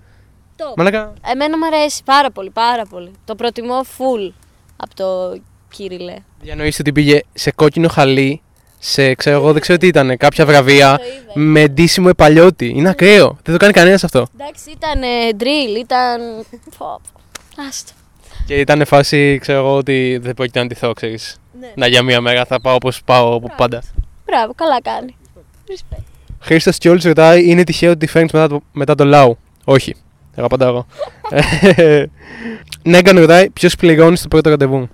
Το. 0.57 0.73
Μαλάκα, 0.77 1.13
Εμένα 1.33 1.59
μου 1.59 1.67
αρέσει 1.67 2.03
πάρα 2.05 2.31
πολύ, 2.31 2.51
πάρα 2.51 2.87
πολύ. 2.87 3.11
Το 3.25 3.35
προτιμώ 3.35 3.81
full 3.81 4.33
από 4.77 4.95
το 4.95 5.41
Κύριλε. 5.69 6.15
διανοείστε 6.41 6.81
ότι 6.83 6.93
πήγε 6.93 7.21
σε 7.33 7.51
κόκκινο 7.53 7.89
χαλί, 7.89 8.41
σε 8.89 9.15
ξέρω 9.15 9.37
εγώ 9.37 9.53
δεν 9.53 9.61
ξέρω 9.61 9.79
τι 9.79 9.87
ήταν, 9.87 10.17
κάποια 10.17 10.47
βραβεία 10.47 10.97
Το 10.97 11.03
είδα. 11.05 11.33
με 11.35 11.67
ντύσιμο 11.69 12.07
επαλιώτη. 12.11 12.69
Είναι 12.77 12.89
ακραίο, 12.89 13.39
δεν 13.43 13.55
το 13.55 13.57
κάνει 13.57 13.73
κανένας 13.73 14.05
αυτό. 14.05 14.27
Εντάξει, 14.41 14.71
ήταν 14.71 15.03
ε, 15.03 15.07
drill, 15.39 15.79
ήταν. 15.79 16.21
Πω, 16.79 17.01
πω. 17.13 17.63
Άστο. 17.69 17.93
Και 18.47 18.55
ήταν 18.55 18.85
φάση, 18.87 19.39
ξέρω 19.41 19.59
εγώ, 19.59 19.77
ότι 19.77 20.19
δεν 20.23 20.35
πρόκειται 20.35 20.59
να 20.59 20.65
αντιθώ, 20.65 20.93
ξέρεις. 20.93 21.37
Ναι. 21.61 21.73
Να 21.75 21.87
για 21.87 22.03
μία 22.03 22.21
μέρα 22.21 22.45
θα 22.45 22.61
πάω 22.61 22.75
όπως 22.75 23.03
πάω 23.05 23.35
από 23.35 23.53
πάντα. 23.57 23.83
Μπράβο, 24.27 24.53
καλά 24.55 24.81
κάνει. 24.83 25.17
Respect. 25.69 26.03
Χρήστος 26.41 26.79
Τσιόλης 26.79 27.05
ρωτάει: 27.05 27.45
Είναι 27.49 27.65
τυχαίο 27.65 27.91
ότι 27.91 28.07
φέρνεις 28.07 28.33
μετά, 28.33 28.49
το- 28.49 28.63
μετά 28.73 28.95
το 28.95 29.05
λαού. 29.05 29.39
Όχι. 29.65 29.95
Εγώ 30.35 30.47
απαντάω 30.47 30.69
εγώ. 30.73 30.87
Νέγκαν 32.83 33.19
ρωτάει: 33.19 33.51
Ποιος 33.51 33.75
πληρώνεις 33.75 34.19
στο 34.19 34.29
πρώτο 34.29 34.51
ραντεβού; 34.51 34.89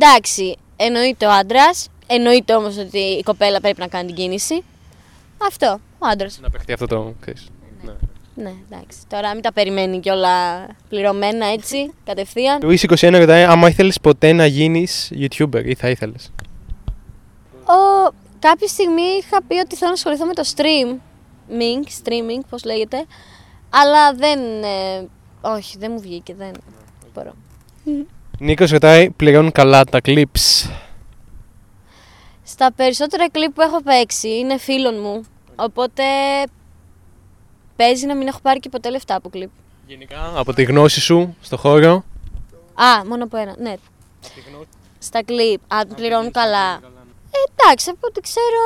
Εντάξει, 0.00 0.56
εννοείται 0.76 1.26
ο 1.26 1.30
άντρας. 1.30 1.88
Εννοείται 2.06 2.54
όμως 2.54 2.78
ότι 2.78 2.98
η 2.98 3.22
κοπέλα 3.22 3.60
πρέπει 3.60 3.80
να 3.80 3.86
κάνει 3.86 4.06
την 4.06 4.14
κίνηση. 4.14 4.64
Αυτό, 5.46 5.80
ο 5.98 6.06
άντρας. 6.06 6.38
Να 6.42 6.50
παιχτεί 6.50 6.72
αυτό 6.72 6.86
το. 6.86 7.14
Ξέρεις. 7.20 7.48
Ναι. 7.82 7.92
Ναι, 8.34 8.52
εντάξει. 8.70 8.98
Τώρα 9.08 9.32
μην 9.32 9.42
τα 9.42 9.52
περιμένει 9.52 10.00
κιόλα 10.00 10.66
πληρωμένα 10.88 11.46
έτσι, 11.46 11.92
κατευθείαν. 12.08 12.60
Λουίς 12.62 12.84
21 12.88 13.14
ρωτάει: 13.18 13.44
Άμα 13.44 13.68
ήθελες 13.68 14.00
ποτέ 14.00 14.32
να 14.32 14.46
γίνεις 14.46 15.12
YouTuber 15.14 15.64
ή 15.64 15.74
θα 15.74 15.88
ήθελες. 15.88 16.32
Ο, 17.64 18.12
κάποια 18.38 18.68
στιγμή 18.68 19.02
είχα 19.02 19.42
πει 19.42 19.54
ότι 19.54 19.76
θέλω 19.76 19.88
να 19.88 19.96
ασχοληθώ 19.96 20.26
με 20.26 20.32
το 20.32 20.42
streaming, 20.56 21.88
streaming, 22.02 22.44
πώς 22.50 22.64
λέγεται, 22.64 23.04
αλλά 23.70 24.14
δεν, 24.14 24.38
ε, 24.62 25.08
όχι, 25.40 25.78
δεν 25.78 25.90
μου 25.92 26.00
βγήκε, 26.00 26.34
δεν 26.34 26.52
μπορώ. 27.14 27.32
Νίκος 28.38 28.70
ρωτάει: 28.70 29.10
Πληρώνουν 29.10 29.52
καλά 29.52 29.84
τα 29.84 30.00
clips. 30.04 30.70
Στα 32.56 32.72
περισσότερα 32.72 33.30
κλιπ 33.30 33.52
που 33.52 33.60
έχω 33.60 33.82
παίξει 33.82 34.28
είναι 34.28 34.58
φίλων 34.58 35.00
μου, 35.00 35.24
οπότε 35.56 36.02
παίζει 37.76 38.06
να 38.06 38.14
μην 38.14 38.26
έχω 38.26 38.38
πάρει 38.42 38.60
και 38.60 38.68
ποτέ 38.68 38.90
λεφτά 38.90 39.14
από 39.14 39.28
κλιπ. 39.28 39.50
Γενικά 39.86 40.32
από 40.36 40.52
τη 40.52 40.62
γνώση 40.62 41.00
σου 41.00 41.36
στο 41.40 41.56
χώρο; 41.56 42.04
Α, 42.74 43.04
μόνο 43.06 43.24
από 43.24 43.36
ένα, 43.36 43.54
ναι. 43.58 43.74
Στα 44.98 45.22
κλιπ, 45.22 45.60
αν 45.68 45.88
πληρώνουν 45.94 46.30
καλά. 46.30 46.72
Ε, 46.74 47.38
εντάξει, 47.56 47.90
από 47.90 48.06
ό,τι 48.06 48.20
ξέρω, 48.20 48.62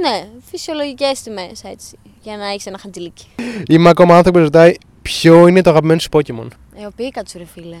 ναι, 0.00 0.28
φυσιολογικές 0.50 1.22
τιμές 1.22 1.64
έτσι, 1.64 1.98
για 2.22 2.36
να 2.36 2.46
έχεις 2.46 2.66
ένα 2.66 2.78
χαντζηλίκι. 2.78 3.28
Είμαι 3.68 3.88
ακόμα 3.88 4.16
άνθρωπος 4.16 4.42
ρωτάει: 4.42 4.74
Ποιο 5.02 5.46
είναι 5.46 5.62
το 5.62 5.70
αγαπημένο 5.70 6.00
σου 6.00 6.08
Pokémon; 6.12 6.48
Ε, 6.74 6.86
ο 6.86 6.90
Πίκατσου, 6.96 7.38
ρε 7.38 7.44
φίλε. 7.44 7.78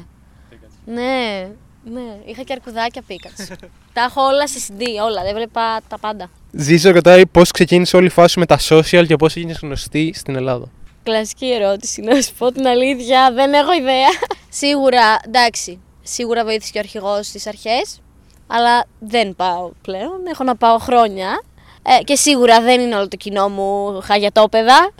Ναι, 0.84 1.50
ναι. 1.84 2.18
Είχα 2.24 2.42
και 2.42 2.52
αρκουδάκια 2.52 3.02
Πίκατσου. 3.06 3.46
τα 3.94 4.02
έχω 4.02 4.22
όλα 4.22 4.48
σε 4.48 4.60
CD, 4.68 4.82
όλα. 5.04 5.22
Δεν 5.22 5.34
βλέπα 5.34 5.80
τα 5.88 5.98
πάντα. 5.98 6.30
Ζήσο 6.52 6.90
ρωτάει: 6.90 7.26
Πώς 7.26 7.50
ξεκίνησε 7.50 7.96
όλη 7.96 8.06
η 8.06 8.10
φάση 8.10 8.38
με 8.38 8.46
τα 8.46 8.58
social 8.68 9.04
και 9.06 9.16
πώς 9.16 9.36
έγινε 9.36 9.54
γνωστή 9.62 10.12
στην 10.14 10.36
Ελλάδα. 10.36 10.66
Κλασική 11.02 11.52
ερώτηση, 11.52 12.00
να 12.00 12.20
σου 12.20 12.34
πω 12.38 12.52
την 12.52 12.66
αλήθεια. 12.66 13.32
Δεν 13.34 13.52
έχω 13.52 13.72
ιδέα. 13.72 14.08
σίγουρα, 14.60 15.20
εντάξει. 15.26 15.80
Σίγουρα 16.02 16.44
βοήθησε 16.44 16.70
και 16.72 16.78
ο 16.78 16.80
αρχηγός 16.80 17.26
στις 17.26 17.46
αρχές. 17.46 18.00
Αλλά 18.46 18.84
δεν 18.98 19.36
πάω 19.36 19.70
πλέον. 19.82 20.26
Έχω 20.30 20.44
να 20.44 20.56
πάω 20.56 20.78
χρόνια. 20.78 21.42
Ε, 21.82 22.02
και 22.02 22.16
σίγουρα 22.16 22.60
δεν 22.60 22.80
είναι 22.80 22.96
όλο 22.96 23.08
το 23.08 23.16
κοινό 23.16 23.48
μου 23.48 24.00
χαγιατόπεδα. 24.00 24.90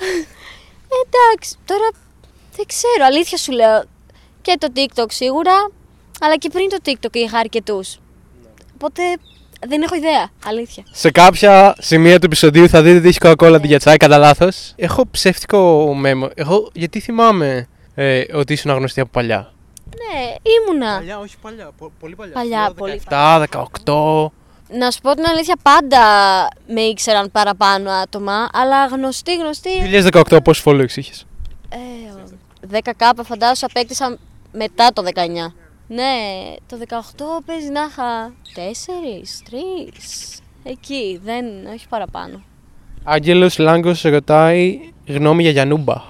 Ε, 0.88 0.94
εντάξει, 1.04 1.56
τώρα 1.64 1.90
δεν 2.56 2.66
ξέρω, 2.66 3.04
αλήθεια 3.06 3.38
σου 3.38 3.52
λέω. 3.52 3.84
Και 4.42 4.56
το 4.58 4.68
TikTok 4.76 5.06
σίγουρα, 5.08 5.70
αλλά 6.20 6.36
και 6.36 6.50
πριν 6.52 6.68
το 6.68 6.76
TikTok 6.84 7.14
είχα 7.14 7.38
αρκετούς. 7.38 7.98
Οπότε 8.74 9.02
δεν 9.66 9.82
έχω 9.82 9.94
ιδέα, 9.94 10.30
αλήθεια. 10.44 10.84
Σε 10.90 11.10
κάποια 11.10 11.74
σημεία 11.78 12.18
του 12.18 12.24
επεισοδίου 12.26 12.68
θα 12.68 12.82
δείτε 12.82 12.98
ότι 12.98 13.08
έχει 13.08 13.18
Coca-Cola 13.22 13.52
αντί 13.54 13.66
για 13.66 13.78
τσάι, 13.78 13.96
κατά 13.96 14.18
λάθος. 14.18 14.72
Έχω 14.76 15.08
ψεύτικο 15.10 15.94
μέμο. 15.94 16.28
Εγώ 16.34 16.70
γιατί 16.72 17.00
θυμάμαι 17.00 17.68
ε, 17.94 18.22
ότι 18.32 18.52
ήσουν 18.52 18.70
γνωστή 18.74 19.00
από 19.00 19.10
παλιά. 19.12 19.52
Ναι, 19.96 20.20
Ναι, 20.20 20.34
ήμουνα. 20.42 20.94
Παλιά, 20.96 21.18
όχι 21.18 21.36
παλιά. 21.42 21.70
Πολύ 22.00 22.14
παλιά. 22.14 22.32
Παλιά, 22.32 22.72
πολύ 22.76 23.00
17, 23.08 23.44
18. 23.84 24.26
Να 24.72 24.90
σου 24.90 25.00
πω 25.00 25.14
την 25.14 25.24
αλήθεια, 25.26 25.56
πάντα 25.62 26.00
με 26.66 26.80
ήξεραν 26.80 27.30
παραπάνω 27.30 27.90
άτομα, 27.90 28.48
αλλά 28.52 28.86
γνωστή, 28.86 29.36
γνωστή. 29.36 29.70
2018 30.12 30.38
πόσοι 30.44 30.62
followers 30.64 30.96
είχες; 30.96 31.26
Ε, 31.68 31.78
10k 32.72 33.10
φαντάζομαι 33.24 33.68
απέκτησα 33.74 34.18
μετά 34.52 34.92
το 34.92 35.02
19. 35.02 35.52
Ναι, 35.92 36.12
το 36.66 36.78
18 36.88 37.42
παίζει 37.46 37.68
να 37.68 37.80
είχα 37.82 38.32
4, 38.54 39.88
3. 39.88 39.92
Εκεί, 40.62 41.20
δεν, 41.24 41.44
όχι 41.74 41.88
παραπάνω. 41.88 42.42
Άγγελος 43.04 43.58
Λάγκος 43.58 44.02
ρωτάει 44.02 44.92
γνώμη 45.06 45.42
για 45.42 45.50
Γιαννούμπα. 45.50 46.02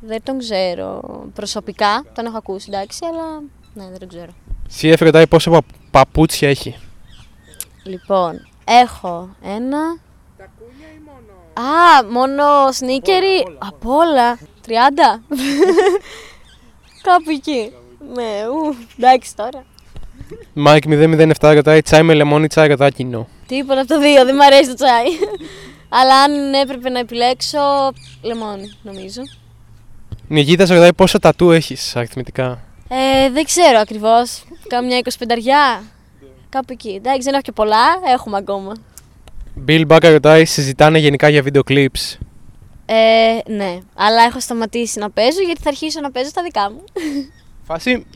Δεν 0.00 0.22
τον 0.22 0.38
ξέρω 0.38 1.00
προσωπικά, 1.34 2.04
τον 2.14 2.26
έχω 2.26 2.36
ακούσει 2.36 2.66
εντάξει, 2.72 2.98
αλλά 3.04 3.40
ναι, 3.74 3.90
δεν 3.90 3.98
τον 3.98 4.08
ξέρω. 4.08 4.32
CF 4.80 4.96
ρωτάει 5.00 5.26
πόσα 5.26 5.50
πα- 5.50 5.62
παπούτσια 5.90 6.48
έχει. 6.48 6.76
Λοιπόν, 7.84 8.48
έχω 8.64 9.28
ένα. 9.42 9.78
Α, 11.66 12.04
μόνο 12.10 12.72
sneaker 12.72 13.56
ή 13.58 13.66
από 13.66 13.92
όλα. 13.96 14.38
30. 14.66 14.70
Κάπου 17.02 17.30
εκεί. 17.30 17.72
Ναι, 18.14 18.46
ου, 18.48 18.76
εντάξει 18.98 19.36
τώρα. 19.36 19.64
Μάικ 20.52 20.82
007 20.86 21.32
ρωτάει 21.40 21.82
τσάι 21.82 22.02
με 22.02 22.14
λεμόνι, 22.14 22.46
τσάι 22.46 22.68
κατά 22.68 22.90
κοινό. 22.90 23.28
Τίποτα 23.46 23.80
από 23.80 23.88
το 23.88 24.00
δύο, 24.00 24.24
δεν 24.24 24.34
μου 24.38 24.44
αρέσει 24.44 24.68
το 24.68 24.74
τσάι. 24.74 25.06
Αλλά 25.88 26.22
αν 26.22 26.54
έπρεπε 26.54 26.88
να 26.88 26.98
επιλέξω, 26.98 27.58
λεμόνι, 28.22 28.72
νομίζω. 28.82 29.22
Νικήτα 30.28 30.66
σε 30.66 30.74
ρωτάει 30.74 30.94
πόσα 30.94 31.18
τατού 31.18 31.50
έχεις 31.50 31.96
αριθμητικά; 31.96 32.62
Ε, 32.88 33.30
δεν 33.30 33.44
ξέρω 33.44 33.78
ακριβώς. 33.78 34.44
Κάμια 34.68 34.98
25 34.98 35.26
Κάπου 36.48 36.72
εκεί. 36.72 36.94
Εντάξει, 36.96 37.22
δεν 37.22 37.32
έχω 37.32 37.42
και 37.42 37.52
πολλά, 37.52 37.84
έχουμε 38.14 38.36
ακόμα. 38.36 38.72
Bill 39.68 39.82
Μπάκα 39.86 40.10
ρωτάει 40.10 40.44
συζητάνε 40.44 40.98
γενικά 40.98 41.28
για 41.28 41.42
βίντεο 41.42 41.62
clips. 41.68 42.18
Ε, 42.86 43.52
ναι, 43.52 43.78
αλλά 43.94 44.22
έχω 44.22 44.40
σταματήσει 44.40 44.98
να 44.98 45.10
παίζω 45.10 45.42
γιατί 45.42 45.60
θα 45.62 45.68
αρχίσω 45.68 46.00
να 46.00 46.10
παίζω 46.10 46.28
στα 46.28 46.42
δικά 46.42 46.70
μου. 46.70 46.84
Φάση 47.68 48.06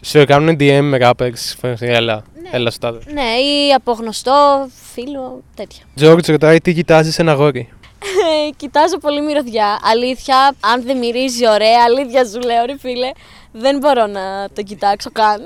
σου 0.00 0.24
κάνουν 0.26 0.56
DM 0.60 0.80
με 0.82 0.98
rappers. 1.00 1.54
φάση, 1.60 1.86
Έλα, 1.86 2.22
έλα 2.50 2.70
στο 2.70 2.80
τάδε. 2.80 3.12
ναι, 3.12 3.22
ή 3.22 3.72
από 3.74 3.92
γνωστό 3.92 4.68
φίλο, 4.92 5.42
τέτοια. 5.54 5.82
George 6.00 6.26
ρωτάει 6.26 6.60
τι 6.60 6.74
κοιτάζεις 6.74 7.14
σε 7.14 7.22
ένα 7.22 7.32
γόρι; 7.32 7.68
Ε, 8.00 8.50
Κοιτάζω 8.56 8.98
πολύ 8.98 9.20
μυρωδιά. 9.22 9.78
Αλήθεια, 9.82 10.54
αν 10.60 10.82
δεν 10.82 10.98
μυρίζει 10.98 11.48
ωραία, 11.48 11.82
αλήθεια 11.86 12.24
σου 12.26 12.40
λέω, 12.40 12.64
ρε 12.64 12.78
φίλε, 12.78 13.10
δεν 13.52 13.78
μπορώ 13.78 14.06
να 14.06 14.48
το 14.54 14.62
κοιτάξω 14.62 15.10
καν. 15.12 15.40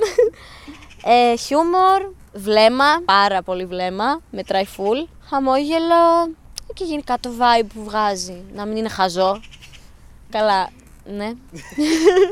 Ε, 1.05 1.37
χιούμορ, 1.37 2.13
βλέμμα, 2.33 2.85
πάρα 3.05 3.43
πολύ 3.43 3.65
βλέμμα, 3.67 4.21
μετράει 4.31 4.65
full. 4.77 5.09
Χαμόγελο 5.31 6.29
και 6.75 6.85
γενικά 6.85 7.17
το 7.21 7.31
vibe 7.39 7.67
που 7.75 7.85
βγάζει. 7.85 8.43
Να 8.55 8.67
μην 8.67 8.77
είναι 8.77 8.89
χαζό. 8.89 9.41
Καλά, 10.31 10.69
ναι. 11.05 11.33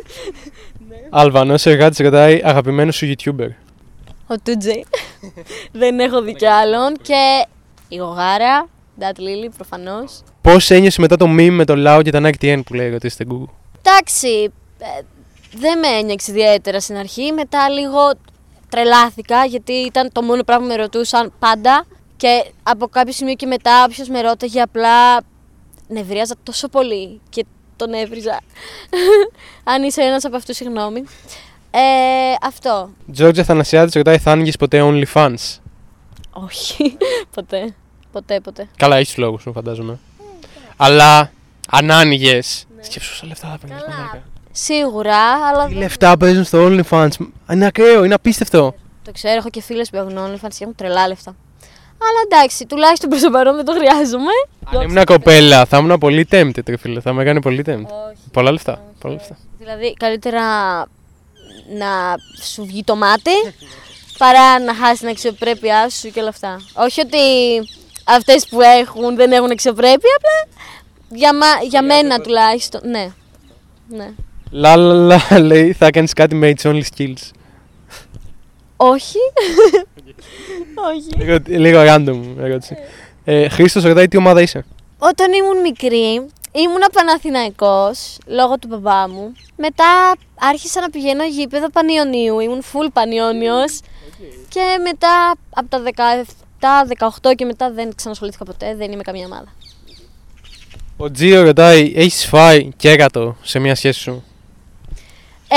Αλβανό 1.11 1.55
εργάτη 1.65 2.03
ρωτάει 2.03 2.41
αγαπημένος 2.45 2.97
σου 2.97 3.13
YouTuber. 3.13 3.49
Ο 4.27 4.35
Τούτζεϊ. 4.43 4.87
δεν 5.73 6.01
έχω 6.01 6.23
δει 6.23 6.35
κι 6.35 6.47
άλλον. 6.47 6.97
Και 7.03 7.47
η 7.89 7.97
Γογάρα, 7.97 8.69
Ντάτ 8.99 9.19
Λίλι, 9.19 9.51
προφανώς. 9.57 10.23
Πώς 10.41 10.71
ένιωσες 10.71 10.99
μετά 10.99 11.17
το 11.17 11.27
meme 11.29 11.51
με 11.51 11.65
το 11.65 11.77
Λάο 11.77 12.03
και 12.03 12.11
τα 12.11 12.21
Nike 12.23 12.45
TN 12.45 12.61
που 12.67 12.75
λέει 12.75 12.91
ρωτήστε 12.91 13.25
Google; 13.31 13.53
Εντάξει, 13.83 14.53
ε, 14.79 15.03
δεν 15.53 15.79
με 15.79 15.87
ένιωξε 15.87 16.31
ιδιαίτερα 16.31 16.81
στην 16.81 16.97
αρχή. 16.97 17.33
Μετά 17.33 17.69
λίγο 17.69 18.13
τρελάθηκα 18.69 19.45
γιατί 19.45 19.73
ήταν 19.73 20.13
το 20.13 20.23
μόνο 20.23 20.43
πράγμα 20.43 20.67
που 20.67 20.73
με 20.73 20.77
ρωτούσαν 20.83 21.33
πάντα. 21.39 21.87
Και 22.17 22.45
από 22.63 22.87
κάποιο 22.89 23.13
σημείο 23.13 23.35
και 23.35 23.47
μετά, 23.47 23.85
όποιος 23.85 24.09
με 24.09 24.21
ρώταγε, 24.21 24.61
απλά 24.61 25.23
νευρίαζα 25.89 26.35
τόσο 26.43 26.69
πολύ 26.69 27.21
και 27.29 27.45
τον 27.87 27.93
έβριζα. 27.95 28.41
Αν 29.65 29.83
είσαι 29.83 30.03
ένας 30.03 30.25
από 30.25 30.37
αυτούς, 30.37 30.57
συγγνώμη. 30.57 31.05
Ε, 31.71 31.81
αυτό. 32.43 32.91
George 33.19 33.39
Αθανασιάδης 33.39 33.95
ρωτάει 33.95 34.19
θα 34.19 34.31
άνοιγες 34.31 34.57
ποτέ 34.57 34.81
OnlyFans; 34.83 35.59
Όχι. 36.31 36.97
ποτέ. 37.35 37.75
Ποτέ, 38.13 38.41
ποτέ. 38.41 38.69
Καλά, 38.77 38.97
έχεις 38.97 39.09
τους 39.09 39.17
λόγους 39.17 39.43
σου, 39.43 39.53
φαντάζομαι. 39.53 39.99
Αλλά 40.77 41.31
αν 41.71 41.91
άνοιγε. 41.91 42.41
Σκέψου 42.81 43.11
πόσα 43.11 43.27
λεφτά 43.27 43.49
θα 43.49 43.59
παίρνεις. 43.59 43.83
Καλά. 43.83 44.23
Σίγουρα, 44.53 45.47
αλλά. 45.49 45.67
Τι 45.67 45.75
λεφτά 45.75 46.17
παίζουν 46.17 46.45
στο 46.45 46.67
OnlyFans; 46.67 47.11
Είναι 47.53 47.67
ακραίο, 47.67 48.05
είναι 48.05 48.15
απίστευτο. 48.15 48.75
Το 49.05 49.13
ξέρω, 49.13 49.35
έχω 49.35 49.49
και 49.51 49.63
φίλες 49.63 49.91
που 49.91 49.97
έχουν 49.97 50.19
OnlyFans 50.19 50.49
και 50.49 50.59
έχουν 50.61 50.75
τρελά 50.75 51.09
λεφτά. 51.09 51.35
Αλλά 52.09 52.21
εντάξει, 52.25 52.67
τουλάχιστον 52.67 53.09
προς 53.09 53.23
το 53.23 53.31
παρόν 53.31 53.57
δεν 53.57 53.65
το 53.65 53.73
χρειάζομαι. 53.73 54.33
Αν 54.75 54.81
ήμουν 54.83 55.05
κοπέλα, 55.05 55.65
θα 55.65 55.79
ήμουν 55.79 55.99
πολύ 55.99 56.29
tempted, 56.31 56.67
ρε 56.67 56.77
φίλε. 56.77 57.01
Θα 57.01 57.13
με 57.13 57.23
έκανε 57.23 57.41
πολύ 57.41 57.65
tempted. 57.67 57.85
Όχι. 57.85 58.21
Πολλά 58.33 58.53
λεφτά. 58.53 58.83
Πολλά 59.01 59.15
λεφτά. 59.15 59.37
Δηλαδή, 59.59 59.95
καλύτερα 59.95 60.43
να 61.79 62.15
σου 62.53 62.65
βγει 62.67 62.85
το 62.85 62.97
μάτι 62.97 63.31
παρά 64.19 64.61
να 64.61 64.75
χάσει 64.75 64.99
την 65.01 65.09
αξιοπρέπειά 65.09 65.89
σου 65.89 66.11
και 66.11 66.21
όλα 66.21 66.29
αυτά. 66.29 66.61
Όχι 66.75 67.01
ότι 67.01 67.19
αυτές 68.05 68.47
που 68.49 68.61
έχουν 68.61 69.17
δεν 69.17 69.33
έχουν 69.33 69.51
αξιοπρέπεια, 69.51 70.17
απλά 70.17 70.63
για, 71.09 71.35
μα- 71.35 71.63
για 71.69 71.83
μένα 71.83 72.21
τουλάχιστον. 72.21 72.81
Ναι. 72.85 73.11
ναι. 73.89 74.11
Λα 74.51 74.77
λα 74.77 74.95
λα 75.31 75.39
λέει 75.41 75.73
θα 75.73 75.91
κάνει 75.91 76.09
κάτι 76.09 76.35
με 76.35 76.53
its 76.57 76.67
only 76.71 76.83
skills. 76.97 77.31
Όχι. 78.83 79.19
Όχι. 80.95 81.25
λίγο, 81.25 81.39
λίγο 81.47 81.81
random 81.87 82.21
ερώτηση. 82.39 82.77
Ε, 83.25 83.49
Χρήστος 83.49 83.85
ρωτάει 83.85 84.09
τι 84.09 84.17
ομάδα 84.17 84.41
είσαι. 84.41 84.65
Όταν 84.99 85.33
ήμουν 85.33 85.61
μικρή, 85.61 86.27
ήμουνα 86.53 86.89
Παναθηναϊκός 86.93 88.19
λόγω 88.27 88.59
του 88.59 88.69
μπαμπά 88.69 89.09
μου. 89.09 89.33
Μετά 89.57 90.17
άρχισα 90.39 90.81
να 90.81 90.91
πηγαίνω 90.91 91.25
γήπεδο 91.25 91.71
Πανιωνίου, 91.71 92.41
ήμουν 92.41 92.63
full 92.63 92.89
Πανιόνιος. 92.93 93.81
Και 94.49 94.61
μετά 94.85 95.35
από 95.51 95.69
τα 95.69 95.83
17, 96.61 96.87
18 97.23 97.35
και 97.35 97.45
μετά 97.45 97.71
δεν 97.71 97.95
ξανασχολήθηκα 97.95 98.45
ποτέ, 98.45 98.75
δεν 98.75 98.93
είμαι 98.93 99.03
καμία 99.03 99.27
ομάδα. 99.27 99.53
Ο 100.97 101.11
Τζίο 101.11 101.43
ρωτάει, 101.43 101.93
έχεις 101.97 102.27
φάει 102.27 102.71
κέρατο 102.77 103.37
σε 103.43 103.59
μια 103.59 103.75
σχέση 103.75 104.01
σου; 104.01 104.25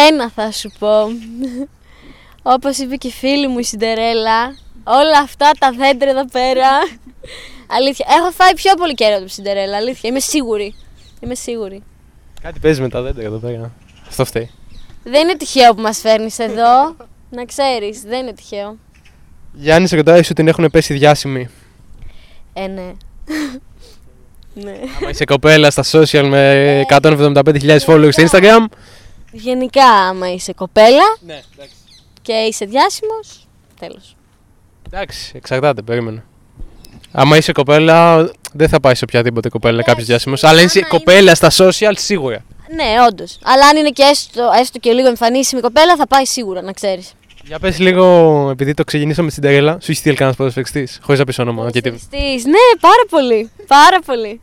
Ένα 0.10 0.30
θα 0.30 0.52
σου 0.52 0.72
πω. 0.80 1.08
Όπως 2.44 2.78
είπε 2.78 2.96
και 2.96 3.08
η 3.08 3.12
φίλη 3.12 3.48
μου 3.48 3.60
η 3.60 3.64
Σιντερέλα, 3.64 4.56
όλα 4.84 5.20
αυτά 5.24 5.52
τα 5.60 5.72
δέντρα 5.72 6.10
εδώ 6.10 6.26
πέρα. 6.26 6.68
αλήθεια, 7.68 8.06
έχω 8.20 8.32
φάει 8.32 8.54
πιο 8.54 8.74
πολύ 8.74 8.94
καιρό 8.94 9.16
από 9.16 9.26
τη 9.26 9.32
Σιντερέλα, 9.32 9.78
αλήθεια, 9.78 10.10
είμαι 10.10 10.20
σίγουρη. 10.20 10.76
Είμαι 11.20 11.36
σίγουρη. 11.36 11.84
Κάτι 12.42 12.60
παίζει 12.60 12.82
με 12.82 12.90
τα 12.90 13.02
δέντρα 13.02 13.24
εδώ 13.24 13.38
πέρα. 13.38 13.72
Αυτό 14.08 14.26
φταίει. 14.26 14.50
Δεν 15.04 15.22
είναι 15.22 15.38
τυχαίο 15.38 15.74
που 15.74 15.82
μας 15.82 15.98
φέρνεις 16.00 16.40
εδώ. 16.40 16.96
να 17.30 17.46
ξέρεις, 17.46 18.02
δεν 18.02 18.20
είναι 18.22 18.34
τυχαίο. 18.34 18.78
Γιάννη 19.54 19.88
ρωτάει 19.92 20.24
σου 20.24 20.34
την 20.34 20.48
έχουν 20.48 20.70
πέσει 20.72 20.94
διάσημοι. 20.94 21.50
Ε, 22.54 22.68
ναι. 22.68 22.92
ναι. 24.64 24.76
Άμα 25.00 25.10
είσαι 25.10 25.26
κοπέλα 25.26 25.72
στα 25.72 25.84
social 25.92 26.28
με 26.30 26.82
175.000 26.90 27.80
followers 27.80 28.12
στο 28.12 28.24
Instagram. 28.32 28.66
Γενικά, 29.32 29.86
άμα 29.86 30.34
είσαι 30.34 30.54
κοπέλα 30.54 31.18
Ναι, 31.26 31.42
εντάξει. 31.54 31.76
Και 32.24 32.34
είσαι 32.34 32.66
διάσημος, 32.66 33.48
τέλος. 33.80 34.16
Εντάξει, 34.88 35.32
εξαρτάται, 35.36 35.82
περίμενε. 35.82 36.24
Άμα 37.12 37.38
είσαι 37.38 37.52
κοπέλα, 37.52 38.30
δεν 38.54 38.70
θα 38.70 38.80
πάει 38.80 38.96
σε 38.96 39.04
οποιαδήποτε 39.04 39.50
κοπέλα 39.50 39.84
κάποιος 39.84 40.06
διάσημος. 40.08 40.44
Αλλά 40.44 40.60
αν 40.60 40.66
είσαι 40.66 40.80
άμα 40.80 40.88
κοπέλα 40.88 41.36
στα 41.36 41.52
social, 41.58 41.94
σίγουρα. 41.96 42.44
Ναι, 42.76 42.86
όντως. 43.10 43.40
Αλλά 43.44 43.68
αν 43.68 43.78
είναι 43.78 43.90
και 43.90 44.04
έστω, 44.04 44.50
έστω 44.60 44.80
και 44.80 44.92
λίγο 44.92 45.08
εμφανίσιμη 45.08 45.62
κοπέλα, 45.62 45.96
θα 45.96 46.08
πάει 46.08 46.26
σίγουρα, 46.26 46.62
να 46.62 46.72
ξέρεις. 46.72 47.14
Για 47.46 47.60
πες 47.60 47.80
λίγο, 47.80 48.48
επειδή 48.52 48.74
το 48.74 48.84
ξεκινήσαμε 48.84 49.30
στην 49.30 49.44
Τερέλα, 49.44 49.72
σου 49.72 49.92
έχει 49.92 50.00
στείλει 50.00 50.16
κανένας 50.16 50.38
ποδοσφαιριστής, 50.38 51.00
χωρίς 51.04 51.20
να 51.20 51.26
πεις 51.26 51.40
όνομα. 51.40 51.70
Γιατί... 51.70 51.90
Ναι, 51.90 52.80
πάρα 52.80 53.04
πολύ. 53.10 53.50
Πάρα 53.68 54.00
πολύ. 54.06 54.42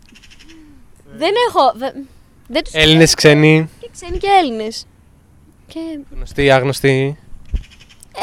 δεν 1.17 1.31
έχω. 1.49 1.73
δε- 1.77 2.01
δεν 2.47 2.65
τους 2.65 2.73
Έλληνες, 2.73 3.15
ξένοι, 3.15 3.69
Και 3.81 3.89
ξένοι 3.93 4.19
και 4.19 4.29
Έλληνες. 4.43 4.87
Και 5.67 5.79
γνωστοί, 6.15 6.51
άγνωστοι. 6.51 7.19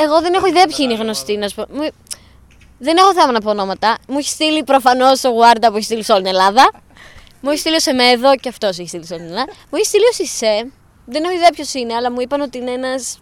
Εγώ 0.03 0.21
δεν 0.21 0.33
έχω 0.33 0.47
ιδέα 0.47 0.65
ποιοι 0.67 0.77
είναι 0.79 0.93
γνωστοί, 0.95 1.38
να 1.38 1.47
σου 1.47 1.55
πω. 1.55 1.65
Μου- 1.69 1.89
Δεν 2.79 2.97
έχω 2.97 3.13
θέμα 3.13 3.31
να 3.31 3.41
πω 3.41 3.49
ονόματα. 3.49 3.97
Μου 4.07 4.17
έχει 4.17 4.29
στείλει 4.29 4.63
προφανώς 4.63 5.23
ο 5.23 5.29
Γουάρντα 5.29 5.69
που 5.69 5.75
έχει 5.75 5.85
στείλει 5.85 6.03
σε 6.03 6.11
όλη 6.11 6.21
την 6.21 6.31
Ελλάδα. 6.31 6.71
Μου 7.41 7.49
έχει 7.49 7.59
στείλει 7.59 7.75
ο 7.75 7.79
Σεμέδο 7.79 8.35
και 8.35 8.49
αυτός 8.49 8.79
έχει 8.79 8.88
στείλει 8.88 9.05
σε 9.05 9.13
όλη 9.13 9.21
την 9.23 9.31
Ελλάδα. 9.31 9.51
Μου 9.69 9.77
έχει 9.77 9.85
στείλει 9.85 10.03
ο 10.11 10.13
Σισε. 10.13 10.71
Δεν 11.05 11.23
έχω 11.23 11.33
ιδέα 11.33 11.49
ποιος 11.49 11.73
είναι, 11.73 11.93
αλλά 11.93 12.11
μου 12.11 12.21
είπαν 12.21 12.41
ότι 12.41 12.57
είναι 12.57 12.71
ένας. 12.71 13.19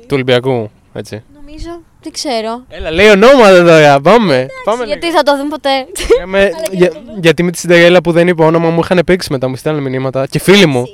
Του 0.00 0.08
Ολυμπιακού, 0.12 0.70
έτσι. 0.92 1.22
Νομίζω, 1.34 1.82
δεν 2.02 2.12
ξέρω. 2.12 2.64
Έλα, 2.68 2.90
λέει 2.90 3.08
ονόματα 3.08 3.64
τώρα, 3.64 4.00
πάμε. 4.00 4.46
πάμε 4.64 4.84
Γιατί 4.84 5.06
λίγο. 5.06 5.16
θα 5.16 5.22
το 5.22 5.36
δούμε 5.36 5.48
ποτέ. 5.48 5.86
Για 6.16 6.26
με- 6.26 6.50
για- 6.70 6.92
γιατί 7.20 7.42
με 7.42 7.50
τη 7.50 7.58
Σιντερέλα 7.58 8.00
που 8.00 8.12
δεν 8.12 8.28
είπα 8.28 8.44
όνομα 8.44 8.70
μου 8.70 8.80
είχαν 8.82 9.00
παίξει 9.06 9.32
μετά, 9.32 9.48
μου 9.48 9.56
στέλνουν 9.56 9.82
μηνύματα. 9.82 10.26
Και 10.26 10.38
φίλοι 10.38 10.66
μου. 10.66 10.84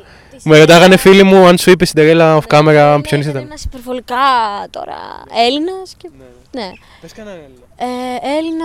Τη 0.43 0.49
Μου 0.49 0.55
ρωτάγανε 0.55 0.97
φίλοι 0.97 1.23
μου 1.23 1.47
αν 1.47 1.59
σου 1.59 1.71
είπε 1.71 1.85
στην 1.85 1.97
Τερέλα 2.01 2.39
off 2.41 2.55
camera 2.57 2.69
Είναι- 2.69 3.01
ποιον 3.01 3.21
είναι 3.21 3.31
ήταν. 3.31 3.43
ένας 3.43 3.65
υπερβολικά 3.65 4.17
τώρα 4.71 4.99
Έλληνας 5.47 5.95
και... 5.97 6.11
Ναι. 6.53 6.71
Πες 7.01 7.13
κανέναν 7.13 7.39
Έλληνα. 7.39 7.65
Ε, 7.77 8.37
Έλληνα. 8.39 8.65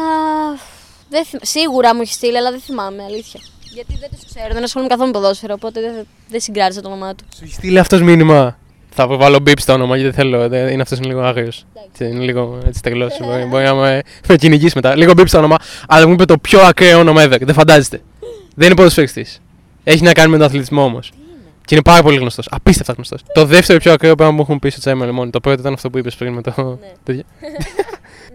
Δεν 1.09 1.25
θυμ- 1.25 1.45
Σίγουρα 1.45 1.95
μου 1.95 2.01
έχεις 2.01 2.13
στείλει, 2.15 2.37
αλλά 2.37 2.51
δεν 2.51 2.59
θυμάμαι, 2.59 3.03
αλήθεια. 3.03 3.39
Γιατί 3.73 3.97
δεν 3.99 4.09
τους 4.09 4.25
ξέρω, 4.33 4.53
δεν 4.53 4.63
ασχολούμαι 4.63 4.89
καθόλου 4.91 5.11
με 5.11 5.19
ποδόσφαιρο, 5.19 5.53
οπότε 5.53 5.81
δεν, 5.81 6.07
δεν 6.29 6.39
συγκράτησα 6.41 6.81
το 6.81 6.87
όνομά 6.87 7.15
του. 7.15 7.23
Σου 7.35 7.41
έχει 7.43 7.53
στείλει 7.53 7.79
αυτός 7.79 8.01
μήνυμα. 8.01 8.57
Θα 8.97 9.07
βάλω 9.07 9.39
μπίπ 9.39 9.59
στο 9.59 9.73
όνομα 9.73 9.97
γιατί 9.97 10.15
δεν 10.15 10.23
θέλω. 10.23 10.47
δεν- 10.49 10.67
Είναι 10.67 10.81
αυτός 10.81 10.97
είναι 10.97 11.07
λίγο 11.07 11.21
άγριος. 11.21 11.65
Είναι 11.99 12.23
λίγο 12.23 12.59
έτσι 12.67 12.81
τρελός. 12.81 13.17
Μπορεί, 13.21 13.43
μπορεί 13.43 13.63
να 13.63 13.73
με, 13.73 14.01
με 14.27 14.35
κυνηγήσει 14.35 14.71
μετά. 14.75 14.95
Λίγο 14.95 15.13
μπίπ 15.13 15.27
στο 15.27 15.37
όνομα. 15.37 15.55
Αλλά 15.87 16.07
μου 16.07 16.13
είπε 16.13 16.25
το 16.25 16.37
πιο 16.37 16.61
ακραίο 16.61 16.99
όνομα 16.99 17.23
ever. 17.25 17.37
Δεν 17.41 17.53
φαντάζεστε. 17.53 18.01
Δεν 18.55 18.65
είναι 18.67 18.75
ποδοσφαιριστής. 18.75 19.41
Έχει 19.83 20.03
να 20.03 20.11
κάνει 20.13 20.29
με 20.31 20.37
τον 20.37 20.45
αθλητισμό 20.45 20.83
όμως. 20.83 21.11
Και 21.65 21.75
είναι 21.75 21.83
πάρα 21.83 22.01
πολύ 22.03 22.17
γνωστός. 22.17 22.47
Απίστευτα 22.51 22.93
γνωστός. 22.93 23.21
Το 23.33 23.45
δεύτερο 23.45 23.79
πιο 23.79 23.91
ακραίο 23.91 24.15
πράγμα 24.15 24.35
που 24.35 24.41
έχουν 24.41 24.59
πει 24.59 24.69
στο 24.69 24.79
Τσάιμα 24.79 25.05
Λεμόνι. 25.05 25.29
Το 25.29 25.39
πρώτο 25.39 25.59
ήταν 25.59 25.73
αυτό 25.73 25.89
που 25.89 25.97
είπες 25.97 26.15
πριν 26.15 26.33
με 26.33 26.41
το. 26.41 26.79
τέτοιο. 27.03 27.23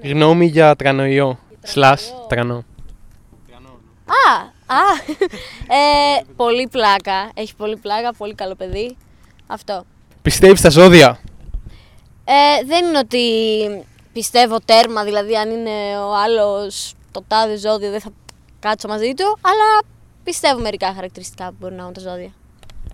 Γνώμη 0.03 0.47
για 0.47 0.77
τρανοϊό. 0.77 1.39
Slash 1.75 1.99
τρανό. 2.29 2.65
Α, 4.07 4.41
α. 4.75 4.81
ε, 5.67 6.25
πολύ 6.37 6.69
πλάκα. 6.69 7.31
Έχει 7.35 7.55
πολύ 7.55 7.77
πλάκα, 7.77 8.13
πολύ 8.15 8.35
καλό 8.35 8.55
παιδί. 8.55 8.97
Αυτό. 9.47 9.85
Πιστεύεις 10.23 10.59
στα 10.59 10.71
ζώδια; 10.71 11.21
Ε, 12.25 12.65
δεν 12.67 12.85
είναι 12.85 12.99
ότι 12.99 13.25
πιστεύω 14.13 14.59
τέρμα, 14.65 15.05
δηλαδή 15.05 15.37
αν 15.37 15.51
είναι 15.51 15.99
ο 15.99 16.15
άλλος 16.15 16.95
το 17.11 17.25
τάδε 17.29 17.57
ζώδιο 17.57 17.91
δεν 17.91 18.01
θα 18.01 18.11
κάτσω 18.59 18.89
μαζί 18.89 19.15
του, 19.15 19.39
αλλά 19.41 19.83
πιστεύω 20.25 20.61
μερικά 20.61 20.95
χαρακτηριστικά 20.95 21.47
που 21.47 21.55
μπορεί 21.59 21.75
να 21.75 21.83
έχουν 21.83 21.93
τα 21.93 22.01
ζώδια. 22.01 22.33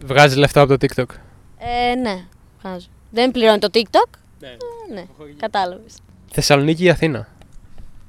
Βγάζεις 0.04 0.36
λεφτά 0.36 0.60
από 0.60 0.78
το 0.78 0.86
TikTok; 0.86 1.14
Ε, 1.58 1.94
ναι, 1.94 2.24
βγάζω. 2.62 2.86
Δεν 3.10 3.30
πληρώνει 3.30 3.58
το 3.58 3.68
TikTok; 3.74 4.18
Ε, 4.40 4.46
ναι, 4.94 5.04
κατάλαβες. 5.36 5.94
Θεσσαλονίκη 6.32 6.84
ή 6.84 6.88
Αθήνα; 6.90 7.28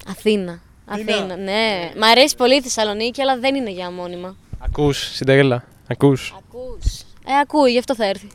Αθήνα. 0.10 0.62
Αθήνα, 0.86 1.36
ναι. 1.36 1.92
Μ' 1.98 2.04
αρέσει 2.04 2.36
πολύ 2.36 2.56
η 2.56 2.62
Θεσσαλονίκη, 2.62 3.22
αλλά 3.22 3.38
δεν 3.38 3.56
είναι 3.56 3.70
για 3.70 3.92
μόνιμα. 3.92 4.36
Ακούς, 4.60 4.98
Συνταγέλα. 5.16 5.64
Ακούς; 5.88 6.36
Ακούς. 6.38 7.02
Ε, 7.02 7.40
ακούει, 7.42 7.72
γι' 7.72 7.80
αυτό 7.80 7.96
θα 7.96 8.06
έρθει. 8.06 8.28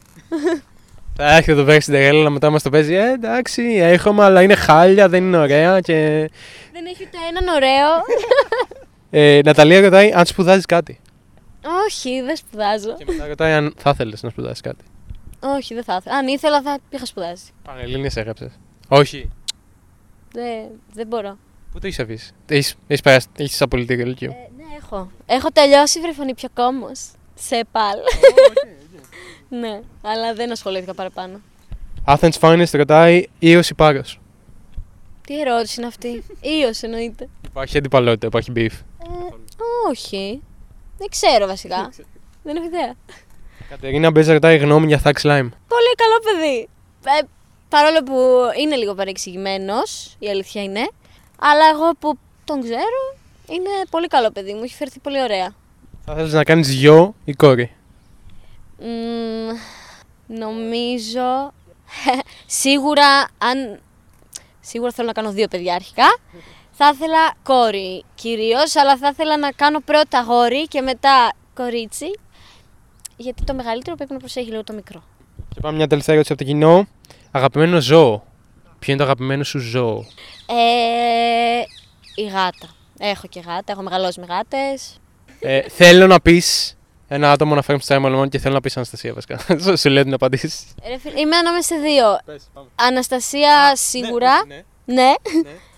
Θα 1.17 1.37
έρχεται 1.37 1.53
εδώ 1.53 1.65
πέρα 1.65 1.81
στην 1.81 1.95
Συνταγέλα, 1.95 2.31
μετά 2.31 2.51
μας 2.51 2.63
το 2.63 2.71
παίζει. 2.71 2.95
Ε, 2.95 3.13
εντάξει, 3.13 3.63
έρχομαι, 3.77 4.25
αλλά 4.25 4.43
είναι 4.43 4.55
χάλια, 4.55 5.09
δεν 5.09 5.25
είναι 5.25 5.37
ωραία. 5.37 5.81
Και... 5.81 6.31
Δεν 6.73 6.87
έχει 6.87 7.03
ούτε 7.07 7.19
έναν 7.31 7.55
ωραίο. 7.55 7.89
Ε, 9.11 9.41
Ναταλία 9.45 9.81
ρωτάει 9.81 10.13
αν 10.13 10.27
σπουδάζεις 10.27 10.67
κάτι. 10.67 11.01
Όχι, 11.87 12.21
δεν 12.21 12.37
σπουδάζω. 12.37 12.97
Και 12.97 13.05
μετά 13.09 13.27
ρωτάει 13.27 13.53
αν 13.53 13.75
θα 13.77 13.91
ήθελε 13.91 14.17
να 14.21 14.31
σπουδάσεις 14.31 14.61
κάτι. 14.61 14.85
Όχι, 15.41 15.75
δεν 15.75 15.85
θα 15.85 15.97
ήθελα. 16.01 16.17
Αν 16.17 16.29
ήθελα, 16.29 16.63
θα 16.63 16.79
είχα 16.91 17.07
σπουδάσει. 17.07 17.53
Πανελλήνιες 17.65 18.17
έγραψες. 18.17 18.53
Όχι. 18.89 19.31
Δεν, 20.33 20.69
δεν 20.93 21.07
μπορώ. 21.07 21.37
Πού 21.73 21.79
το 21.79 21.87
έχεις 21.87 21.99
αφήσει; 21.99 22.33
Έχεις 22.47 22.75
έχεις 22.87 23.03
περάσει, 23.03 23.27
έχεις 23.37 23.63
απολυτήριο 23.63 24.05
ηλικίο; 24.05 24.31
Ε, 24.31 24.35
ναι, 24.57 24.77
έχω. 24.83 25.11
Έχω 25.27 25.49
τελειώσει 25.53 26.01
βρεφονή 26.01 26.35
πιο 26.35 26.49
κόμμο. 26.55 26.91
Σε 27.35 27.57
επάλ. 27.57 27.97
ναι, 29.61 29.81
αλλά 30.03 30.35
δεν 30.35 30.53
ασχολήθηκα 30.53 30.95
παραπάνω. 30.95 31.41
Athens 32.07 32.39
Finest 32.41 32.71
ρωτάει 32.73 33.27
ήρωα 33.39 33.63
ή 33.71 33.75
πάρο. 33.75 34.03
Τι 35.27 35.41
ερώτηση 35.41 35.75
είναι 35.81 35.89
αυτή; 35.89 36.25
Ίος 36.61 36.83
εννοείται. 36.83 37.29
Υπάρχει 37.45 37.79
αντιπαλότητα, 37.79 38.27
υπάρχει 38.27 38.53
beef. 38.57 38.73
Ε, 39.03 39.35
όχι. 39.89 40.43
Δεν 41.03 41.11
ξέρω 41.11 41.47
βασικά. 41.47 41.93
δεν 42.43 42.57
έχω 42.57 42.65
ιδέα. 42.67 42.95
Κατερίνα 43.69 44.11
Μπέζα 44.11 44.33
ρωτάει 44.33 44.57
γνώμη 44.57 44.87
για 44.87 45.01
Thug 45.05 45.13
Slime. 45.23 45.49
Πολύ 45.69 45.93
καλό 45.97 46.19
παιδί. 46.25 46.69
Ε, 47.05 47.27
παρόλο 47.69 48.03
που 48.03 48.15
είναι 48.61 48.77
λίγο 48.77 48.95
παρεξηγημένος, 48.95 50.17
η 50.19 50.29
αλήθεια 50.29 50.63
είναι. 50.63 50.91
Αλλά 51.39 51.69
εγώ 51.73 51.95
που 51.99 52.19
τον 52.45 52.63
ξέρω, 52.63 53.17
είναι 53.49 53.69
πολύ 53.91 54.07
καλό 54.07 54.31
παιδί. 54.31 54.53
Μου 54.55 54.63
έχει 54.63 54.75
φερθεί 54.75 54.99
πολύ 54.99 55.23
ωραία. 55.23 55.55
Θα 56.05 56.13
ήθελε 56.13 56.29
να 56.33 56.45
κάνεις 56.45 56.71
γιο 56.71 57.15
ή 57.25 57.33
κόρη; 57.33 57.73
Μμμ, 58.79 59.57
νομίζω. 60.27 61.53
σίγουρα, 62.63 63.29
αν. 63.39 63.81
Σίγουρα 64.61 64.93
θέλω 64.93 65.07
να 65.07 65.13
κάνω 65.13 65.31
δύο 65.33 65.49
παιδιά 65.49 65.75
αρχικά. 65.75 66.17
Θα 66.85 66.91
ήθελα 66.95 67.35
κόρη 67.43 68.05
κυρίως, 68.14 68.76
αλλά 68.76 68.97
θα 68.97 69.09
ήθελα 69.12 69.39
να 69.39 69.51
κάνω 69.51 69.80
πρώτα 69.80 70.18
αγόρι 70.18 70.68
και 70.68 70.80
μετά 70.80 71.33
κορίτσι. 71.55 72.07
Γιατί 73.16 73.45
το 73.45 73.55
μεγαλύτερο 73.55 73.97
πρέπει 73.97 74.12
να 74.12 74.18
προσέχει 74.18 74.51
λίγο 74.51 74.64
το 74.64 74.72
μικρό. 74.72 75.03
Και 75.55 75.61
πάμε 75.61 75.76
μια 75.76 75.87
τελευταία 75.87 76.14
ερώτηση 76.14 76.33
από 76.35 76.45
το 76.45 76.49
κοινό. 76.51 76.87
Αγαπημένο 77.30 77.80
ζώο. 77.80 78.22
Ποιο 78.78 78.93
είναι 78.93 78.97
το 78.97 79.05
αγαπημένο 79.05 79.45
σου 79.45 79.59
ζώο; 79.59 80.05
Ε, 80.47 81.62
η 82.14 82.22
γάτα. 82.24 82.68
Έχω 82.99 83.26
και 83.28 83.41
γάτα, 83.41 83.72
έχω 83.72 83.83
μεγαλώσει 83.83 84.20
με 84.20 84.26
γάτες. 84.26 84.97
Ε, 85.41 85.61
θέλω 85.68 86.07
να 86.07 86.20
πεις 86.20 86.76
ένα 87.09 87.33
άτομο 87.33 87.55
να 87.55 87.62
φέρουμε 87.62 87.85
στο 87.85 87.97
Simon 87.97 88.20
Lemon 88.20 88.28
και 88.28 88.39
θέλω 88.39 88.55
να 88.55 88.61
πεις 88.61 88.76
Αναστασία 88.76 89.14
βασικά. 89.14 89.39
Σου- 89.62 89.78
Σου 89.78 89.89
λέω 89.89 90.03
την 90.03 90.12
απαντήσει. 90.14 90.49
Ρε 90.89 90.99
φίλε, 90.99 91.20
Είμαι 91.20 91.37
ανάμεσα 91.37 91.74
σε 91.74 91.80
δύο. 91.80 92.18
Αναστασία 92.74 93.76
σίγουρα. 93.76 94.33
Ναι. 94.85 95.12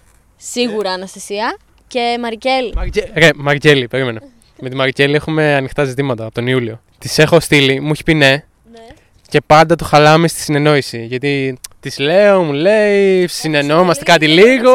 Σίγουρα 0.51 0.90
Αναστασία. 0.90 1.57
Και 1.86 2.16
Μαρικέλη. 2.20 2.74
Ρε, 3.14 3.28
Μαρικέλη, 3.34 3.88
περίμενε. 3.88 4.20
Με 4.61 4.68
τη 4.68 4.76
Μαρικέλη 4.76 5.14
έχουμε 5.14 5.55
ανοιχτά 5.55 5.84
ζητήματα 5.84 6.24
από 6.24 6.34
τον 6.34 6.47
Ιούλιο. 6.47 6.80
Τη 6.99 7.09
έχω 7.16 7.40
στείλει, 7.40 7.80
μου 7.80 7.90
έχει 7.90 8.03
πει 8.03 8.14
ναι 8.14 8.30
Ναι. 8.72 8.80
και 9.28 9.40
πάντα 9.47 9.76
το 9.76 9.84
χαλάμε 9.84 10.28
στη 10.28 10.40
συνεννόηση. 10.40 11.05
Γιατί 11.05 11.59
τη 11.80 12.03
λέω, 12.03 12.42
μου 12.42 12.53
λέει, 12.53 13.26
συνεννοούμαστε 13.26 14.05
κάτι 14.05 14.28
λίγο. 14.28 14.72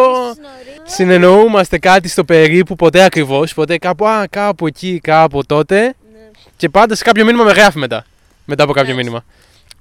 Συνεννοούμαστε 0.84 1.78
κάτι 1.78 2.08
στο 2.08 2.24
περίπου, 2.24 2.76
ποτέ 2.76 3.04
ακριβώς. 3.04 3.54
Ποτέ 3.54 3.78
κάπου, 3.78 4.08
α, 4.08 4.28
κάπου 4.30 4.68
εκεί, 4.68 5.00
κάπου 5.04 5.46
τότε. 5.46 5.94
Και 6.58 6.70
πάντα 6.70 6.96
σε 6.96 7.04
κάποιο 7.04 7.26
μήνυμα 7.26 7.44
με 7.44 7.52
γράφει 7.52 7.78
μετά. 7.78 8.06
Μετά 8.46 8.64
από 8.64 8.74
κάποιο 8.74 8.92
Εντάξει. 8.92 9.08
μήνυμα. 9.08 9.26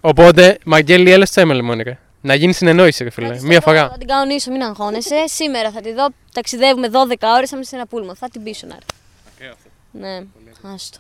Οπότε, 0.01 0.59
Μαγγέλη, 0.65 1.11
έλα 1.11 1.27
στο 1.27 1.41
έμελε 1.41 1.63
μόνο, 1.63 1.83
ρε. 1.83 1.99
Να 2.21 2.35
γίνει 2.35 2.53
συνεννόηση, 2.53 3.05
ρε 3.05 3.11
φίλε. 3.11 3.41
Μία 3.43 3.61
φορά. 3.61 3.89
Θα 3.89 3.99
την 3.99 4.07
κανονίσω, 4.07 4.51
μην 4.51 4.63
αγχώνεσαι. 4.63 5.25
Σήμερα 5.27 5.71
θα 5.71 5.81
τη 5.81 5.93
δω. 5.93 6.09
Ταξιδεύουμε 6.33 6.89
12 6.89 7.15
ώρες, 7.37 7.49
θα 7.49 7.57
είμαι 7.57 7.65
σε 7.65 7.77
ένα 7.77 7.87
πούλμα. 7.87 8.15
Θα 8.15 8.29
την 8.29 8.43
πείσω 8.43 8.67
να 8.67 8.75
έρθει. 8.75 9.57
Ναι, 9.91 10.23
άστο. 10.75 10.99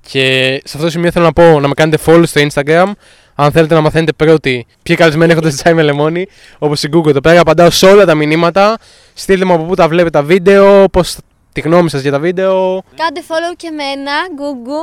Και 0.00 0.54
σε 0.64 0.72
αυτό 0.76 0.82
το 0.82 0.90
σημείο 0.90 1.10
θέλω 1.10 1.24
να 1.24 1.32
πω 1.32 1.60
να 1.60 1.68
με 1.68 1.74
κάνετε 1.74 2.02
follow 2.06 2.22
στο 2.26 2.40
Instagram. 2.48 2.92
Αν 3.34 3.52
θέλετε 3.52 3.74
να 3.74 3.80
μαθαίνετε 3.80 4.12
πρώτοι 4.12 4.66
ποιοι 4.82 4.96
καλεσμένοι 4.96 5.32
έχονται 5.32 5.50
στο 5.50 5.62
Τσάι 5.62 5.74
με 5.74 5.82
λεμόνι, 5.82 6.26
όπως 6.58 6.82
η 6.82 6.88
Google 6.92 7.08
εδώ 7.08 7.20
πέρα, 7.20 7.40
απαντάω 7.40 7.70
σε 7.70 7.86
όλα 7.86 8.04
τα 8.04 8.14
μηνύματα. 8.14 8.78
Στείλτε 9.14 9.44
μου 9.44 9.52
από 9.52 9.64
πού 9.64 9.74
τα 9.74 9.88
βλέπετε 9.88 10.18
τα 10.18 10.22
βίντεο, 10.24 10.88
πώς 10.88 11.16
τη 11.52 11.60
γνώμη 11.60 11.90
σας 11.90 12.02
για 12.02 12.10
τα 12.10 12.18
βίντεο. 12.18 12.82
Κάντε 12.96 13.22
follow 13.28 13.54
και 13.56 13.66
εμένα, 13.66 14.12
γκουγκου. 14.34 14.82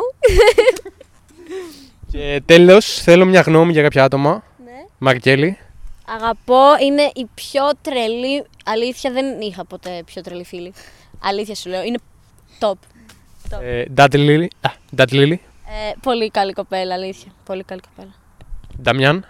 Και 2.12 2.42
τέλος, 2.46 3.02
θέλω 3.02 3.26
μια 3.26 3.42
γνώμη 3.42 3.72
για 3.72 3.82
κάποια 3.82 4.04
άτομα. 4.04 4.44
Ναι. 5.00 5.12
Μαρκέλη. 5.12 5.58
Αγαπώ, 6.06 6.64
είναι 6.82 7.12
η 7.16 7.26
πιο 7.36 7.62
τρελή. 7.82 8.46
Αλήθεια, 8.66 9.12
δεν 9.12 9.42
είχα 9.42 9.66
ποτέ 9.66 10.02
πιο 10.06 10.22
τρελή 10.22 10.44
φίλη. 10.44 10.74
Αλήθεια 11.24 11.56
σου 11.56 11.70
λέω, 11.70 11.84
είναι 11.84 11.98
top. 12.60 12.72
top. 13.52 13.62
Ε, 13.62 13.84
Ντάτι 13.86 14.18
Λίλι. 14.18 14.52
Α, 14.62 14.70
Ντάτι 14.96 15.16
Λίλι. 15.16 15.42
Ε, 15.68 15.92
πολύ 16.02 16.30
καλή 16.30 16.54
κοπέλα, 16.54 16.94
αλήθεια. 16.94 17.32
Πολύ 17.46 17.64
καλή 17.64 17.82
κοπέλα. 17.90 18.14
Νταμιάν. 18.82 19.26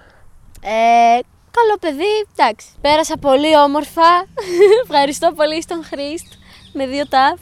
Ε, 0.61 1.19
καλό 1.51 1.77
παιδί, 1.79 2.27
εντάξει. 2.35 2.67
Πέρασα 2.81 3.17
πολύ 3.17 3.57
όμορφα. 3.57 4.25
Ευχαριστώ 4.83 5.31
πολύ 5.31 5.61
στον 5.61 5.83
Χρήστ 5.83 6.27
με 6.73 6.87
δύο 6.87 7.07
ταφ. 7.07 7.39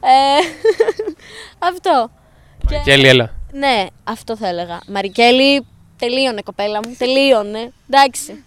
Ε, 0.00 0.38
αυτό. 1.70 2.10
Και- 2.68 2.74
Μαρκέλη, 2.74 3.08
έλα. 3.08 3.30
Ναι, 3.52 3.86
αυτό 4.04 4.36
θα 4.36 4.48
έλεγα. 4.48 4.80
Μαρικέλη, 4.88 5.66
τελείωνε 6.04 6.42
κοπέλα 6.42 6.80
μου, 6.86 6.94
τελείωνε. 6.98 7.72
Εντάξει. 7.90 8.44